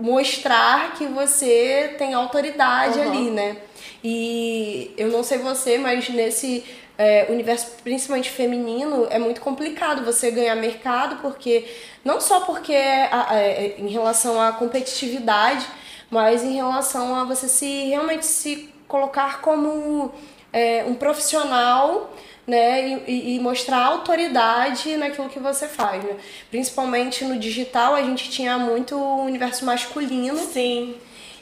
mostrar 0.00 0.94
que 0.94 1.06
você 1.06 1.94
tem 1.98 2.14
autoridade 2.14 2.98
Uhum. 2.98 3.08
ali, 3.10 3.30
né? 3.30 3.56
E 4.02 4.92
eu 4.96 5.08
não 5.08 5.22
sei 5.22 5.38
você, 5.38 5.78
mas 5.78 6.08
nesse 6.08 6.64
é, 6.98 7.26
universo 7.30 7.66
principalmente 7.82 8.28
feminino 8.30 9.06
é 9.10 9.18
muito 9.18 9.40
complicado 9.40 10.04
você 10.04 10.30
ganhar 10.30 10.54
mercado, 10.54 11.16
porque 11.22 11.64
não 12.04 12.20
só 12.20 12.40
porque 12.40 12.72
é, 12.74 13.08
a- 13.10 13.28
é, 13.34 13.76
em 13.78 13.88
relação 13.88 14.40
à 14.40 14.52
competitividade, 14.52 15.66
mas 16.10 16.42
em 16.42 16.54
relação 16.56 17.14
a 17.14 17.24
você 17.24 17.48
se 17.48 17.84
realmente 17.88 18.26
se 18.26 18.68
colocar 18.88 19.40
como 19.40 20.12
é, 20.52 20.84
um 20.86 20.94
profissional 20.94 22.12
né, 22.50 23.00
e, 23.06 23.36
e, 23.36 23.40
mostrar 23.40 23.78
autoridade 23.86 24.96
naquilo 24.96 25.28
que 25.28 25.38
você 25.38 25.68
faz, 25.68 26.02
né? 26.02 26.16
Principalmente 26.50 27.24
no 27.24 27.38
digital, 27.38 27.94
a 27.94 28.02
gente 28.02 28.28
tinha 28.28 28.58
muito 28.58 28.96
universo 28.96 29.64
masculino. 29.64 30.36
Sim. 30.36 30.96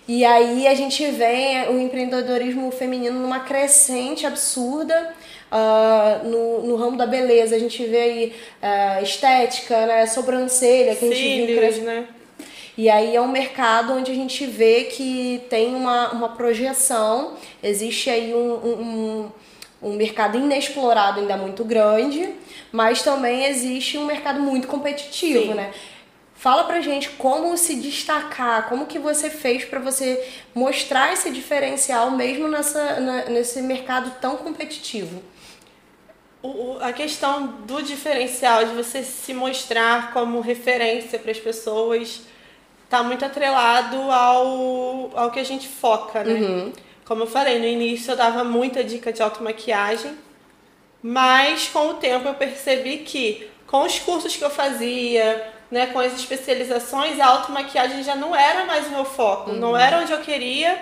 E 0.07 0.25
aí 0.25 0.67
a 0.67 0.75
gente 0.75 1.05
vê 1.11 1.67
o 1.71 1.79
empreendedorismo 1.81 2.71
feminino 2.71 3.19
numa 3.19 3.41
crescente 3.41 4.27
absurda. 4.27 5.15
Uh, 5.51 6.29
no, 6.29 6.63
no 6.67 6.77
ramo 6.77 6.99
da 6.99 7.07
beleza, 7.07 7.57
a 7.57 7.59
gente 7.59 7.83
vê 7.87 8.01
aí 8.01 8.35
uh, 8.63 9.03
estética, 9.03 9.87
né, 9.87 10.07
sobrancelha, 10.07 10.95
que 10.95 11.07
a 11.07 11.09
gente 11.09 11.21
Cílios, 11.21 11.47
viu 11.49 11.59
crescer. 11.59 11.81
né? 11.81 12.07
E 12.77 12.91
aí 12.91 13.17
é 13.17 13.21
um 13.21 13.29
mercado 13.29 13.95
onde 13.95 14.11
a 14.13 14.15
gente 14.15 14.45
vê 14.47 14.85
que 14.85 15.43
tem 15.49 15.75
uma, 15.75 16.13
uma 16.13 16.29
projeção, 16.29 17.33
existe 17.63 18.11
aí 18.11 18.35
um, 18.35 18.55
um, 18.55 18.73
um 18.83 19.31
mercado 19.83 20.37
inexplorado 20.37 21.21
ainda 21.21 21.37
muito 21.37 21.65
grande, 21.65 22.35
mas 22.73 23.03
também 23.03 23.45
existe 23.45 23.97
um 23.97 24.05
mercado 24.05 24.41
muito 24.41 24.67
competitivo, 24.67 25.47
Sim. 25.47 25.55
né? 25.55 25.73
Fala 26.35 26.65
pra 26.65 26.81
gente 26.81 27.11
como 27.11 27.57
se 27.57 27.75
destacar, 27.77 28.69
como 28.69 28.87
que 28.87 28.99
você 28.99 29.29
fez 29.29 29.65
para 29.65 29.81
você 29.81 30.25
mostrar 30.55 31.13
esse 31.13 31.31
diferencial 31.31 32.13
mesmo 32.13 32.47
nessa, 32.47 33.01
na, 33.01 33.25
nesse 33.25 33.61
mercado 33.61 34.13
tão 34.21 34.37
competitivo. 34.37 35.21
O, 36.41 36.49
o, 36.49 36.79
a 36.81 36.93
questão 36.93 37.47
do 37.67 37.83
diferencial, 37.83 38.65
de 38.65 38.73
você 38.73 39.03
se 39.03 39.35
mostrar 39.35 40.13
como 40.13 40.41
referência 40.41 41.19
para 41.19 41.33
as 41.33 41.41
pessoas, 41.41 42.23
tá 42.89 43.03
muito 43.03 43.25
atrelado 43.25 43.97
ao, 43.97 45.11
ao 45.17 45.31
que 45.33 45.41
a 45.41 45.45
gente 45.45 45.67
foca, 45.67 46.23
né? 46.23 46.35
Uhum. 46.35 46.73
Como 47.09 47.23
eu 47.23 47.27
falei, 47.27 47.59
no 47.59 47.65
início 47.65 48.13
eu 48.13 48.17
dava 48.17 48.45
muita 48.45 48.85
dica 48.85 49.11
de 49.11 49.23
automaquiagem, 49.23 50.13
mas 51.03 51.69
com 51.69 51.89
o 51.89 51.95
tempo 51.95 52.29
eu 52.29 52.35
percebi 52.35 52.99
que 52.99 53.49
com 53.67 53.83
os 53.83 53.99
cursos 53.99 54.37
que 54.37 54.45
eu 54.45 54.51
fazia, 54.51 55.51
né, 55.71 55.87
com 55.87 55.99
as 56.01 56.13
especializações, 56.15 57.19
a 57.19 57.27
automaquiagem 57.27 58.03
já 58.03 58.15
não 58.15 58.37
era 58.37 58.67
mais 58.67 58.87
o 58.89 58.91
meu 58.91 59.05
foco, 59.07 59.53
não 59.53 59.75
era 59.77 59.99
onde 60.01 60.13
eu 60.13 60.19
queria 60.21 60.79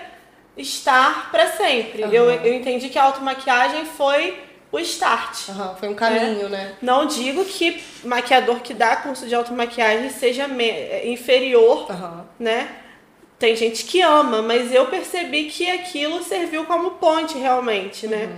estar 0.57 1.31
para 1.31 1.47
sempre. 1.51 2.03
Uhum. 2.03 2.11
Eu, 2.11 2.29
eu 2.31 2.53
entendi 2.53 2.89
que 2.89 2.99
a 2.99 3.03
automaquiagem 3.03 3.85
foi 3.85 4.37
o 4.71 4.79
start. 4.79 5.47
Uhum, 5.49 5.75
foi 5.75 5.87
um 5.89 5.95
caminho, 5.95 6.49
né? 6.49 6.73
Não 6.81 7.05
digo 7.05 7.45
que 7.45 7.81
maquiador 8.03 8.59
que 8.59 8.73
dá 8.73 8.97
curso 8.97 9.25
de 9.27 9.33
automaquiagem 9.35 10.09
seja 10.09 10.45
me- 10.47 11.05
inferior, 11.05 11.89
Uhum. 11.89 12.23
né? 12.39 12.67
Tem 13.39 13.55
gente 13.55 13.83
que 13.85 14.01
ama, 14.01 14.41
mas 14.41 14.73
eu 14.73 14.87
percebi 14.87 15.45
que 15.45 15.69
aquilo 15.69 16.23
serviu 16.23 16.65
como 16.65 16.91
ponte 16.91 17.37
realmente, 17.37 18.07
né? 18.07 18.29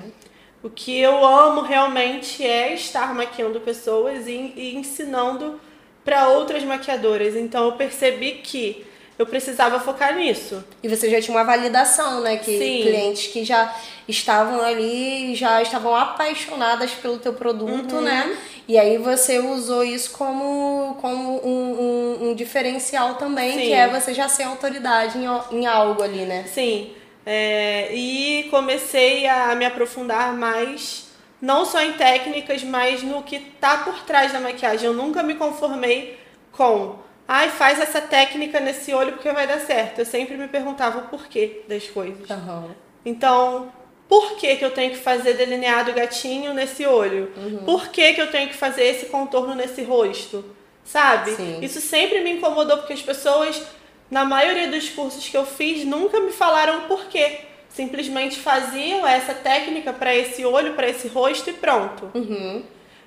O 0.61 0.69
que 0.69 0.99
eu 0.99 1.25
amo 1.25 1.61
realmente 1.61 2.45
é 2.45 2.73
estar 2.73 3.13
maquiando 3.15 3.61
pessoas 3.61 4.27
e, 4.27 4.51
e 4.57 4.75
ensinando 4.75 5.59
para 6.03 6.27
outras 6.27 6.63
maquiadoras. 6.63 7.33
Então 7.35 7.65
eu 7.65 7.71
percebi 7.73 8.41
que 8.43 8.85
eu 9.17 9.25
precisava 9.25 9.79
focar 9.79 10.15
nisso. 10.15 10.61
E 10.83 10.89
você 10.89 11.09
já 11.09 11.21
tinha 11.21 11.35
uma 11.37 11.45
validação, 11.45 12.19
né? 12.21 12.35
Que 12.37 12.57
Sim. 12.57 12.81
clientes 12.81 13.27
que 13.31 13.45
já 13.45 13.73
estavam 14.07 14.61
ali, 14.61 15.33
já 15.33 15.61
estavam 15.61 15.95
apaixonadas 15.95 16.91
pelo 16.91 17.19
teu 17.19 17.33
produto, 17.33 17.95
Uhum. 17.95 18.01
né? 18.01 18.37
E 18.69 18.77
aí 18.77 18.99
você 18.99 19.39
usou 19.39 19.83
isso 19.83 20.11
como, 20.11 20.95
como 21.01 21.43
um, 21.43 21.81
um, 21.81 22.29
um 22.29 22.35
diferencial 22.35 23.15
também, 23.15 23.53
Sim. 23.53 23.61
que 23.61 23.73
é 23.73 23.87
você 23.87 24.13
já 24.13 24.29
ser 24.29 24.43
autoridade 24.43 25.17
em, 25.17 25.25
em 25.57 25.65
algo 25.65 26.03
ali, 26.03 26.23
né? 26.23 26.43
Sim. 26.43 26.93
É, 27.25 27.89
e 27.91 28.43
comecei 28.51 29.25
a 29.27 29.55
me 29.55 29.65
aprofundar 29.65 30.33
mais, 30.33 31.07
não 31.41 31.65
só 31.65 31.81
em 31.81 31.93
técnicas, 31.93 32.63
mas 32.63 33.01
no 33.01 33.23
que 33.23 33.39
tá 33.39 33.77
por 33.77 34.03
trás 34.03 34.31
da 34.31 34.39
maquiagem. 34.39 34.85
Eu 34.85 34.93
nunca 34.93 35.23
me 35.23 35.33
conformei 35.33 36.19
com, 36.51 36.97
ai, 37.27 37.49
faz 37.49 37.79
essa 37.79 37.99
técnica 37.99 38.59
nesse 38.59 38.93
olho 38.93 39.13
porque 39.13 39.31
vai 39.31 39.47
dar 39.47 39.61
certo. 39.61 39.97
Eu 39.97 40.05
sempre 40.05 40.37
me 40.37 40.47
perguntava 40.47 40.99
o 40.99 41.07
porquê 41.07 41.63
das 41.67 41.87
coisas. 41.87 42.29
Aham. 42.29 42.75
Então, 43.03 43.71
por 44.09 44.35
que, 44.37 44.55
que 44.55 44.65
eu 44.65 44.71
tenho 44.71 44.89
que 44.91 44.97
fazer 44.97 45.35
delineado 45.35 45.93
gatinho 45.93 46.51
nesse 46.53 46.83
olho? 46.85 47.31
Uhum. 47.37 47.59
Por 47.59 47.89
que, 47.89 48.13
que 48.13 48.19
eu 48.19 48.31
tenho 48.31 48.49
que 48.49 48.55
fazer 48.55 48.83
esse 48.85 49.05
contorno 49.05 49.53
nesse 49.53 49.83
rosto? 49.83 50.43
Sabe? 50.83 51.31
Sim. 51.35 51.59
Isso 51.61 51.79
sempre 51.79 52.21
me 52.21 52.31
incomodou 52.31 52.77
porque 52.79 52.93
as 52.93 53.01
pessoas, 53.03 53.61
na 54.09 54.25
maioria 54.25 54.67
dos 54.67 54.89
cursos 54.89 55.29
que 55.29 55.37
eu 55.37 55.45
fiz, 55.45 55.85
nunca 55.85 56.19
me 56.19 56.31
falaram 56.31 56.79
o 56.79 56.81
porquê. 56.87 57.41
Simplesmente 57.69 58.39
faziam 58.39 59.05
essa 59.07 59.35
técnica 59.35 59.93
para 59.93 60.13
esse 60.15 60.43
olho, 60.43 60.73
para 60.73 60.89
esse 60.89 61.07
rosto 61.07 61.51
e 61.51 61.53
pronto. 61.53 62.09
Uhum. 62.15 62.63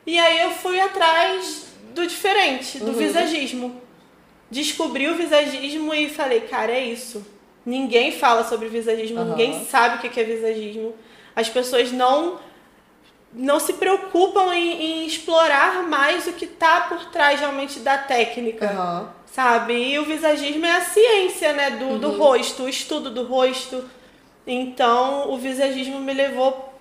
E 0.06 0.16
aí 0.16 0.40
eu 0.42 0.52
fui 0.52 0.78
atrás 0.78 1.66
do 1.92 2.06
diferente, 2.06 2.78
Uhum. 2.78 2.84
do 2.86 2.92
visagismo. 2.92 3.82
Descobri 4.48 5.08
o 5.08 5.16
visagismo 5.16 5.92
e 5.92 6.08
falei, 6.08 6.42
cara, 6.42 6.70
é 6.70 6.84
isso. 6.84 7.26
Ninguém 7.64 8.12
fala 8.12 8.44
sobre 8.44 8.68
visagismo, 8.68 9.20
Aham. 9.20 9.30
ninguém 9.30 9.64
sabe 9.64 9.96
o 9.96 10.10
que 10.10 10.20
é 10.20 10.24
visagismo. 10.24 10.94
As 11.34 11.48
pessoas 11.48 11.92
não 11.92 12.38
não 13.34 13.58
se 13.58 13.72
preocupam 13.74 14.54
em, 14.54 14.82
em 14.82 15.06
explorar 15.06 15.84
mais 15.84 16.26
o 16.26 16.34
que 16.34 16.46
tá 16.46 16.82
por 16.82 17.06
trás 17.06 17.40
realmente 17.40 17.80
da 17.80 17.96
técnica, 17.96 18.66
Aham. 18.66 19.10
sabe? 19.24 19.72
E 19.72 19.98
o 19.98 20.04
visagismo 20.04 20.66
é 20.66 20.72
a 20.76 20.82
ciência, 20.82 21.52
né, 21.54 21.70
do, 21.70 21.98
do 21.98 22.10
rosto, 22.10 22.64
o 22.64 22.68
estudo 22.68 23.10
do 23.10 23.24
rosto. 23.24 23.88
Então, 24.46 25.30
o 25.30 25.38
visagismo 25.38 25.98
me 25.98 26.12
levou 26.12 26.71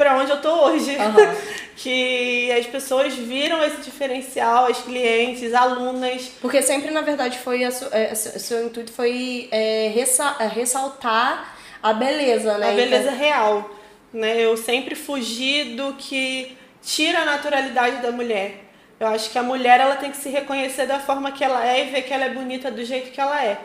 para 0.00 0.16
onde 0.16 0.30
eu 0.30 0.40
tô 0.40 0.64
hoje. 0.64 0.96
Aham. 0.96 1.36
que 1.76 2.50
as 2.52 2.66
pessoas 2.66 3.12
viram 3.14 3.62
esse 3.62 3.82
diferencial, 3.82 4.64
as 4.64 4.78
clientes, 4.78 5.52
alunas. 5.52 6.32
Porque 6.40 6.62
sempre, 6.62 6.90
na 6.90 7.02
verdade, 7.02 7.38
foi 7.38 7.64
a 7.64 7.68
é, 7.92 8.14
seu 8.14 8.40
seu 8.40 8.66
intuito 8.66 8.90
foi 8.92 9.48
é, 9.52 9.86
é, 9.88 10.46
ressaltar 10.46 11.54
a 11.82 11.92
beleza, 11.92 12.56
né? 12.56 12.70
A 12.70 12.74
beleza 12.74 13.10
real, 13.10 13.70
né? 14.10 14.40
Eu 14.40 14.56
sempre 14.56 14.94
fugi 14.94 15.76
do 15.76 15.92
que 15.94 16.56
tira 16.82 17.20
a 17.20 17.24
naturalidade 17.26 17.96
da 18.00 18.10
mulher. 18.10 18.70
Eu 18.98 19.06
acho 19.06 19.30
que 19.30 19.38
a 19.38 19.42
mulher 19.42 19.80
ela 19.80 19.96
tem 19.96 20.10
que 20.10 20.16
se 20.16 20.30
reconhecer 20.30 20.86
da 20.86 20.98
forma 20.98 21.30
que 21.30 21.44
ela 21.44 21.66
é 21.66 21.86
e 21.86 21.90
ver 21.90 22.02
que 22.02 22.12
ela 22.12 22.24
é 22.24 22.30
bonita 22.30 22.70
do 22.70 22.82
jeito 22.84 23.10
que 23.10 23.20
ela 23.20 23.44
é. 23.44 23.58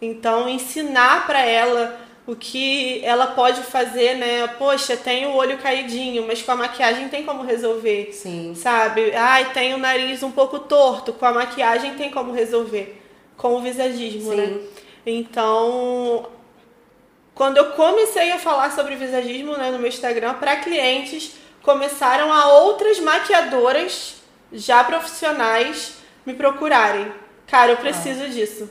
Então, 0.00 0.48
ensinar 0.48 1.26
para 1.26 1.44
ela 1.44 1.98
o 2.26 2.36
que 2.36 3.04
ela 3.04 3.28
pode 3.28 3.62
fazer, 3.62 4.16
né? 4.16 4.46
Poxa, 4.46 4.96
tem 4.96 5.26
o 5.26 5.34
olho 5.34 5.58
caidinho, 5.58 6.26
mas 6.26 6.42
com 6.42 6.52
a 6.52 6.56
maquiagem 6.56 7.08
tem 7.08 7.24
como 7.24 7.42
resolver. 7.42 8.10
Sim. 8.12 8.54
Sabe? 8.54 9.14
Ai, 9.14 9.52
tem 9.52 9.74
o 9.74 9.78
nariz 9.78 10.22
um 10.22 10.30
pouco 10.30 10.58
torto, 10.58 11.12
com 11.12 11.26
a 11.26 11.32
maquiagem 11.32 11.94
tem 11.94 12.10
como 12.10 12.32
resolver. 12.32 13.00
Com 13.36 13.56
o 13.56 13.60
visagismo, 13.60 14.30
Sim. 14.30 14.36
né? 14.36 14.60
Então, 15.06 16.28
quando 17.34 17.56
eu 17.56 17.70
comecei 17.72 18.30
a 18.32 18.38
falar 18.38 18.70
sobre 18.70 18.96
visagismo 18.96 19.56
né, 19.56 19.70
no 19.70 19.78
meu 19.78 19.88
Instagram 19.88 20.34
para 20.34 20.56
clientes, 20.56 21.32
começaram 21.62 22.32
a 22.32 22.48
outras 22.60 23.00
maquiadoras 23.00 24.16
já 24.52 24.84
profissionais 24.84 25.94
me 26.26 26.34
procurarem. 26.34 27.10
Cara, 27.46 27.72
eu 27.72 27.76
preciso 27.78 28.28
disso. 28.28 28.70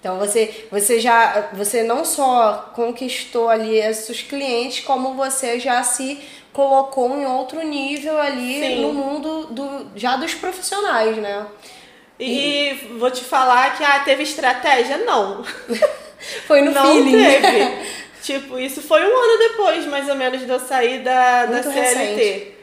Então 0.00 0.18
você, 0.18 0.66
você 0.70 1.00
já, 1.00 1.48
você 1.52 1.82
não 1.82 2.04
só 2.04 2.70
conquistou 2.74 3.48
ali 3.48 3.76
esses 3.78 4.22
clientes, 4.22 4.84
como 4.84 5.14
você 5.14 5.58
já 5.58 5.82
se 5.82 6.20
colocou 6.52 7.16
em 7.16 7.26
outro 7.26 7.60
nível 7.62 8.18
ali 8.18 8.60
Sim. 8.60 8.82
no 8.82 8.92
mundo 8.92 9.46
do, 9.46 9.86
já 9.96 10.16
dos 10.16 10.34
profissionais, 10.34 11.16
né? 11.16 11.46
E 12.18 12.74
vou 12.98 13.10
te 13.10 13.22
falar 13.22 13.76
que 13.76 13.84
ah, 13.84 14.00
teve 14.00 14.22
estratégia? 14.22 14.98
Não. 14.98 15.44
Foi 16.46 16.60
no 16.62 16.72
não 16.72 16.92
feeling. 16.92 17.12
teve. 17.12 17.70
tipo, 18.22 18.58
isso 18.58 18.82
foi 18.82 19.00
um 19.02 19.16
ano 19.16 19.38
depois, 19.38 19.86
mais 19.86 20.08
ou 20.08 20.16
menos, 20.16 20.40
de 20.40 20.48
eu 20.48 20.58
sair 20.58 21.04
da, 21.04 21.46
da 21.46 21.62
CLT. 21.62 21.80
recente. 21.80 22.57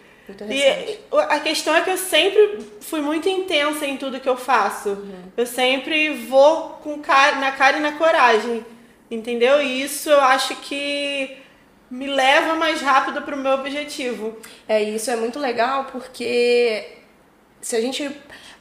E 0.50 1.00
a 1.30 1.40
questão 1.40 1.76
é 1.76 1.82
que 1.82 1.90
eu 1.90 1.98
sempre 1.98 2.60
fui 2.82 3.02
muito 3.02 3.30
intensa 3.30 3.86
em 3.86 3.98
tudo 3.98 4.20
que 4.20 4.30
eu 4.30 4.38
faço. 4.38 4.98
Eu 5.38 5.46
sempre 5.46 6.16
vou 6.16 6.70
com 6.84 7.00
cara, 7.00 7.38
na 7.38 7.52
cara 7.52 7.78
e 7.78 7.82
na 7.82 7.94
coragem. 7.94 8.66
Entendeu? 9.10 9.62
E 9.62 9.84
isso 9.84 10.10
eu 10.10 10.20
acho 10.20 10.56
que 10.58 11.38
me 11.90 12.08
leva 12.08 12.56
mais 12.56 12.82
rápido 12.82 13.22
pro 13.22 13.38
meu 13.38 13.54
objetivo. 13.54 14.38
É, 14.68 14.82
isso 14.82 15.12
é 15.12 15.16
muito 15.16 15.40
legal 15.40 15.86
porque 15.92 16.98
se 17.62 17.76
a 17.76 17.82
gente 17.82 18.10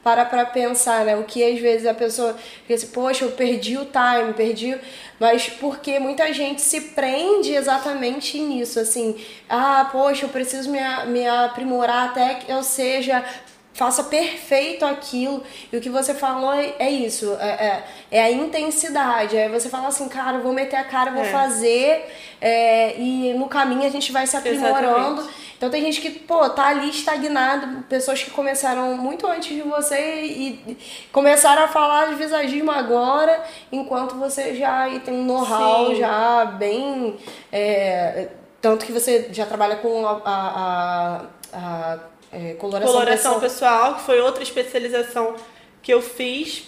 para 0.05 0.23
pra 0.23 0.45
pensar, 0.45 1.03
né, 1.03 1.15
o 1.17 1.23
que 1.23 1.43
às 1.43 1.59
vezes 1.59 1.87
a 1.87 1.93
pessoa 1.95 2.35
fica 2.61 2.75
assim, 2.75 2.85
poxa, 2.89 3.25
eu 3.25 3.31
perdi 3.31 3.75
o 3.75 3.85
time, 3.85 4.33
perdi, 4.35 4.77
mas 5.19 5.49
porque 5.49 5.97
muita 5.97 6.31
gente 6.31 6.61
se 6.61 6.79
prende 6.79 7.55
exatamente 7.55 8.37
nisso, 8.39 8.79
assim, 8.79 9.15
ah, 9.49 9.89
poxa, 9.91 10.25
eu 10.25 10.29
preciso 10.29 10.69
me, 10.69 10.79
me 11.07 11.27
aprimorar 11.27 12.09
até 12.09 12.35
que 12.35 12.51
eu 12.51 12.61
seja 12.61 13.25
faça 13.73 14.05
perfeito 14.05 14.85
aquilo. 14.85 15.43
E 15.69 15.75
o 15.75 15.81
que 15.81 15.89
você 15.89 16.13
falou 16.13 16.53
é, 16.53 16.75
é 16.79 16.89
isso, 16.89 17.35
é, 17.41 17.49
é, 17.49 17.83
é 18.19 18.23
a 18.23 18.31
intensidade. 18.31 19.35
Aí 19.37 19.49
você 19.49 19.67
fala 19.69 19.89
assim, 19.89 20.07
cara, 20.07 20.37
vou 20.37 20.53
meter 20.53 20.77
a 20.77 20.83
cara, 20.85 21.11
vou 21.11 21.23
É. 21.23 21.29
fazer, 21.29 22.09
é, 22.39 22.95
e 22.97 23.33
no 23.33 23.47
caminho 23.49 23.83
a 23.85 23.89
gente 23.89 24.13
vai 24.13 24.25
se 24.27 24.37
aprimorando. 24.37 25.19
Exatamente. 25.19 25.44
Então 25.65 25.71
tem 25.71 25.81
gente 25.81 25.99
que, 25.99 26.11
pô, 26.11 26.47
tá 26.47 26.67
ali 26.67 26.91
estagnado, 26.91 27.83
pessoas 27.85 28.21
que 28.21 28.29
começaram 28.29 28.95
muito 28.95 29.25
antes 29.25 29.55
de 29.55 29.63
você 29.63 30.21
e 30.21 30.77
começaram 31.11 31.63
a 31.63 31.67
falar 31.67 32.09
de 32.09 32.15
visagismo 32.15 32.69
agora, 32.69 33.43
enquanto 33.71 34.13
você 34.13 34.53
já 34.53 34.87
tem 34.99 35.11
um 35.11 35.25
know-how 35.25 35.95
já 35.95 36.45
bem. 36.45 37.17
É, 37.51 38.27
tanto 38.61 38.85
que 38.85 38.91
você 38.91 39.29
já 39.31 39.47
trabalha 39.47 39.77
com 39.77 40.05
a, 40.05 40.21
a, 40.23 41.21
a, 41.51 41.53
a 41.53 41.99
é, 42.31 42.53
coloração, 42.53 42.93
coloração 42.93 43.39
pessoal, 43.39 43.95
que 43.95 44.01
foi 44.03 44.21
outra 44.21 44.43
especialização 44.43 45.33
que 45.81 45.91
eu 45.91 45.99
fiz. 45.99 46.65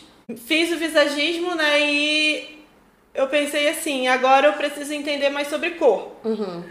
Fiz 0.47 0.71
o 0.71 0.77
visagismo, 0.77 1.53
né? 1.53 1.79
E 1.81 2.65
eu 3.13 3.27
pensei 3.27 3.69
assim, 3.69 4.07
agora 4.07 4.47
eu 4.47 4.53
preciso 4.53 4.91
entender 4.91 5.29
mais 5.29 5.49
sobre 5.49 5.71
cor. 5.71 6.13
Uhum. 6.25 6.63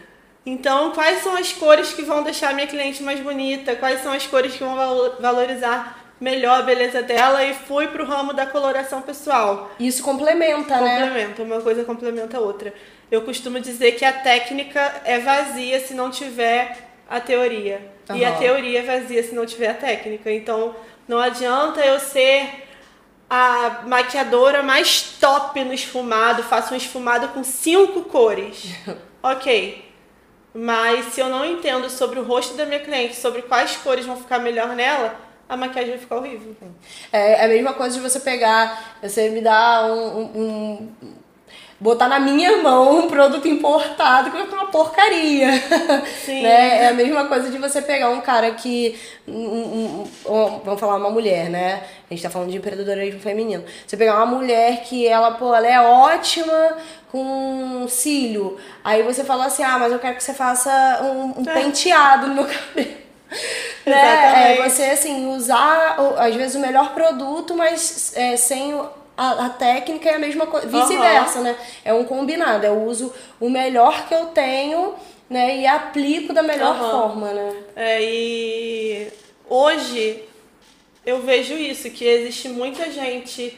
Então, 0.46 0.92
quais 0.92 1.24
são 1.24 1.36
as 1.36 1.52
cores 1.52 1.92
que 1.92 2.02
vão 2.02 2.22
deixar 2.22 2.50
a 2.50 2.52
minha 2.52 2.68
cliente 2.68 3.02
mais 3.02 3.18
bonita? 3.18 3.74
Quais 3.74 4.00
são 4.00 4.12
as 4.12 4.28
cores 4.28 4.52
que 4.52 4.62
vão 4.62 4.76
valorizar 5.18 6.06
melhor 6.20 6.60
a 6.60 6.62
beleza 6.62 7.02
dela? 7.02 7.42
E 7.42 7.52
fui 7.52 7.88
pro 7.88 8.06
ramo 8.06 8.32
da 8.32 8.46
coloração 8.46 9.02
pessoal. 9.02 9.72
Isso 9.80 10.04
complementa, 10.04 10.80
né? 10.80 11.00
Complementa, 11.00 11.42
uma 11.42 11.60
coisa 11.60 11.82
complementa 11.82 12.36
a 12.36 12.40
outra. 12.40 12.72
Eu 13.10 13.22
costumo 13.22 13.58
dizer 13.58 13.92
que 13.92 14.04
a 14.04 14.12
técnica 14.12 15.02
é 15.04 15.18
vazia 15.18 15.80
se 15.80 15.94
não 15.94 16.12
tiver 16.12 16.78
a 17.10 17.18
teoria. 17.18 17.80
Uhum. 18.08 18.16
E 18.16 18.24
a 18.24 18.30
teoria 18.36 18.78
é 18.78 18.82
vazia 18.82 19.24
se 19.24 19.34
não 19.34 19.44
tiver 19.44 19.70
a 19.70 19.74
técnica. 19.74 20.30
Então, 20.30 20.76
não 21.08 21.18
adianta 21.18 21.80
eu 21.80 21.98
ser 21.98 22.66
a 23.28 23.82
maquiadora 23.84 24.62
mais 24.62 25.16
top 25.18 25.64
no 25.64 25.72
esfumado, 25.72 26.44
faço 26.44 26.72
um 26.72 26.76
esfumado 26.76 27.28
com 27.28 27.42
cinco 27.42 28.02
cores. 28.02 28.64
ok. 29.20 29.85
Mas 30.56 31.12
se 31.12 31.20
eu 31.20 31.28
não 31.28 31.44
entendo 31.44 31.90
sobre 31.90 32.18
o 32.18 32.24
rosto 32.24 32.54
da 32.54 32.64
minha 32.64 32.80
cliente, 32.80 33.14
sobre 33.14 33.42
quais 33.42 33.76
cores 33.76 34.06
vão 34.06 34.16
ficar 34.16 34.38
melhor 34.38 34.74
nela, 34.74 35.14
a 35.48 35.56
maquiagem 35.56 35.90
vai 35.90 36.00
ficar 36.00 36.16
horrível. 36.16 36.56
É, 37.12 37.42
é 37.42 37.44
a 37.44 37.48
mesma 37.48 37.74
coisa 37.74 37.96
de 37.96 38.02
você 38.02 38.18
pegar, 38.18 38.96
você 39.02 39.28
me 39.28 39.40
dá 39.40 39.86
um, 39.86 40.22
um, 40.22 40.92
botar 41.78 42.08
na 42.08 42.18
minha 42.18 42.62
mão 42.62 43.00
um 43.00 43.08
produto 43.08 43.46
importado 43.46 44.30
que 44.30 44.36
vai 44.36 44.46
ficar 44.46 44.56
uma 44.56 44.70
porcaria. 44.70 45.50
Sim. 46.24 46.42
né? 46.42 46.84
É 46.84 46.88
a 46.88 46.94
mesma 46.94 47.26
coisa 47.26 47.50
de 47.50 47.58
você 47.58 47.82
pegar 47.82 48.10
um 48.10 48.20
cara 48.20 48.50
que. 48.52 48.98
Um, 49.26 49.34
um, 49.34 50.02
um, 50.26 50.58
vamos 50.60 50.80
falar 50.80 50.96
uma 50.96 51.10
mulher, 51.10 51.50
né? 51.50 51.82
A 52.10 52.14
gente 52.14 52.22
tá 52.22 52.30
falando 52.30 52.50
de 52.50 52.56
empreendedorismo 52.56 53.20
feminino. 53.20 53.64
Você 53.86 53.96
pegar 53.96 54.16
uma 54.16 54.26
mulher 54.26 54.82
que 54.84 55.06
ela, 55.06 55.32
pô, 55.32 55.54
ela 55.54 55.66
é 55.66 55.80
ótima 55.80 56.76
com 57.10 57.86
cílio. 57.88 58.56
Aí 58.82 59.02
você 59.02 59.24
fala 59.24 59.46
assim, 59.46 59.62
ah, 59.62 59.78
mas 59.78 59.92
eu 59.92 59.98
quero 59.98 60.16
que 60.16 60.22
você 60.22 60.34
faça 60.34 60.70
um, 61.02 61.42
é. 61.48 61.52
penteado 61.52 62.28
no 62.28 62.34
meu 62.34 62.44
cabelo. 62.44 63.06
né? 63.84 64.58
É 64.58 64.68
você, 64.68 64.84
assim, 64.84 65.34
usar, 65.34 65.96
às 66.18 66.34
vezes, 66.34 66.56
o 66.56 66.60
melhor 66.60 66.94
produto, 66.94 67.54
mas 67.54 68.12
é, 68.16 68.36
sem 68.36 68.74
a, 69.16 69.46
a, 69.46 69.48
técnica 69.48 70.10
é 70.10 70.14
a 70.16 70.18
mesma 70.18 70.46
coisa, 70.46 70.66
vice-versa, 70.66 71.38
uhum. 71.38 71.44
né? 71.44 71.56
É 71.84 71.94
um 71.94 72.04
combinado. 72.04 72.66
Eu 72.66 72.82
uso 72.82 73.12
o 73.40 73.48
melhor 73.48 74.06
que 74.06 74.14
eu 74.14 74.26
tenho, 74.26 74.94
né? 75.28 75.58
E 75.58 75.66
aplico 75.66 76.32
da 76.32 76.42
melhor 76.42 76.76
uhum. 76.76 76.90
forma, 76.90 77.32
né? 77.32 77.56
É, 77.74 78.02
e 78.02 79.12
hoje 79.48 80.22
eu 81.04 81.22
vejo 81.22 81.54
isso, 81.54 81.90
que 81.90 82.04
existe 82.04 82.48
muita 82.48 82.90
gente 82.90 83.56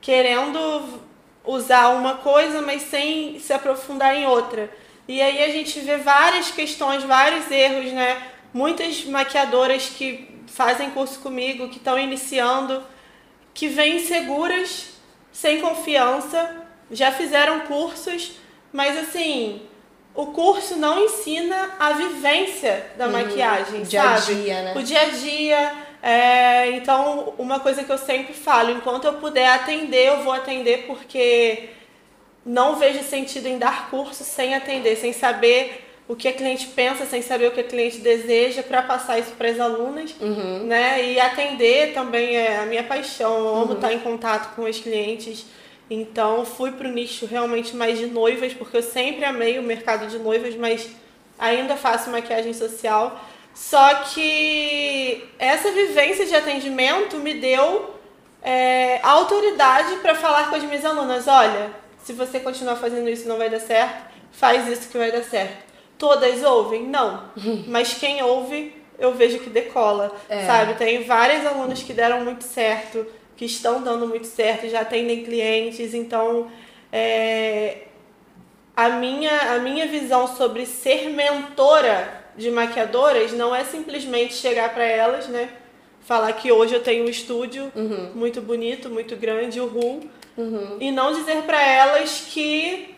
querendo 0.00 1.00
usar 1.44 1.90
uma 1.90 2.14
coisa, 2.14 2.62
mas 2.62 2.82
sem 2.82 3.38
se 3.38 3.52
aprofundar 3.52 4.14
em 4.14 4.26
outra. 4.26 4.70
E 5.06 5.20
aí 5.20 5.42
a 5.42 5.48
gente 5.48 5.80
vê 5.80 5.96
várias 5.96 6.50
questões, 6.50 7.02
vários 7.02 7.50
erros, 7.50 7.92
né? 7.92 8.22
Muitas 8.54 9.04
maquiadoras 9.04 9.86
que 9.88 10.28
fazem 10.46 10.90
curso 10.90 11.20
comigo, 11.20 11.68
que 11.68 11.78
estão 11.78 11.98
iniciando 11.98 12.82
que 13.60 13.68
vêm 13.68 13.98
seguras, 13.98 14.86
sem 15.30 15.60
confiança, 15.60 16.64
já 16.90 17.12
fizeram 17.12 17.60
cursos, 17.60 18.32
mas 18.72 18.96
assim, 18.96 19.60
o 20.14 20.28
curso 20.28 20.76
não 20.76 21.04
ensina 21.04 21.72
a 21.78 21.92
vivência 21.92 22.86
da 22.96 23.04
uhum, 23.04 23.12
maquiagem, 23.12 23.82
dia 23.82 24.00
sabe? 24.00 24.32
A 24.32 24.34
dia, 24.34 24.62
né? 24.62 24.74
O 24.74 24.82
dia 24.82 25.02
a 25.02 25.04
dia. 25.10 25.72
É, 26.02 26.70
então, 26.70 27.34
uma 27.36 27.60
coisa 27.60 27.84
que 27.84 27.92
eu 27.92 27.98
sempre 27.98 28.32
falo, 28.32 28.70
enquanto 28.70 29.04
eu 29.04 29.12
puder 29.18 29.50
atender, 29.50 30.08
eu 30.08 30.22
vou 30.22 30.32
atender 30.32 30.86
porque 30.86 31.68
não 32.46 32.76
vejo 32.76 33.02
sentido 33.02 33.46
em 33.46 33.58
dar 33.58 33.90
curso 33.90 34.24
sem 34.24 34.54
atender, 34.54 34.96
sem 34.96 35.12
saber 35.12 35.89
o 36.10 36.16
que 36.16 36.26
a 36.26 36.32
cliente 36.32 36.66
pensa 36.66 37.06
sem 37.06 37.22
saber 37.22 37.46
o 37.46 37.50
que 37.52 37.60
a 37.60 37.64
cliente 37.64 37.98
deseja 37.98 38.64
para 38.64 38.82
passar 38.82 39.20
isso 39.20 39.30
para 39.38 39.48
as 39.48 39.60
alunas, 39.60 40.12
uhum. 40.20 40.64
né? 40.64 41.04
E 41.04 41.20
atender 41.20 41.94
também 41.94 42.36
é 42.36 42.58
a 42.58 42.66
minha 42.66 42.82
paixão, 42.82 43.38
eu 43.38 43.48
amo 43.48 43.66
uhum. 43.66 43.74
estar 43.74 43.92
em 43.92 44.00
contato 44.00 44.56
com 44.56 44.62
os 44.62 44.80
clientes. 44.80 45.46
Então, 45.88 46.44
fui 46.44 46.72
para 46.72 46.88
o 46.88 46.90
nicho 46.90 47.26
realmente 47.26 47.76
mais 47.76 47.96
de 47.96 48.06
noivas, 48.06 48.52
porque 48.52 48.78
eu 48.78 48.82
sempre 48.82 49.24
amei 49.24 49.60
o 49.60 49.62
mercado 49.62 50.08
de 50.08 50.18
noivas, 50.18 50.56
mas 50.56 50.90
ainda 51.38 51.76
faço 51.76 52.10
maquiagem 52.10 52.54
social. 52.54 53.24
Só 53.54 53.94
que 54.12 55.28
essa 55.38 55.70
vivência 55.70 56.26
de 56.26 56.34
atendimento 56.34 57.18
me 57.18 57.34
deu 57.34 57.94
é, 58.42 58.98
autoridade 59.04 59.94
para 59.98 60.16
falar 60.16 60.50
com 60.50 60.56
as 60.56 60.64
minhas 60.64 60.84
alunas: 60.84 61.28
olha, 61.28 61.70
se 62.02 62.12
você 62.12 62.40
continuar 62.40 62.74
fazendo 62.74 63.08
isso 63.08 63.28
não 63.28 63.38
vai 63.38 63.48
dar 63.48 63.60
certo, 63.60 64.10
faz 64.32 64.66
isso 64.66 64.88
que 64.88 64.98
vai 64.98 65.12
dar 65.12 65.22
certo. 65.22 65.69
Todas 66.00 66.42
ouvem? 66.42 66.88
Não. 66.88 67.24
Mas 67.68 67.92
quem 67.92 68.22
ouve, 68.22 68.74
eu 68.98 69.12
vejo 69.12 69.38
que 69.38 69.50
decola, 69.50 70.10
é. 70.30 70.46
sabe? 70.46 70.74
Tem 70.74 71.04
várias 71.04 71.46
alunas 71.46 71.82
que 71.82 71.92
deram 71.92 72.24
muito 72.24 72.42
certo, 72.42 73.06
que 73.36 73.44
estão 73.44 73.82
dando 73.82 74.06
muito 74.06 74.26
certo, 74.26 74.66
já 74.66 74.80
atendem 74.80 75.22
clientes, 75.22 75.92
então 75.92 76.50
é, 76.90 77.82
a, 78.74 78.88
minha, 78.88 79.54
a 79.54 79.58
minha 79.58 79.86
visão 79.86 80.26
sobre 80.26 80.64
ser 80.64 81.10
mentora 81.10 82.24
de 82.34 82.50
maquiadoras 82.50 83.32
não 83.32 83.54
é 83.54 83.62
simplesmente 83.64 84.32
chegar 84.32 84.72
para 84.72 84.84
elas, 84.84 85.28
né? 85.28 85.50
Falar 86.00 86.32
que 86.32 86.50
hoje 86.50 86.74
eu 86.74 86.82
tenho 86.82 87.04
um 87.04 87.10
estúdio 87.10 87.70
uhum. 87.76 88.12
muito 88.14 88.40
bonito, 88.40 88.88
muito 88.88 89.16
grande, 89.16 89.60
o 89.60 89.66
RU, 89.66 90.00
uhum. 90.38 90.78
e 90.80 90.90
não 90.90 91.12
dizer 91.12 91.42
para 91.42 91.62
elas 91.62 92.26
que 92.30 92.94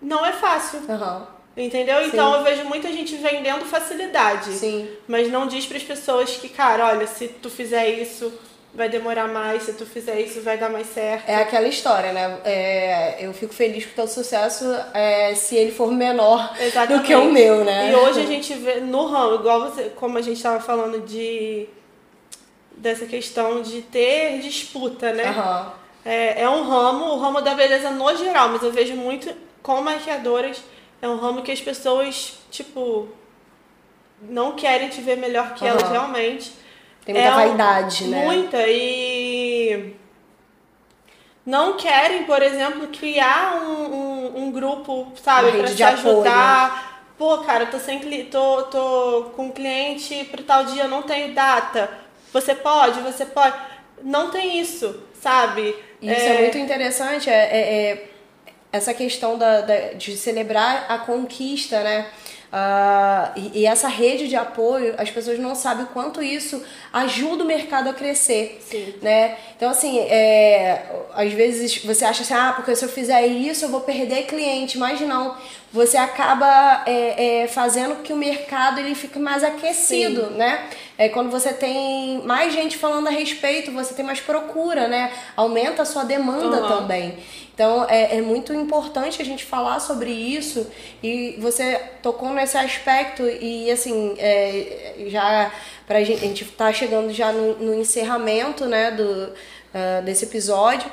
não 0.00 0.26
é 0.26 0.32
fácil. 0.32 0.80
Uhum. 0.80 1.41
Entendeu? 1.56 2.00
Sim. 2.00 2.08
Então 2.08 2.34
eu 2.34 2.42
vejo 2.42 2.64
muita 2.64 2.90
gente 2.90 3.14
vendendo 3.16 3.64
facilidade. 3.64 4.52
Sim. 4.52 4.88
Mas 5.06 5.30
não 5.30 5.46
diz 5.46 5.66
para 5.66 5.76
as 5.76 5.82
pessoas 5.82 6.30
que, 6.36 6.48
cara, 6.48 6.86
olha, 6.86 7.06
se 7.06 7.28
tu 7.28 7.50
fizer 7.50 7.88
isso, 7.88 8.32
vai 8.74 8.88
demorar 8.88 9.28
mais, 9.28 9.64
se 9.64 9.74
tu 9.74 9.84
fizer 9.84 10.18
isso, 10.20 10.40
vai 10.40 10.56
dar 10.56 10.70
mais 10.70 10.86
certo. 10.86 11.28
É 11.28 11.36
aquela 11.36 11.68
história, 11.68 12.12
né? 12.12 12.38
É, 12.44 13.16
eu 13.20 13.34
fico 13.34 13.52
feliz 13.52 13.84
com 13.84 13.92
o 13.92 13.94
teu 13.94 14.08
sucesso 14.08 14.64
é, 14.94 15.34
se 15.34 15.56
ele 15.56 15.72
for 15.72 15.92
menor 15.92 16.54
Exatamente. 16.58 17.02
do 17.02 17.06
que 17.06 17.14
o 17.14 17.30
meu, 17.30 17.64
né? 17.64 17.90
E 17.90 17.94
hoje 17.94 18.20
a 18.20 18.26
gente 18.26 18.54
vê 18.54 18.80
no 18.80 19.06
ramo, 19.06 19.34
igual 19.34 19.60
você, 19.70 19.90
como 19.90 20.16
a 20.16 20.22
gente 20.22 20.38
estava 20.38 20.60
falando 20.60 21.00
de 21.00 21.68
dessa 22.74 23.04
questão 23.06 23.60
de 23.60 23.82
ter 23.82 24.40
disputa, 24.40 25.12
né? 25.12 25.30
Uhum. 25.30 25.70
É, 26.04 26.42
é 26.42 26.48
um 26.48 26.64
ramo, 26.64 27.04
o 27.04 27.18
ramo 27.18 27.40
da 27.42 27.54
beleza 27.54 27.90
no 27.90 28.16
geral, 28.16 28.48
mas 28.48 28.62
eu 28.62 28.72
vejo 28.72 28.96
muito 28.96 29.32
com 29.62 29.80
maquiadoras 29.82 30.56
é 31.02 31.08
um 31.08 31.16
ramo 31.16 31.42
que 31.42 31.50
as 31.50 31.60
pessoas, 31.60 32.38
tipo, 32.48 33.08
não 34.22 34.52
querem 34.52 34.88
te 34.88 35.00
ver 35.00 35.16
melhor 35.16 35.52
que 35.52 35.64
uhum. 35.64 35.70
elas 35.70 35.90
realmente. 35.90 36.52
Tem 37.04 37.12
muita 37.12 37.28
é 37.28 37.32
vaidade, 37.32 38.04
um, 38.04 38.08
né? 38.08 38.24
Muita. 38.24 38.64
E 38.68 39.96
não 41.44 41.76
querem, 41.76 42.22
por 42.22 42.40
exemplo, 42.40 42.86
criar 42.86 43.60
um, 43.64 43.94
um, 43.94 44.42
um 44.44 44.52
grupo, 44.52 45.12
sabe, 45.20 45.50
para 45.50 45.74
te 45.74 45.82
ajudar. 45.82 46.66
Apoio. 46.66 46.92
Pô, 47.18 47.38
cara, 47.38 47.66
tô 47.66 47.80
sem 47.80 47.98
tô, 48.26 48.62
tô 48.64 49.32
com 49.34 49.46
um 49.46 49.50
cliente 49.50 50.24
pro 50.26 50.44
tal 50.44 50.64
dia, 50.64 50.86
não 50.86 51.02
tenho 51.02 51.34
data. 51.34 51.90
Você 52.32 52.54
pode? 52.54 53.00
Você 53.00 53.26
pode? 53.26 53.56
Não 54.02 54.30
tem 54.30 54.60
isso, 54.60 55.02
sabe? 55.20 55.74
Isso 56.00 56.20
é, 56.20 56.36
é 56.36 56.40
muito 56.42 56.58
interessante. 56.58 57.28
é, 57.28 57.34
é, 57.34 57.90
é 57.90 58.11
essa 58.72 58.94
questão 58.94 59.36
da, 59.36 59.60
da, 59.60 59.92
de 59.92 60.16
celebrar 60.16 60.86
a 60.88 60.98
conquista, 60.98 61.82
né? 61.82 62.06
Uh, 62.52 63.32
e, 63.54 63.60
e, 63.60 63.66
essa 63.66 63.88
rede 63.88 64.28
de 64.28 64.36
apoio, 64.36 64.94
as 64.98 65.10
pessoas 65.10 65.38
não 65.38 65.54
sabem 65.54 65.84
o 65.84 65.88
quanto 65.88 66.22
isso 66.22 66.62
ajuda 66.92 67.44
o 67.44 67.46
mercado 67.46 67.88
a 67.88 67.94
crescer, 67.94 68.60
Sim. 68.60 68.92
né? 69.00 69.38
Então, 69.56 69.70
assim, 69.70 69.98
é, 70.00 70.84
às 71.14 71.32
vezes 71.32 71.82
você 71.82 72.04
acha 72.04 72.22
assim, 72.22 72.34
ah, 72.34 72.52
porque 72.54 72.76
se 72.76 72.84
eu 72.84 72.90
fizer 72.90 73.26
isso 73.26 73.64
eu 73.64 73.70
vou 73.70 73.80
perder 73.80 74.26
cliente, 74.26 74.76
mas 74.76 75.00
não. 75.00 75.34
Você 75.72 75.96
acaba 75.96 76.82
é, 76.84 77.44
é, 77.44 77.48
fazendo 77.48 78.02
que 78.02 78.12
o 78.12 78.16
mercado 78.16 78.80
ele 78.80 78.94
fique 78.94 79.18
mais 79.18 79.42
aquecido, 79.42 80.26
Sim. 80.26 80.34
né? 80.34 80.68
É, 81.02 81.08
quando 81.08 81.32
você 81.32 81.52
tem 81.52 82.22
mais 82.24 82.52
gente 82.52 82.78
falando 82.78 83.08
a 83.08 83.10
respeito, 83.10 83.72
você 83.72 83.92
tem 83.92 84.04
mais 84.04 84.20
procura, 84.20 84.86
né? 84.86 85.12
Aumenta 85.34 85.82
a 85.82 85.84
sua 85.84 86.04
demanda 86.04 86.62
uhum. 86.62 86.68
também. 86.68 87.18
Então 87.52 87.84
é, 87.88 88.18
é 88.18 88.22
muito 88.22 88.54
importante 88.54 89.20
a 89.20 89.24
gente 89.24 89.44
falar 89.44 89.80
sobre 89.80 90.12
isso 90.12 90.64
e 91.02 91.36
você 91.40 91.74
tocou 92.00 92.30
nesse 92.30 92.56
aspecto 92.56 93.24
e 93.28 93.68
assim 93.68 94.14
é, 94.16 94.94
já 95.08 95.52
pra 95.88 96.04
gente, 96.04 96.24
a 96.24 96.28
gente 96.28 96.44
tá 96.44 96.72
chegando 96.72 97.12
já 97.12 97.32
no, 97.32 97.56
no 97.56 97.74
encerramento 97.74 98.66
né, 98.66 98.92
do, 98.92 99.02
uh, 99.02 100.02
desse 100.04 100.24
episódio 100.24 100.88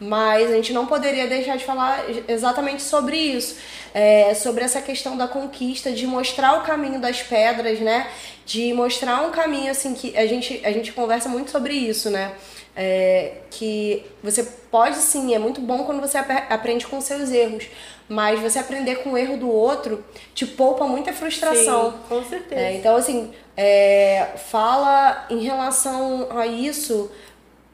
mas 0.00 0.50
a 0.50 0.54
gente 0.54 0.72
não 0.72 0.86
poderia 0.86 1.26
deixar 1.26 1.56
de 1.56 1.64
falar 1.64 2.04
exatamente 2.28 2.82
sobre 2.82 3.16
isso, 3.16 3.56
é, 3.94 4.34
sobre 4.34 4.64
essa 4.64 4.80
questão 4.80 5.16
da 5.16 5.28
conquista, 5.28 5.92
de 5.92 6.06
mostrar 6.06 6.58
o 6.58 6.62
caminho 6.62 7.00
das 7.00 7.22
pedras, 7.22 7.80
né? 7.80 8.08
De 8.44 8.72
mostrar 8.74 9.22
um 9.22 9.30
caminho 9.30 9.70
assim 9.70 9.94
que 9.94 10.16
a 10.16 10.26
gente 10.26 10.60
a 10.64 10.72
gente 10.72 10.92
conversa 10.92 11.28
muito 11.28 11.50
sobre 11.50 11.74
isso, 11.74 12.10
né? 12.10 12.32
É, 12.74 13.34
que 13.50 14.04
você 14.22 14.42
pode 14.70 14.96
sim, 14.96 15.34
é 15.34 15.38
muito 15.38 15.60
bom 15.60 15.84
quando 15.84 16.00
você 16.00 16.16
aprende 16.16 16.86
com 16.86 17.00
seus 17.02 17.30
erros, 17.30 17.66
mas 18.08 18.40
você 18.40 18.58
aprender 18.58 18.96
com 18.96 19.12
o 19.12 19.18
erro 19.18 19.36
do 19.36 19.50
outro 19.50 20.02
te 20.34 20.46
poupa 20.46 20.86
muita 20.86 21.12
frustração. 21.12 21.92
Sim, 21.92 21.98
com 22.08 22.24
certeza. 22.24 22.60
É, 22.60 22.74
então, 22.74 22.96
assim, 22.96 23.30
é, 23.56 24.30
fala 24.50 25.26
em 25.30 25.42
relação 25.42 26.28
a 26.30 26.46
isso 26.46 27.10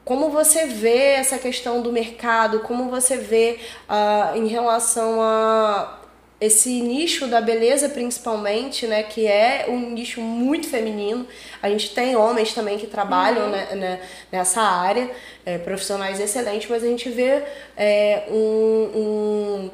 como 0.09 0.31
você 0.31 0.65
vê 0.65 1.11
essa 1.11 1.37
questão 1.37 1.83
do 1.83 1.91
mercado? 1.91 2.61
Como 2.61 2.89
você 2.89 3.15
vê 3.15 3.59
uh, 3.87 4.35
em 4.35 4.47
relação 4.47 5.21
a 5.21 5.99
esse 6.41 6.81
nicho 6.81 7.27
da 7.27 7.39
beleza 7.39 7.89
principalmente, 7.89 8.87
né, 8.87 9.03
que 9.03 9.27
é 9.27 9.67
um 9.67 9.91
nicho 9.91 10.19
muito 10.19 10.67
feminino. 10.67 11.27
A 11.61 11.69
gente 11.69 11.93
tem 11.93 12.15
homens 12.15 12.55
também 12.55 12.79
que 12.79 12.87
trabalham 12.87 13.43
uhum. 13.43 13.51
né, 13.51 13.67
né, 13.75 14.01
nessa 14.31 14.63
área, 14.63 15.11
é, 15.45 15.59
profissionais 15.59 16.19
excelentes, 16.19 16.67
mas 16.67 16.83
a 16.83 16.87
gente 16.87 17.07
vê 17.07 17.43
é, 17.77 18.23
um, 18.31 18.89
um 18.95 19.71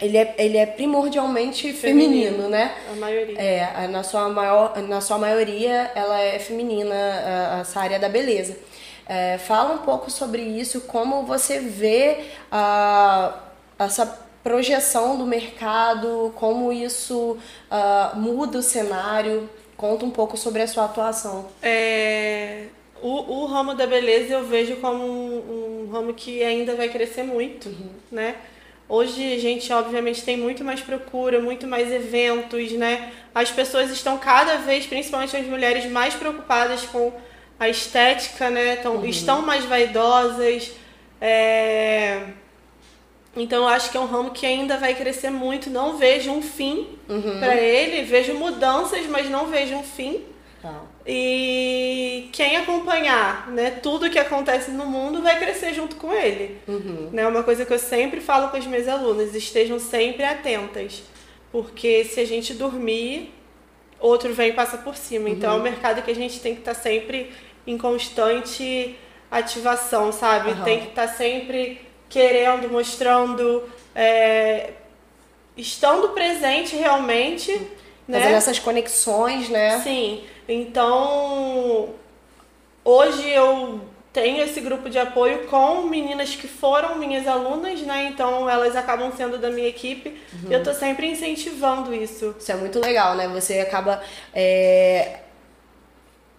ele 0.00 0.16
é, 0.16 0.34
ele 0.38 0.56
é 0.56 0.66
primordialmente 0.66 1.72
feminino, 1.72 2.32
feminino, 2.32 2.48
né? 2.48 2.74
A 2.90 2.96
maioria. 2.96 3.40
É, 3.40 3.86
na 3.86 4.02
sua, 4.02 4.28
maior, 4.28 4.76
na 4.82 5.00
sua 5.00 5.18
maioria 5.18 5.92
ela 5.94 6.20
é 6.20 6.40
feminina, 6.40 7.60
essa 7.60 7.78
área 7.78 8.00
da 8.00 8.08
beleza. 8.08 8.56
É, 9.06 9.38
fala 9.38 9.74
um 9.74 9.78
pouco 9.78 10.10
sobre 10.10 10.42
isso, 10.42 10.82
como 10.82 11.24
você 11.24 11.58
vê 11.58 12.24
uh, 12.52 13.32
essa 13.78 14.06
projeção 14.42 15.16
do 15.16 15.24
mercado, 15.24 16.32
como 16.36 16.72
isso 16.72 17.38
uh, 17.70 18.16
muda 18.16 18.58
o 18.58 18.62
cenário. 18.62 19.48
Conta 19.76 20.04
um 20.04 20.10
pouco 20.10 20.36
sobre 20.36 20.62
a 20.62 20.66
sua 20.66 20.84
atuação. 20.84 21.48
É, 21.60 22.66
o, 23.00 23.42
o 23.42 23.46
ramo 23.46 23.74
da 23.74 23.86
beleza 23.86 24.34
eu 24.34 24.44
vejo 24.44 24.76
como 24.76 25.04
um, 25.04 25.86
um 25.86 25.90
ramo 25.90 26.14
que 26.14 26.42
ainda 26.42 26.74
vai 26.76 26.88
crescer 26.88 27.24
muito, 27.24 27.68
uhum. 27.68 27.90
né? 28.10 28.36
Hoje 28.88 29.34
a 29.34 29.38
gente 29.38 29.72
obviamente 29.72 30.22
tem 30.22 30.36
muito 30.36 30.62
mais 30.62 30.80
procura, 30.80 31.40
muito 31.40 31.66
mais 31.66 31.90
eventos, 31.90 32.72
né? 32.72 33.10
As 33.34 33.50
pessoas 33.50 33.90
estão 33.90 34.18
cada 34.18 34.56
vez, 34.58 34.86
principalmente 34.86 35.36
as 35.36 35.46
mulheres, 35.46 35.90
mais 35.90 36.14
preocupadas 36.14 36.82
com 36.82 37.12
a 37.62 37.68
estética, 37.68 38.50
né? 38.50 38.76
Tão, 38.76 38.96
uhum. 38.96 39.06
Estão 39.06 39.40
mais 39.42 39.64
vaidosas. 39.64 40.72
É... 41.20 42.22
Então 43.36 43.62
eu 43.62 43.68
acho 43.68 43.90
que 43.90 43.96
é 43.96 44.00
um 44.00 44.06
ramo 44.06 44.32
que 44.32 44.44
ainda 44.44 44.76
vai 44.76 44.94
crescer 44.94 45.30
muito. 45.30 45.70
Não 45.70 45.96
vejo 45.96 46.32
um 46.32 46.42
fim 46.42 46.88
uhum. 47.08 47.38
para 47.38 47.54
ele. 47.54 48.02
Vejo 48.02 48.34
mudanças, 48.34 49.06
mas 49.06 49.30
não 49.30 49.46
vejo 49.46 49.76
um 49.76 49.84
fim. 49.84 50.24
Tá. 50.60 50.82
E 51.06 52.28
quem 52.32 52.56
acompanhar 52.56 53.48
né, 53.50 53.70
tudo 53.70 54.10
que 54.10 54.18
acontece 54.18 54.70
no 54.72 54.86
mundo 54.86 55.22
vai 55.22 55.38
crescer 55.38 55.72
junto 55.72 55.96
com 55.96 56.12
ele. 56.12 56.58
Uhum. 56.66 57.10
Né, 57.12 57.26
uma 57.26 57.44
coisa 57.44 57.64
que 57.64 57.72
eu 57.72 57.78
sempre 57.78 58.20
falo 58.20 58.48
com 58.48 58.56
as 58.56 58.66
minhas 58.66 58.88
alunas: 58.88 59.36
estejam 59.36 59.78
sempre 59.78 60.24
atentas. 60.24 61.04
Porque 61.52 62.04
se 62.04 62.18
a 62.18 62.26
gente 62.26 62.54
dormir, 62.54 63.32
outro 64.00 64.34
vem 64.34 64.50
e 64.50 64.52
passa 64.52 64.78
por 64.78 64.96
cima. 64.96 65.28
Uhum. 65.28 65.34
Então 65.34 65.52
é 65.52 65.60
um 65.60 65.62
mercado 65.62 66.02
que 66.02 66.10
a 66.10 66.14
gente 66.14 66.40
tem 66.40 66.54
que 66.54 66.60
estar 66.60 66.74
tá 66.74 66.80
sempre 66.80 67.30
em 67.66 67.78
constante 67.78 68.98
ativação, 69.30 70.12
sabe? 70.12 70.50
Uhum. 70.50 70.62
Tem 70.62 70.80
que 70.80 70.88
estar 70.88 71.08
tá 71.08 71.14
sempre 71.14 71.80
querendo, 72.08 72.70
mostrando, 72.70 73.62
é, 73.94 74.70
estando 75.56 76.10
presente 76.10 76.76
realmente. 76.76 77.50
Né? 78.06 78.18
Fazendo 78.18 78.36
essas 78.36 78.58
conexões, 78.58 79.48
né? 79.48 79.80
Sim. 79.80 80.22
Então, 80.46 81.94
hoje 82.84 83.28
eu 83.30 83.80
tenho 84.12 84.42
esse 84.42 84.60
grupo 84.60 84.90
de 84.90 84.98
apoio 84.98 85.46
com 85.46 85.82
meninas 85.82 86.34
que 86.34 86.46
foram 86.46 86.96
minhas 86.98 87.26
alunas, 87.26 87.80
né? 87.80 88.10
Então 88.12 88.48
elas 88.48 88.76
acabam 88.76 89.10
sendo 89.16 89.38
da 89.38 89.50
minha 89.50 89.68
equipe. 89.68 90.10
Uhum. 90.10 90.50
E 90.50 90.52
eu 90.52 90.62
tô 90.62 90.74
sempre 90.74 91.06
incentivando 91.06 91.94
isso. 91.94 92.34
Isso 92.38 92.52
é 92.52 92.56
muito 92.56 92.78
legal, 92.78 93.14
né? 93.14 93.26
Você 93.28 93.60
acaba 93.60 94.02
é, 94.34 95.20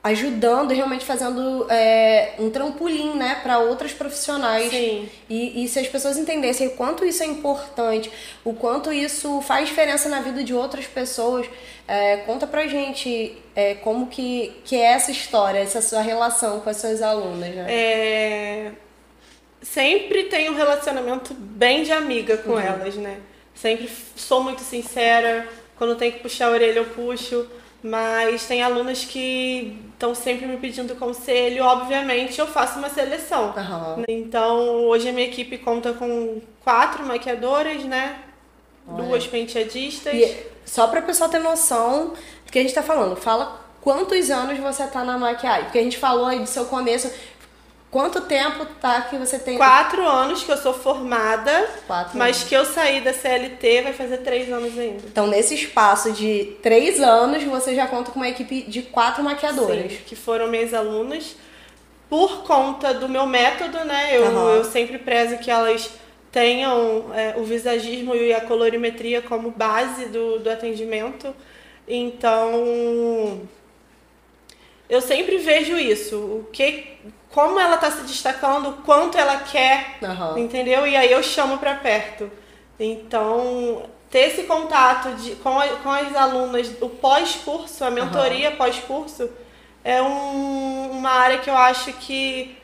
ajudando 0.03 0.73
e 0.73 0.75
realmente 0.75 1.05
fazendo 1.05 1.65
é, 1.69 2.33
um 2.37 2.49
trampolim, 2.49 3.15
né, 3.15 3.39
para 3.41 3.59
outras 3.59 3.93
profissionais. 3.93 4.69
Sim. 4.69 5.09
E, 5.29 5.63
e 5.63 5.67
se 5.69 5.79
as 5.79 5.87
pessoas 5.87 6.17
entendessem 6.17 6.67
o 6.67 6.71
quanto 6.71 7.05
isso 7.05 7.23
é 7.23 7.25
importante, 7.25 8.11
o 8.43 8.53
quanto 8.53 8.91
isso 8.91 9.41
faz 9.41 9.69
diferença 9.69 10.09
na 10.09 10.19
vida 10.19 10.43
de 10.43 10.53
outras 10.53 10.85
pessoas, 10.85 11.47
é, 11.87 12.17
conta 12.17 12.45
pra 12.45 12.67
gente 12.67 13.37
é, 13.55 13.75
como 13.75 14.07
que, 14.07 14.53
que 14.65 14.75
é 14.75 14.91
essa 14.91 15.09
história, 15.09 15.59
essa 15.59 15.81
sua 15.81 16.01
relação 16.01 16.59
com 16.59 16.69
as 16.69 16.77
suas 16.77 17.01
alunas, 17.01 17.55
né? 17.55 17.65
É... 17.69 18.71
Sempre 19.61 20.25
tenho 20.25 20.51
um 20.51 20.55
relacionamento 20.57 21.33
bem 21.33 21.83
de 21.83 21.93
amiga 21.93 22.35
com 22.35 22.51
uhum. 22.51 22.59
elas, 22.59 22.95
né? 22.95 23.19
Sempre 23.55 23.89
sou 24.17 24.43
muito 24.43 24.61
sincera, 24.61 25.47
quando 25.77 25.95
tem 25.95 26.11
que 26.11 26.19
puxar 26.19 26.47
a 26.47 26.51
orelha 26.51 26.79
eu 26.79 26.85
puxo 26.85 27.47
mas 27.83 28.47
tem 28.47 28.63
alunas 28.63 29.03
que 29.03 29.77
estão 29.91 30.15
sempre 30.15 30.47
me 30.47 30.55
pedindo 30.55 30.95
conselho. 30.95 31.65
Obviamente, 31.65 32.39
eu 32.39 32.47
faço 32.47 32.79
uma 32.79 32.89
seleção. 32.89 33.53
Uhum. 33.55 34.03
Então, 34.07 34.85
hoje 34.85 35.09
a 35.09 35.11
minha 35.11 35.27
equipe 35.27 35.57
conta 35.57 35.91
com 35.91 36.41
quatro 36.63 37.05
maquiadoras, 37.05 37.83
né? 37.83 38.19
Olha. 38.87 39.03
Duas 39.03 39.27
penteadistas. 39.27 40.13
E 40.13 40.47
só 40.65 40.87
para 40.87 41.01
o 41.01 41.03
pessoal 41.03 41.29
ter 41.29 41.39
noção 41.39 42.13
do 42.45 42.51
que 42.51 42.57
a 42.57 42.61
gente 42.61 42.69
está 42.69 42.81
falando, 42.81 43.17
fala 43.17 43.61
quantos 43.81 44.31
anos 44.31 44.57
você 44.59 44.83
está 44.83 45.03
na 45.03 45.17
maquiagem. 45.17 45.65
Porque 45.65 45.79
a 45.79 45.83
gente 45.83 45.97
falou 45.97 46.25
aí 46.25 46.39
do 46.39 46.47
seu 46.47 46.65
começo, 46.65 47.11
Quanto 47.93 48.21
tempo 48.21 48.65
tá 48.81 49.01
que 49.01 49.15
você 49.17 49.37
tem? 49.37 49.55
Quatro 49.55 50.01
anos 50.03 50.41
que 50.41 50.51
eu 50.51 50.57
sou 50.57 50.73
formada, 50.73 51.69
Quatro 51.85 52.17
mas 52.17 52.37
anos. 52.37 52.49
que 52.49 52.55
eu 52.55 52.65
saí 52.65 53.01
da 53.01 53.13
CLT 53.13 53.83
vai 53.83 53.93
fazer 53.93 54.17
três 54.17 54.51
anos 54.51 54.75
ainda. 54.75 55.03
Então, 55.05 55.27
nesse 55.27 55.53
espaço 55.53 56.11
de 56.11 56.55
três 56.63 56.99
anos, 56.99 57.43
você 57.43 57.75
já 57.75 57.85
conta 57.85 58.09
com 58.09 58.19
uma 58.19 58.27
equipe 58.27 58.63
de 58.63 58.81
quatro 58.81 59.23
maquiadoras. 59.23 59.91
Sim, 59.91 59.99
que 60.07 60.15
foram 60.15 60.47
minhas 60.47 60.73
alunas. 60.73 61.35
Por 62.09 62.41
conta 62.41 62.95
do 62.95 63.07
meu 63.07 63.27
método, 63.27 63.85
né? 63.85 64.17
Eu, 64.17 64.23
uhum. 64.23 64.49
eu 64.55 64.63
sempre 64.63 64.97
prezo 64.97 65.37
que 65.37 65.51
elas 65.51 65.91
tenham 66.31 67.13
é, 67.13 67.35
o 67.37 67.43
visagismo 67.43 68.15
e 68.15 68.33
a 68.33 68.41
colorimetria 68.41 69.21
como 69.21 69.51
base 69.51 70.05
do, 70.05 70.39
do 70.39 70.49
atendimento. 70.49 71.31
Então, 71.87 73.39
eu 74.89 74.99
sempre 74.99 75.37
vejo 75.37 75.77
isso. 75.77 76.17
O 76.17 76.47
que 76.51 76.97
como 77.33 77.59
ela 77.59 77.75
está 77.75 77.89
se 77.89 78.03
destacando, 78.03 78.83
quanto 78.85 79.17
ela 79.17 79.37
quer, 79.37 79.97
uhum. 80.01 80.37
entendeu? 80.37 80.85
E 80.85 80.95
aí 80.95 81.11
eu 81.11 81.23
chamo 81.23 81.57
para 81.57 81.73
perto. 81.75 82.31
Então, 82.79 83.89
ter 84.09 84.27
esse 84.29 84.43
contato 84.43 85.09
de, 85.15 85.35
com, 85.37 85.59
a, 85.59 85.67
com 85.67 85.89
as 85.89 86.15
alunas, 86.15 86.71
o 86.79 86.87
pós-curso, 86.87 87.83
a 87.83 87.89
mentoria 87.89 88.51
uhum. 88.51 88.55
pós-curso, 88.55 89.29
é 89.83 89.99
um, 89.99 90.91
uma 90.91 91.09
área 91.09 91.39
que 91.39 91.49
eu 91.49 91.57
acho 91.57 91.91
que 91.93 92.55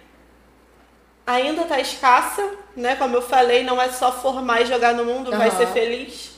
ainda 1.26 1.64
está 1.64 1.80
escassa, 1.80 2.48
né? 2.76 2.96
Como 2.96 3.16
eu 3.16 3.24
falei, 3.24 3.64
não 3.64 3.82
é 3.82 3.90
só 3.90 4.12
formar 4.12 4.62
e 4.62 4.68
jogar 4.68 4.94
no 4.94 5.04
mundo, 5.04 5.32
uhum. 5.32 5.38
vai 5.38 5.50
ser 5.50 5.66
feliz. 5.68 6.38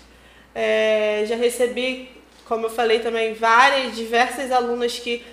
É, 0.55 1.25
já 1.27 1.35
recebi, 1.35 2.09
como 2.45 2.67
eu 2.67 2.69
falei 2.69 2.99
também, 2.99 3.33
várias, 3.33 3.93
diversas 3.93 4.53
alunas 4.53 4.97
que 4.97 5.25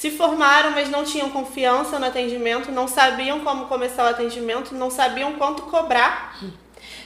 se 0.00 0.10
formaram, 0.10 0.70
mas 0.70 0.88
não 0.88 1.04
tinham 1.04 1.28
confiança 1.28 1.98
no 1.98 2.06
atendimento, 2.06 2.72
não 2.72 2.88
sabiam 2.88 3.40
como 3.40 3.66
começar 3.66 4.04
o 4.04 4.08
atendimento, 4.08 4.74
não 4.74 4.90
sabiam 4.90 5.34
quanto 5.34 5.64
cobrar. 5.64 6.40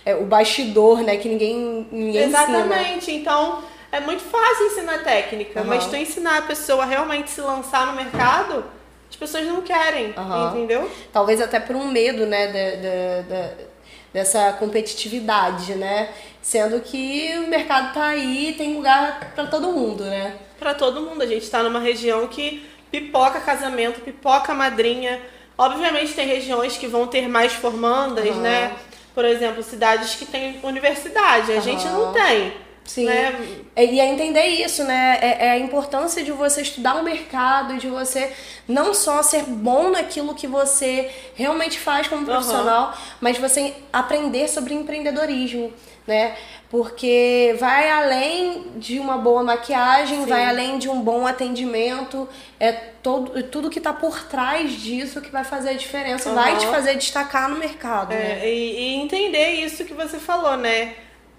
É 0.07 0.15
o 0.15 0.25
bastidor, 0.25 1.03
né? 1.03 1.17
Que 1.17 1.29
ninguém, 1.29 1.89
ninguém 1.91 2.23
Exatamente. 2.23 3.11
Ensina. 3.11 3.19
Então, 3.19 3.65
é 3.91 3.99
muito 3.99 4.23
fácil 4.23 4.67
ensinar 4.67 5.03
técnica, 5.03 5.63
uhum. 5.63 5.67
mas 5.67 5.87
tu 5.87 5.97
ensinar 5.97 6.39
a 6.39 6.43
pessoa 6.43 6.85
a 6.85 6.87
realmente 6.87 7.31
se 7.31 7.41
lançar 7.41 7.85
no 7.89 7.95
mercado, 7.95 8.65
as 9.11 9.17
pessoas 9.17 9.45
não 9.45 9.61
querem, 9.61 10.15
uhum. 10.17 10.49
entendeu? 10.51 10.89
Talvez 11.13 11.41
até 11.41 11.59
por 11.59 11.75
um 11.75 11.91
medo, 11.91 12.27
né, 12.27 12.47
de, 12.47 12.77
de, 12.77 13.23
de, 13.29 13.65
dessa 14.13 14.53
competitividade, 14.53 15.75
né? 15.75 16.11
Sendo 16.41 16.81
que 16.81 17.33
o 17.39 17.49
mercado 17.49 17.93
tá 17.93 18.05
aí, 18.05 18.55
tem 18.57 18.73
lugar 18.73 19.33
para 19.35 19.47
todo 19.47 19.73
mundo, 19.73 20.05
né? 20.05 20.37
Para 20.61 20.75
todo 20.75 21.01
mundo. 21.01 21.23
A 21.23 21.27
gente 21.27 21.43
está 21.43 21.61
numa 21.61 21.81
região 21.81 22.29
que 22.29 22.73
pipoca 23.01 23.41
casamento, 23.41 24.01
pipoca 24.01 24.55
madrinha. 24.55 25.21
Obviamente 25.57 26.15
tem 26.15 26.27
regiões 26.27 26.77
que 26.77 26.87
vão 26.87 27.07
ter 27.07 27.29
mais 27.29 27.53
formandas, 27.53 28.29
uhum. 28.29 28.41
né? 28.41 28.73
por 29.15 29.25
exemplo, 29.25 29.63
cidades 29.63 30.15
que 30.17 30.27
têm 30.27 30.59
universidade. 30.63 31.53
A 31.53 31.61
gente 31.61 31.85
não 31.87 32.13
tem. 32.13 32.53
Sim. 32.85 33.07
Né? 33.07 33.63
E 33.77 33.99
é 33.99 34.07
entender 34.07 34.45
isso, 34.47 34.85
né? 34.85 35.19
É, 35.23 35.47
é, 35.47 35.51
a 35.53 35.59
importância 35.59 36.23
de 36.23 36.33
você 36.33 36.61
estudar 36.61 36.97
o 36.97 37.03
mercado, 37.03 37.79
de 37.79 37.89
você 37.89 38.31
não 38.69 38.93
só 38.93 39.23
ser 39.23 39.45
bom 39.45 39.89
naquilo 39.89 40.35
que 40.35 40.47
você 40.47 41.11
realmente 41.35 41.79
faz 41.79 42.09
como 42.09 42.27
profissional, 42.27 42.89
uhum. 42.89 42.93
mas 43.23 43.39
você 43.39 43.75
aprender 43.91 44.49
sobre 44.49 44.75
empreendedorismo, 44.75 45.73
né? 46.07 46.37
Porque 46.69 47.57
vai 47.59 47.91
além 47.91 48.73
de 48.77 48.99
uma 48.99 49.17
boa 49.17 49.43
maquiagem, 49.43 50.21
Sim. 50.21 50.27
vai 50.27 50.45
além 50.47 50.79
de 50.79 50.89
um 50.89 51.01
bom 51.01 51.27
atendimento, 51.27 52.29
é 52.59 52.73
todo, 52.73 53.43
tudo 53.45 53.71
que 53.71 53.79
está 53.79 53.93
por 53.93 54.25
trás 54.25 54.73
disso 54.73 55.21
que 55.21 55.31
vai 55.31 55.45
fazer 55.45 55.71
a 55.71 55.75
diferença, 55.75 56.29
uhum. 56.29 56.35
vai 56.35 56.57
te 56.57 56.67
fazer 56.67 56.97
destacar 56.97 57.49
no 57.49 57.57
mercado. 57.57 58.13
É, 58.13 58.17
né? 58.17 58.49
e, 58.49 58.81
e 58.81 58.95
entender 58.97 59.51
isso 59.51 59.85
que 59.85 59.95
você 59.95 60.19
falou, 60.19 60.57
né? 60.57 60.95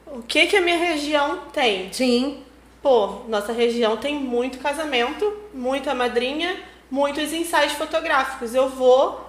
o 0.07 0.21
que 0.21 0.47
que 0.47 0.55
a 0.55 0.61
minha 0.61 0.77
região 0.77 1.39
tem? 1.51 1.91
Sim. 1.91 2.43
Pô, 2.81 3.21
nossa 3.27 3.51
região 3.51 3.97
tem 3.97 4.15
muito 4.15 4.59
casamento, 4.59 5.31
muita 5.53 5.95
madrinha, 5.95 6.57
muitos 6.89 7.33
ensaios 7.33 7.73
fotográficos. 7.73 8.53
Eu 8.53 8.69
vou 8.69 9.24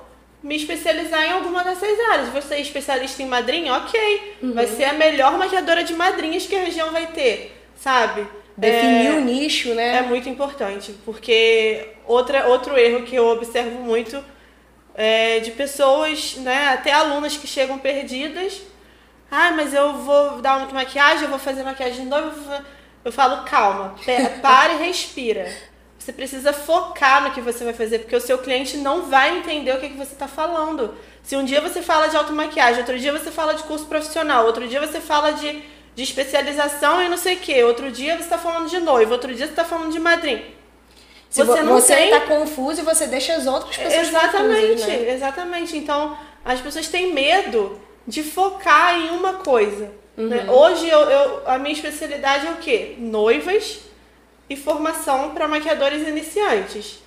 me 0.47 0.57
especializar 0.57 1.24
em 1.24 1.32
alguma 1.32 1.64
dessas 1.64 1.99
áreas. 2.11 2.28
Você 2.30 2.55
é 2.55 2.61
especialista 2.61 3.22
em 3.22 3.26
madrinha? 3.26 3.74
Ok. 3.74 4.36
Uhum. 4.42 4.55
Vai 4.55 4.66
ser 4.66 4.84
a 4.84 4.92
melhor 4.92 5.36
maquiadora 5.38 5.82
de 5.82 5.94
madrinhas 5.94 6.47
que 6.47 6.55
a 6.55 6.61
região 6.61 6.90
vai 6.92 7.09
ter, 7.09 7.62
sabe? 7.76 8.26
Definir 8.57 9.09
é, 9.09 9.12
o 9.12 9.20
nicho, 9.20 9.74
né? 9.74 9.99
É 9.99 10.03
muito 10.03 10.28
importante, 10.28 10.94
porque 11.05 11.88
outra, 12.07 12.47
outro 12.47 12.78
erro 12.78 13.05
que 13.05 13.14
eu 13.14 13.26
observo 13.26 13.80
muito 13.80 14.22
é 14.94 15.40
de 15.40 15.51
pessoas, 15.51 16.36
né, 16.36 16.68
até 16.68 16.90
alunas 16.90 17.36
que 17.36 17.47
chegam 17.47 17.78
perdidas 17.78 18.62
ah, 19.30 19.51
mas 19.53 19.74
eu 19.74 19.99
vou 19.99 20.40
dar 20.40 20.59
uma 20.59 20.72
maquiagem, 20.72 21.24
eu 21.24 21.30
vou 21.30 21.38
fazer 21.38 21.62
maquiagem 21.62 22.05
de 22.05 22.11
novo. 22.11 22.40
Eu 23.05 23.12
falo, 23.12 23.44
calma, 23.44 23.94
para 24.40 24.74
e 24.74 24.86
respira. 24.86 25.53
Você 26.07 26.12
precisa 26.12 26.52
focar 26.52 27.24
no 27.24 27.32
que 27.32 27.40
você 27.40 27.64
vai 27.64 27.72
fazer, 27.72 27.98
porque 27.98 28.14
o 28.14 28.20
seu 28.20 28.38
cliente 28.38 28.76
não 28.76 29.02
vai 29.11 29.38
entender 29.38 29.72
o 29.72 29.80
que, 29.80 29.88
que 29.88 29.96
você 29.96 30.12
está 30.12 30.28
falando. 30.28 30.94
Se 31.20 31.34
um 31.34 31.44
dia 31.44 31.61
você 31.61 31.82
fala 31.82 32.07
de 32.07 32.16
automaquiagem, 32.16 32.78
outro 32.78 32.96
dia 32.96 33.11
você 33.11 33.28
fala 33.32 33.54
de 33.54 33.64
curso 33.64 33.86
profissional, 33.86 34.46
outro 34.46 34.68
dia 34.68 34.78
você 34.78 35.00
fala 35.00 35.32
de, 35.32 35.61
de 35.96 36.02
especialização 36.04 37.02
e 37.02 37.09
não 37.09 37.16
sei 37.16 37.34
o 37.34 37.38
quê, 37.40 37.64
outro 37.64 37.90
dia 37.90 38.14
você 38.14 38.22
está 38.22 38.38
falando 38.38 38.70
de 38.70 38.78
noivo, 38.78 39.11
outro 39.11 39.34
dia 39.34 39.46
você 39.46 39.52
está 39.52 39.64
falando 39.64 39.90
de 39.90 39.98
madrinha. 39.98 40.44
Se 41.28 41.42
você 41.42 41.62
não 41.62 41.72
você 41.72 41.94
está 41.94 42.20
confuso 42.20 42.82
e 42.82 42.84
você 42.84 43.09
deixa 43.09 43.34
as 43.34 43.48
outras 43.48 43.76
pessoas 43.76 44.07
Exatamente, 44.07 44.61
confusas, 44.61 44.86
né? 44.86 45.11
exatamente. 45.11 45.76
Então, 45.76 46.16
as 46.44 46.61
pessoas 46.61 46.86
têm 46.86 47.12
medo 47.12 47.80
de 48.07 48.22
focar 48.22 48.96
em 48.96 49.11
uma 49.11 49.32
coisa. 49.32 49.86
Né? 50.16 50.22
Uhum. 50.22 50.28
Né? 50.28 50.46
Hoje 50.52 50.88
eu, 50.88 51.00
eu, 51.00 51.42
a 51.46 51.59
minha 51.59 51.74
especialidade 51.74 52.46
é 52.46 52.50
o 52.52 52.59
quê? 52.59 52.94
Noivas 52.96 53.86
e 54.49 54.57
formação 54.57 55.34
para 55.34 55.49
maquiadores 55.49 56.07
iniciantes. 56.07 57.03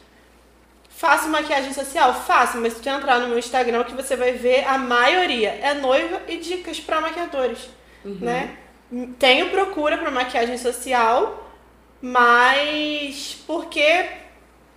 Faço 0.89 1.29
maquiagem 1.29 1.73
social? 1.73 2.13
Faço, 2.13 2.57
mas 2.57 2.73
se 2.73 2.81
tu 2.81 2.89
entrar 2.89 3.19
no 3.19 3.29
meu 3.29 3.39
Instagram, 3.39 3.85
que 3.85 3.93
você 3.93 4.15
vai 4.15 4.33
ver, 4.33 4.65
a 4.65 4.77
maioria 4.77 5.57
é 5.61 5.73
noiva 5.73 6.21
e 6.27 6.37
dicas 6.37 6.79
para 6.79 6.99
maquiadores, 6.99 7.69
uhum. 8.03 8.17
né? 8.19 8.57
Tenho 9.17 9.49
procura 9.49 9.97
para 9.97 10.11
maquiagem 10.11 10.57
social, 10.57 11.49
mas 12.01 13.37
porque 13.47 14.09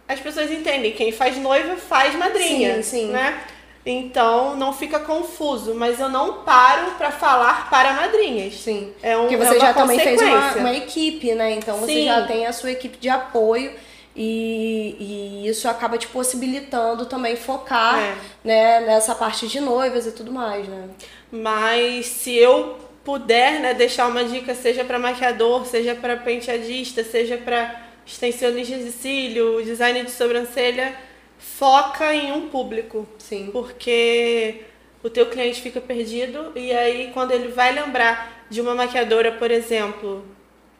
as 0.06 0.20
pessoas 0.20 0.50
entendem, 0.50 0.92
quem 0.92 1.10
faz 1.10 1.36
noiva 1.38 1.76
faz 1.76 2.14
madrinha, 2.14 2.76
sim, 2.76 3.06
sim. 3.06 3.06
né? 3.06 3.42
Então 3.84 4.56
não 4.56 4.72
fica 4.72 5.00
confuso, 5.00 5.74
mas 5.74 5.98
eu 5.98 6.08
não 6.08 6.44
paro 6.44 6.92
para 6.92 7.10
falar 7.10 7.68
para 7.68 7.92
madrinhas. 7.94 8.54
Sim. 8.54 8.92
É 9.02 9.16
um, 9.16 9.22
Porque 9.22 9.36
você 9.36 9.56
é 9.56 9.60
já 9.60 9.74
também 9.74 9.98
fez 9.98 10.20
uma, 10.22 10.52
uma, 10.54 10.74
equipe, 10.74 11.34
né? 11.34 11.52
Então 11.52 11.78
você 11.78 11.92
Sim. 11.92 12.04
já 12.04 12.26
tem 12.26 12.46
a 12.46 12.52
sua 12.52 12.70
equipe 12.70 12.96
de 12.98 13.08
apoio 13.08 13.72
e, 14.14 14.96
e 15.44 15.48
isso 15.48 15.68
acaba 15.68 15.98
te 15.98 16.06
possibilitando 16.06 17.06
também 17.06 17.34
focar 17.34 17.98
é. 17.98 18.14
né, 18.44 18.80
nessa 18.80 19.16
parte 19.16 19.48
de 19.48 19.60
noivas 19.60 20.06
e 20.06 20.12
tudo 20.12 20.30
mais, 20.30 20.68
né? 20.68 20.88
Mas 21.30 22.06
se 22.06 22.36
eu 22.36 22.76
puder, 23.02 23.58
né, 23.58 23.74
deixar 23.74 24.06
uma 24.06 24.22
dica, 24.22 24.54
seja 24.54 24.84
para 24.84 24.96
maquiador, 24.96 25.66
seja 25.66 25.92
para 25.92 26.16
penteadista, 26.16 27.02
seja 27.02 27.36
para 27.36 27.82
extensionista 28.06 28.76
de 28.76 28.92
cílio, 28.92 29.60
design 29.64 30.04
de 30.04 30.10
sobrancelha 30.12 30.94
foca 31.42 32.14
em 32.14 32.32
um 32.32 32.48
público. 32.48 33.06
Sim. 33.18 33.50
Porque 33.52 34.62
o 35.02 35.10
teu 35.10 35.26
cliente 35.26 35.60
fica 35.60 35.80
perdido 35.80 36.52
e 36.54 36.72
aí 36.72 37.10
quando 37.12 37.32
ele 37.32 37.48
vai 37.48 37.72
lembrar 37.72 38.44
de 38.48 38.60
uma 38.60 38.74
maquiadora, 38.74 39.32
por 39.32 39.50
exemplo, 39.50 40.24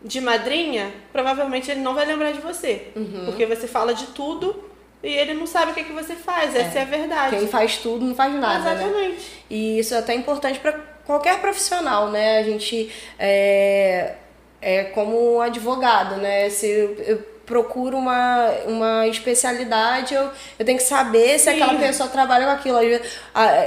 de 0.03 0.21
madrinha, 0.21 0.93
provavelmente 1.13 1.71
ele 1.71 1.81
não 1.81 1.95
vai 1.95 2.07
lembrar 2.07 2.33
de 2.33 2.41
você. 2.41 2.89
Uhum. 2.95 3.25
Porque 3.27 3.45
você 3.45 3.67
fala 3.67 3.93
de 3.93 4.07
tudo 4.09 4.71
e 5.03 5.09
ele 5.09 5.35
não 5.35 5.47
sabe 5.47 5.73
o 5.73 5.75
que, 5.75 5.81
é 5.81 5.85
que 5.85 5.93
você 5.93 6.15
faz. 6.15 6.55
É. 6.55 6.61
Essa 6.61 6.79
é 6.79 6.83
a 6.83 6.87
verdade. 6.87 7.37
Quem 7.37 7.49
faz 7.49 7.79
tudo 7.79 8.05
não 8.05 8.15
faz 8.15 8.33
nada. 8.35 8.61
Né? 8.61 8.73
Exatamente. 8.73 9.15
Né? 9.15 9.23
E 9.51 9.79
isso 9.79 9.95
é 9.95 9.99
até 9.99 10.15
importante 10.15 10.61
para 10.61 10.73
qualquer 11.05 11.41
profissional, 11.41 12.11
né? 12.11 12.39
A 12.39 12.43
gente 12.45 12.91
é, 13.19 14.15
é 14.61 14.85
como 14.85 15.37
um 15.37 15.41
advogado, 15.41 16.17
né? 16.17 16.49
Se 16.51 16.69
eu, 16.69 17.32
procuro 17.47 17.97
uma, 17.97 18.51
uma 18.67 19.07
especialidade, 19.09 20.15
eu, 20.15 20.31
eu 20.59 20.65
tenho 20.65 20.79
que 20.79 20.85
saber 20.85 21.39
se 21.39 21.51
Sim. 21.51 21.51
aquela 21.51 21.79
pessoa 21.79 22.09
trabalha 22.09 22.47
com 22.47 22.53
aquilo. 22.53 22.79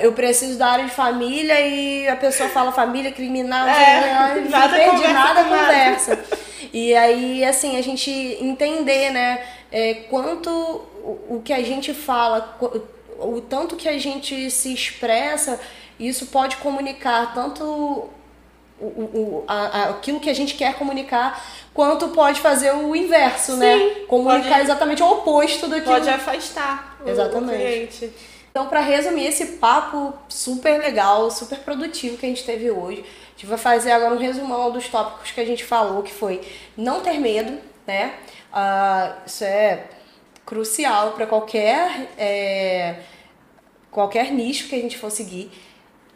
Eu 0.02 0.14
preciso 0.14 0.58
da 0.58 0.68
área 0.68 0.86
de 0.86 0.92
família 0.92 1.60
e 1.62 2.08
a 2.08 2.16
pessoa 2.16 2.50
fala 2.50 2.72
família 2.72 3.12
criminal, 3.12 3.68
é, 3.68 4.42
não 4.42 4.50
nada 4.50 4.76
perdi 4.76 4.92
conversa 4.92 5.14
nada, 5.14 5.44
conversa. 5.44 6.20
E 6.74 6.94
aí, 6.96 7.46
assim, 7.46 7.78
a 7.78 7.82
gente 7.82 8.12
entender, 8.42 9.12
né, 9.12 9.44
é, 9.72 9.94
quanto 10.10 10.50
o, 10.50 11.36
o 11.38 11.42
que 11.44 11.54
a 11.54 11.64
gente 11.64 11.94
fala, 11.94 12.58
o, 12.60 13.36
o 13.38 13.42
tanto 13.42 13.76
que 13.76 13.88
a 13.88 13.98
gente 13.98 14.50
se 14.50 14.74
expressa, 14.74 15.60
isso 16.00 16.28
pode 16.28 16.58
comunicar 16.58 17.34
tanto 17.34 18.10
o, 18.80 18.86
o, 18.86 19.44
a, 19.48 19.90
aquilo 19.90 20.20
que 20.20 20.30
a 20.30 20.34
gente 20.34 20.56
quer 20.56 20.76
comunicar, 20.76 21.44
quanto 21.74 22.10
pode 22.10 22.42
fazer 22.42 22.74
o 22.74 22.96
inverso, 22.96 23.56
né? 23.56 23.78
Sim, 23.78 23.86
né? 23.86 23.96
Comunicar 24.08 24.50
pode, 24.50 24.62
exatamente 24.62 25.04
o 25.04 25.12
oposto 25.12 25.68
daquilo. 25.68 25.94
Pode 25.94 26.10
afastar 26.10 26.98
exatamente. 27.06 27.54
o 27.54 27.58
cliente. 27.58 28.14
Então, 28.52 28.68
para 28.68 28.80
resumir 28.80 29.28
esse 29.28 29.46
papo 29.58 30.14
super 30.30 30.80
legal, 30.80 31.30
super 31.30 31.60
produtivo 31.60 32.18
que 32.18 32.26
a 32.26 32.30
gente 32.30 32.46
teve 32.46 32.72
hoje, 32.72 33.02
a 33.02 33.32
gente 33.32 33.46
vai 33.46 33.58
fazer 33.58 33.92
agora 33.92 34.14
um 34.14 34.18
resumão 34.18 34.72
dos 34.72 34.88
tópicos 34.88 35.32
que 35.32 35.42
a 35.42 35.46
gente 35.46 35.64
falou, 35.64 36.02
que 36.04 36.14
foi 36.14 36.42
não 36.78 37.02
ter 37.02 37.20
medo, 37.20 37.60
né? 37.86 38.14
Uh, 38.54 39.14
isso 39.26 39.44
é 39.44 39.88
crucial 40.46 41.12
para 41.12 41.26
qualquer 41.26 42.14
é, 42.18 42.96
qualquer 43.92 44.32
nicho 44.32 44.70
que 44.70 44.76
a 44.76 44.80
gente 44.80 44.98
for 44.98 45.12
seguir. 45.12 45.52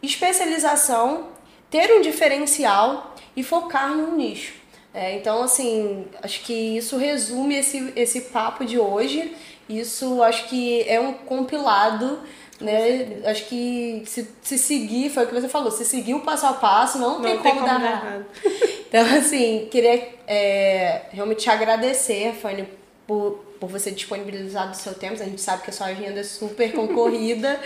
Especialização 0.02 1.28
ter 1.70 1.92
um 1.92 2.00
diferencial 2.00 3.14
e 3.36 3.42
focar 3.42 3.94
num 3.96 4.16
nicho. 4.16 4.54
É, 4.92 5.14
então, 5.16 5.42
assim, 5.42 6.04
acho 6.22 6.42
que 6.42 6.52
isso 6.52 6.96
resume 6.96 7.54
esse, 7.54 7.92
esse 7.94 8.22
papo 8.22 8.64
de 8.64 8.78
hoje. 8.78 9.34
Isso 9.68 10.20
acho 10.22 10.48
que 10.48 10.82
é 10.88 10.98
um 10.98 11.12
compilado, 11.12 12.18
né? 12.60 13.20
Acho 13.24 13.44
que 13.46 14.02
se, 14.04 14.28
se 14.42 14.58
seguir, 14.58 15.10
foi 15.10 15.24
o 15.24 15.26
que 15.28 15.34
você 15.34 15.48
falou, 15.48 15.70
se 15.70 15.84
seguir 15.84 16.14
o 16.14 16.20
passo 16.20 16.46
a 16.46 16.54
passo, 16.54 16.98
não, 16.98 17.20
não 17.20 17.22
tem, 17.22 17.38
como, 17.38 17.54
como 17.54 17.66
dar 17.66 17.80
errado. 17.80 18.26
Então, 18.90 19.06
assim, 19.16 19.68
queria 19.70 20.08
é, 20.26 21.02
realmente 21.12 21.42
te 21.42 21.48
agradecer, 21.48 22.34
Fanny, 22.34 22.66
por, 23.06 23.38
por 23.60 23.68
você 23.68 23.90
disponibilizar 23.90 24.70
do 24.70 24.76
seu 24.76 24.94
tempo. 24.94 25.22
A 25.22 25.26
gente 25.26 25.40
sabe 25.40 25.62
que 25.62 25.70
a 25.70 25.72
sua 25.72 25.88
agenda 25.88 26.18
é 26.18 26.24
super 26.24 26.72
concorrida, 26.74 27.60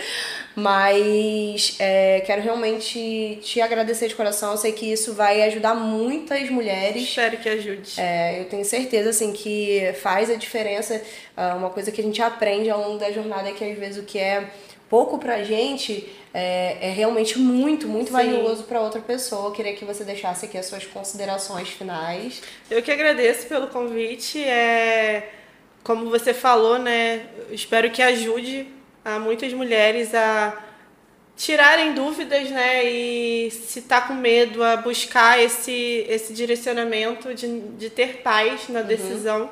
mas 0.53 1.77
é, 1.79 2.21
quero 2.25 2.41
realmente 2.41 3.39
te 3.41 3.61
agradecer 3.61 4.09
de 4.09 4.15
coração. 4.15 4.51
Eu 4.51 4.57
sei 4.57 4.73
que 4.73 4.91
isso 4.91 5.13
vai 5.13 5.41
ajudar 5.43 5.73
muitas 5.73 6.49
mulheres. 6.49 7.03
Espero 7.03 7.37
que 7.37 7.47
ajude. 7.47 7.99
É, 7.99 8.41
eu 8.41 8.45
tenho 8.45 8.65
certeza 8.65 9.11
assim 9.11 9.31
que 9.31 9.93
faz 10.01 10.29
a 10.29 10.35
diferença. 10.35 11.01
Uh, 11.37 11.57
uma 11.57 11.69
coisa 11.69 11.91
que 11.91 12.01
a 12.01 12.03
gente 12.03 12.21
aprende 12.21 12.69
ao 12.69 12.81
longo 12.81 12.99
da 12.99 13.11
jornada 13.11 13.49
é 13.49 13.53
que 13.53 13.63
às 13.63 13.77
vezes 13.77 13.97
o 13.97 14.05
que 14.05 14.19
é 14.19 14.49
pouco 14.89 15.17
pra 15.17 15.43
gente 15.43 16.07
é, 16.33 16.89
é 16.89 16.91
realmente 16.91 17.39
muito, 17.39 17.87
muito 17.87 18.07
Sim. 18.07 18.13
valioso 18.13 18.63
para 18.63 18.81
outra 18.81 18.99
pessoa. 18.99 19.47
Eu 19.47 19.51
queria 19.51 19.73
que 19.73 19.85
você 19.85 20.03
deixasse 20.03 20.45
aqui 20.45 20.57
as 20.57 20.65
suas 20.65 20.85
considerações 20.85 21.69
finais. 21.69 22.41
Eu 22.69 22.83
que 22.83 22.91
agradeço 22.91 23.47
pelo 23.47 23.67
convite. 23.67 24.43
É, 24.43 25.29
como 25.85 26.09
você 26.09 26.33
falou, 26.33 26.79
né? 26.79 27.27
Espero 27.51 27.91
que 27.91 28.01
ajude 28.01 28.67
a 29.05 29.19
muitas 29.19 29.53
mulheres 29.53 30.15
a 30.15 30.57
tirarem 31.37 31.93
dúvidas, 31.93 32.49
né? 32.49 32.83
E 32.83 33.51
se 33.51 33.83
tá 33.83 34.01
com 34.01 34.15
medo, 34.15 34.63
a 34.63 34.77
buscar 34.77 35.39
esse, 35.39 36.03
esse 36.09 36.33
direcionamento 36.33 37.35
de, 37.35 37.59
de 37.59 37.91
ter 37.91 38.23
paz 38.23 38.67
na 38.67 38.79
uhum. 38.79 38.87
decisão. 38.87 39.41
Uhum. 39.41 39.49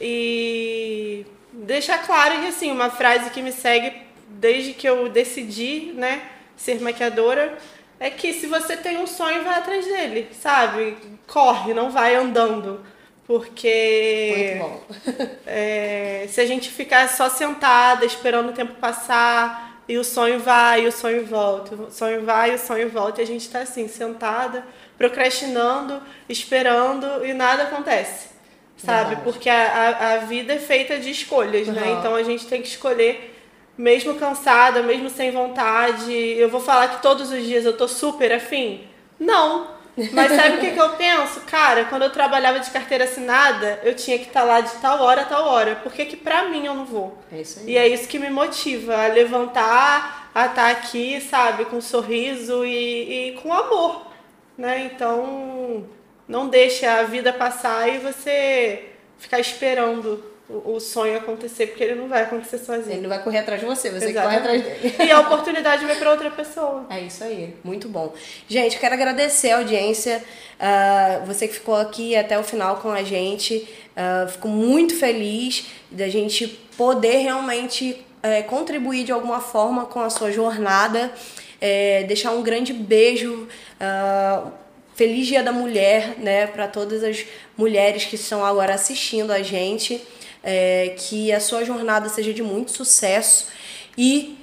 E 0.00 1.24
deixar 1.52 2.04
claro 2.04 2.40
que, 2.40 2.48
assim, 2.48 2.72
uma 2.72 2.90
frase 2.90 3.30
que 3.30 3.40
me 3.40 3.52
segue 3.52 3.92
desde 4.26 4.72
que 4.72 4.88
eu 4.88 5.08
decidi, 5.08 5.92
né, 5.94 6.30
ser 6.56 6.80
maquiadora, 6.80 7.56
é 8.00 8.10
que 8.10 8.32
se 8.32 8.48
você 8.48 8.76
tem 8.76 8.98
um 8.98 9.06
sonho, 9.06 9.44
vai 9.44 9.54
atrás 9.54 9.86
dele, 9.86 10.26
sabe? 10.32 10.96
Corre, 11.28 11.72
não 11.72 11.90
vai 11.90 12.16
andando. 12.16 12.84
Porque. 13.26 14.56
Muito 14.58 14.68
bom. 14.68 14.82
é, 15.46 16.26
se 16.28 16.40
a 16.40 16.46
gente 16.46 16.70
ficar 16.70 17.08
só 17.08 17.28
sentada, 17.28 18.04
esperando 18.04 18.50
o 18.50 18.52
tempo 18.52 18.74
passar, 18.74 19.82
e 19.88 19.96
o 19.98 20.04
sonho 20.04 20.40
vai, 20.40 20.84
e 20.84 20.86
o 20.86 20.92
sonho 20.92 21.24
volta, 21.26 21.74
o 21.74 21.90
sonho 21.90 22.24
vai, 22.24 22.52
e 22.52 22.54
o 22.54 22.58
sonho 22.58 22.88
volta, 22.88 23.20
e 23.20 23.24
a 23.24 23.26
gente 23.26 23.48
tá 23.48 23.60
assim, 23.60 23.86
sentada, 23.88 24.64
procrastinando, 24.96 26.02
esperando, 26.28 27.24
e 27.24 27.32
nada 27.34 27.64
acontece. 27.64 28.34
Sabe? 28.76 29.14
Verdade. 29.14 29.22
Porque 29.22 29.48
a, 29.48 29.64
a, 29.64 30.12
a 30.14 30.16
vida 30.18 30.54
é 30.54 30.58
feita 30.58 30.98
de 30.98 31.10
escolhas, 31.10 31.68
né? 31.68 31.82
Uhum. 31.82 31.98
Então 31.98 32.14
a 32.14 32.22
gente 32.22 32.46
tem 32.46 32.60
que 32.60 32.68
escolher 32.68 33.34
mesmo 33.76 34.14
cansada, 34.14 34.82
mesmo 34.82 35.10
sem 35.10 35.30
vontade. 35.30 36.12
Eu 36.12 36.48
vou 36.48 36.60
falar 36.60 36.88
que 36.88 37.02
todos 37.02 37.30
os 37.30 37.44
dias 37.44 37.64
eu 37.64 37.76
tô 37.76 37.86
super 37.86 38.32
afim? 38.32 38.82
Não. 39.18 39.68
Mas 40.12 40.32
sabe 40.32 40.56
o 40.56 40.60
que, 40.60 40.72
que 40.72 40.80
eu 40.80 40.90
penso? 40.90 41.40
Cara, 41.42 41.84
quando 41.84 42.02
eu 42.02 42.10
trabalhava 42.10 42.58
de 42.58 42.70
carteira 42.70 43.04
assinada, 43.04 43.80
eu 43.84 43.94
tinha 43.94 44.18
que 44.18 44.26
estar 44.26 44.42
lá 44.42 44.60
de 44.60 44.72
tal 44.76 45.00
hora 45.00 45.22
a 45.22 45.24
tal 45.24 45.46
hora. 45.46 45.76
Por 45.76 45.92
que, 45.92 46.04
que 46.04 46.16
pra 46.16 46.48
mim 46.48 46.66
eu 46.66 46.74
não 46.74 46.84
vou? 46.84 47.16
É 47.32 47.40
isso 47.40 47.60
aí. 47.60 47.70
E 47.70 47.76
é 47.76 47.88
isso 47.88 48.08
que 48.08 48.18
me 48.18 48.28
motiva 48.28 48.96
a 48.96 49.06
levantar, 49.06 50.30
a 50.34 50.46
estar 50.46 50.70
aqui, 50.70 51.20
sabe, 51.20 51.64
com 51.66 51.76
um 51.76 51.80
sorriso 51.80 52.64
e, 52.64 53.28
e 53.28 53.32
com 53.34 53.52
amor. 53.52 54.06
Né? 54.58 54.90
Então, 54.92 55.86
não 56.26 56.48
deixe 56.48 56.84
a 56.86 57.04
vida 57.04 57.32
passar 57.32 57.88
e 57.88 57.98
você 57.98 58.90
ficar 59.18 59.38
esperando 59.38 60.33
o, 60.48 60.78
sonho 60.78 61.16
acontecer, 61.16 61.68
porque 61.68 61.82
ele 61.82 61.94
não 61.94 62.06
vai 62.06 62.22
acontecer 62.22 62.58
sozinho. 62.58 62.92
Ele 62.92 63.02
não 63.02 63.08
vai 63.08 63.22
correr 63.22 63.38
atrás 63.38 63.60
de 63.60 63.66
você, 63.66 63.90
você 63.90 64.12
corre 64.12 64.36
atrás 64.36 64.62
dele. 64.62 64.94
E 64.98 65.10
a 65.10 65.20
oportunidade 65.20 65.86
vai 65.86 65.96
para 65.96 66.10
outra 66.10 66.30
pessoa. 66.30 66.84
É 66.90 67.00
isso 67.00 67.24
aí, 67.24 67.54
muito 67.64 67.88
bom. 67.88 68.12
Gente, 68.46 68.78
quero 68.78 68.94
agradecer 68.94 69.52
a 69.52 69.58
audiência, 69.58 70.22
ah, 70.60 71.22
você 71.26 71.48
que 71.48 71.54
ficou 71.54 71.76
aqui 71.76 72.14
até 72.14 72.38
o 72.38 72.42
final 72.42 72.76
com 72.76 72.90
a 72.90 73.02
gente. 73.02 73.66
Ah, 73.96 74.26
fico 74.30 74.48
muito 74.48 74.94
feliz 74.98 75.66
da 75.90 76.08
gente 76.08 76.46
poder 76.76 77.18
realmente 77.18 78.04
eh, 78.22 78.42
contribuir 78.42 79.04
de 79.04 79.12
alguma 79.12 79.40
forma 79.40 79.86
com 79.86 80.00
a 80.00 80.10
sua 80.10 80.30
jornada. 80.30 81.10
Eh, 81.60 82.04
deixar 82.06 82.32
um 82.32 82.42
grande 82.42 82.72
beijo. 82.72 83.48
ah, 83.80 84.50
Feliz 84.94 85.26
Dia 85.26 85.42
da 85.42 85.50
Mulher, 85.50 86.14
né, 86.18 86.46
para 86.46 86.68
todas 86.68 87.02
as 87.02 87.26
mulheres 87.56 88.04
que 88.04 88.14
estão 88.14 88.44
agora 88.44 88.74
assistindo 88.74 89.32
a 89.32 89.42
gente. 89.42 90.00
É, 90.46 90.94
que 90.98 91.32
a 91.32 91.40
sua 91.40 91.64
jornada 91.64 92.08
seja 92.10 92.32
de 92.34 92.42
muito 92.42 92.70
sucesso 92.70 93.46
e 93.96 94.36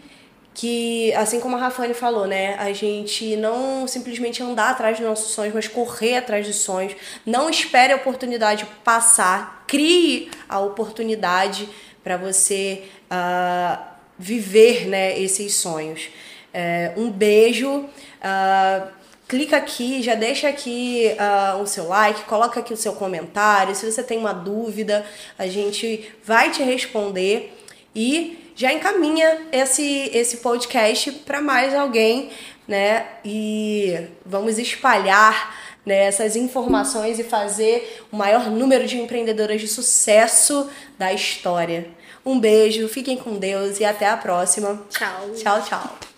que, 0.54 1.14
assim 1.14 1.40
como 1.40 1.56
a 1.56 1.60
Rafane 1.60 1.94
falou, 1.94 2.28
né, 2.28 2.56
a 2.56 2.74
gente 2.74 3.36
não 3.38 3.88
simplesmente 3.88 4.44
andar 4.44 4.72
atrás 4.72 4.98
dos 4.98 5.08
nossos 5.08 5.32
sonhos, 5.32 5.54
mas 5.54 5.68
correr 5.68 6.18
atrás 6.18 6.46
dos 6.46 6.58
sonhos. 6.58 6.94
Não 7.26 7.50
espere 7.50 7.94
a 7.94 7.96
oportunidade 7.96 8.66
passar, 8.84 9.64
crie 9.68 10.30
a 10.50 10.60
oportunidade 10.60 11.70
para 12.04 12.18
você 12.18 12.84
ah, 13.10 13.94
viver, 14.20 14.88
né, 14.88 15.20
esses 15.20 15.56
sonhos. 15.56 16.10
É, 16.54 16.92
um 16.98 17.10
beijo. 17.10 17.90
ah, 18.22 18.88
clica 19.32 19.56
aqui, 19.56 20.04
já 20.04 20.14
deixa 20.14 20.50
aqui 20.50 21.16
ah, 21.18 21.58
o 21.62 21.66
seu 21.66 21.88
like, 21.88 22.26
coloca 22.26 22.60
aqui 22.60 22.74
o 22.74 22.78
seu 22.78 22.92
comentário. 22.92 23.74
Se 23.74 23.90
você 23.90 24.04
tem 24.04 24.18
uma 24.18 24.34
dúvida, 24.34 25.06
a 25.40 25.48
gente 25.48 26.12
vai 26.26 26.52
te 26.52 26.62
responder 26.62 27.58
e 27.96 28.52
já 28.58 28.74
encaminha 28.74 29.48
esse, 29.50 30.12
esse 30.14 30.38
podcast 30.38 31.14
para 31.14 31.40
mais 31.40 31.74
alguém, 31.74 32.30
né? 32.68 33.08
E 33.24 34.06
vamos 34.26 34.60
espalhar 34.60 35.56
né, 35.86 36.08
essas 36.08 36.36
informações 36.36 37.18
e 37.18 37.24
fazer 37.24 38.04
o 38.12 38.18
maior 38.18 38.52
número 38.52 38.86
de 38.86 38.98
empreendedoras 38.98 39.62
de 39.62 39.68
sucesso 39.70 40.70
da 41.00 41.14
história. 41.14 41.88
Um 42.26 42.38
beijo, 42.38 42.86
fiquem 42.90 43.16
com 43.16 43.38
Deus 43.38 43.80
e 43.80 43.86
até 43.86 44.10
a 44.10 44.18
próxima. 44.18 44.84
Tchau. 44.90 45.32
Tchau, 45.38 45.64
tchau. 45.64 46.11